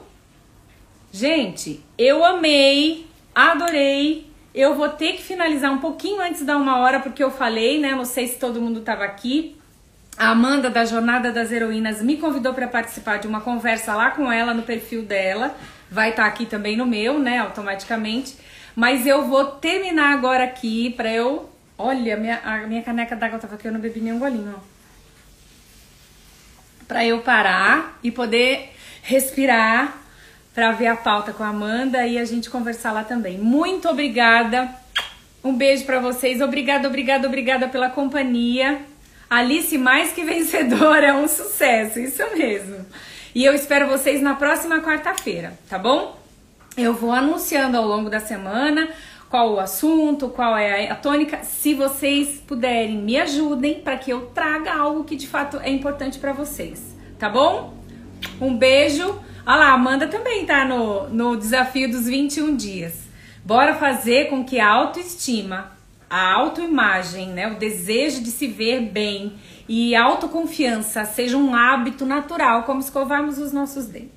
Gente, 1.13 1.85
eu 1.97 2.25
amei, 2.25 3.07
adorei. 3.33 4.30
Eu 4.55 4.75
vou 4.75 4.89
ter 4.89 5.13
que 5.13 5.23
finalizar 5.23 5.73
um 5.73 5.79
pouquinho 5.79 6.21
antes 6.21 6.45
da 6.45 6.57
uma 6.57 6.79
hora 6.79 7.01
porque 7.01 7.23
eu 7.23 7.31
falei, 7.31 7.81
né? 7.81 7.95
Não 7.95 8.05
sei 8.05 8.27
se 8.27 8.39
todo 8.39 8.61
mundo 8.61 8.81
estava 8.81 9.05
aqui. 9.05 9.57
A 10.17 10.31
Amanda 10.31 10.69
da 10.69 10.85
Jornada 10.85 11.33
das 11.33 11.53
Heroínas 11.53 12.03
me 12.03 12.17
convidou 12.17 12.53
para 12.53 12.67
participar 12.67 13.19
de 13.19 13.27
uma 13.27 13.41
conversa 13.41 13.95
lá 13.95 14.11
com 14.11 14.31
ela 14.31 14.53
no 14.53 14.63
perfil 14.63 15.03
dela. 15.03 15.57
Vai 15.91 16.11
estar 16.11 16.25
tá 16.25 16.29
aqui 16.29 16.47
também 16.47 16.77
no 16.77 16.85
meu, 16.85 17.19
né? 17.19 17.39
Automaticamente. 17.39 18.37
Mas 18.75 19.07
eu 19.07 19.27
vou 19.27 19.45
terminar 19.45 20.13
agora 20.13 20.45
aqui 20.45 20.91
para 20.91 21.11
eu. 21.11 21.49
Olha, 21.79 22.17
minha, 22.17 22.41
a 22.45 22.59
minha 22.67 22.83
caneca 22.83 23.17
d'água 23.17 23.39
tava 23.39 23.55
aqui, 23.55 23.67
eu 23.67 23.73
não 23.73 23.81
bebi 23.81 24.01
nenhum 24.01 24.19
golinho, 24.19 24.55
ó 24.57 24.81
para 26.91 27.07
eu 27.07 27.21
parar 27.21 28.01
e 28.03 28.11
poder 28.11 28.75
respirar 29.01 30.00
para 30.55 30.73
ver 30.73 30.89
a 30.89 30.97
pauta 30.97 31.33
com 31.33 31.43
a 31.43 31.49
Amanda 31.49 32.07
e 32.07 32.19
a 32.19 32.25
gente 32.25 32.51
conversar 32.51 32.93
lá 32.93 33.05
também. 33.05 33.39
Muito 33.39 33.89
obrigada. 33.89 34.69
Um 35.43 35.55
beijo 35.55 35.85
para 35.85 35.99
vocês. 36.01 36.41
Obrigada, 36.41 36.89
obrigada, 36.89 37.27
obrigada 37.27 37.69
pela 37.69 37.89
companhia. 37.89 38.81
Alice 39.29 39.79
mais 39.79 40.13
que 40.13 40.25
vencedora, 40.25 41.07
é 41.07 41.15
um 41.15 41.29
sucesso, 41.29 42.01
isso 42.01 42.23
mesmo. 42.37 42.85
E 43.33 43.45
eu 43.45 43.55
espero 43.55 43.87
vocês 43.87 44.21
na 44.21 44.35
próxima 44.35 44.81
quarta-feira, 44.81 45.57
tá 45.69 45.79
bom? 45.79 46.19
Eu 46.77 46.95
vou 46.95 47.13
anunciando 47.13 47.77
ao 47.77 47.87
longo 47.87 48.11
da 48.11 48.19
semana 48.19 48.89
qual 49.29 49.53
o 49.53 49.61
assunto, 49.61 50.29
qual 50.29 50.59
é 50.59 50.91
a 50.91 50.97
tônica. 50.97 51.45
Se 51.45 51.75
vocês 51.75 52.43
puderem, 52.45 52.99
me 52.99 53.21
ajudem 53.21 53.81
para 53.81 53.97
que 53.97 54.11
eu 54.11 54.27
traga 54.35 54.75
algo 54.75 55.05
que 55.05 55.15
de 55.15 55.29
fato 55.29 55.59
é 55.63 55.71
importante 55.71 56.19
para 56.19 56.33
vocês, 56.33 56.83
tá 57.17 57.29
bom? 57.29 57.73
Um 58.41 58.57
beijo. 58.57 59.17
Olha 59.47 59.57
lá, 59.57 59.67
a 59.71 59.73
Amanda 59.73 60.07
também 60.07 60.45
tá 60.45 60.65
no, 60.65 61.09
no 61.09 61.37
desafio 61.37 61.91
dos 61.91 62.07
21 62.07 62.57
dias. 62.57 62.95
Bora 63.45 63.75
fazer 63.75 64.29
com 64.29 64.45
que 64.45 64.61
a 64.61 64.69
autoestima, 64.69 65.73
a 66.09 66.35
autoimagem, 66.35 67.29
né, 67.29 67.49
o 67.49 67.59
desejo 67.59 68.23
de 68.23 68.31
se 68.31 68.47
ver 68.47 68.81
bem 68.81 69.35
e 69.69 69.95
autoconfiança 69.95 71.05
seja 71.05 71.37
um 71.37 71.55
hábito 71.55 72.05
natural, 72.05 72.65
como 72.65 72.81
escovarmos 72.81 73.39
os 73.39 73.53
nossos 73.53 73.87
dentes. 73.87 74.11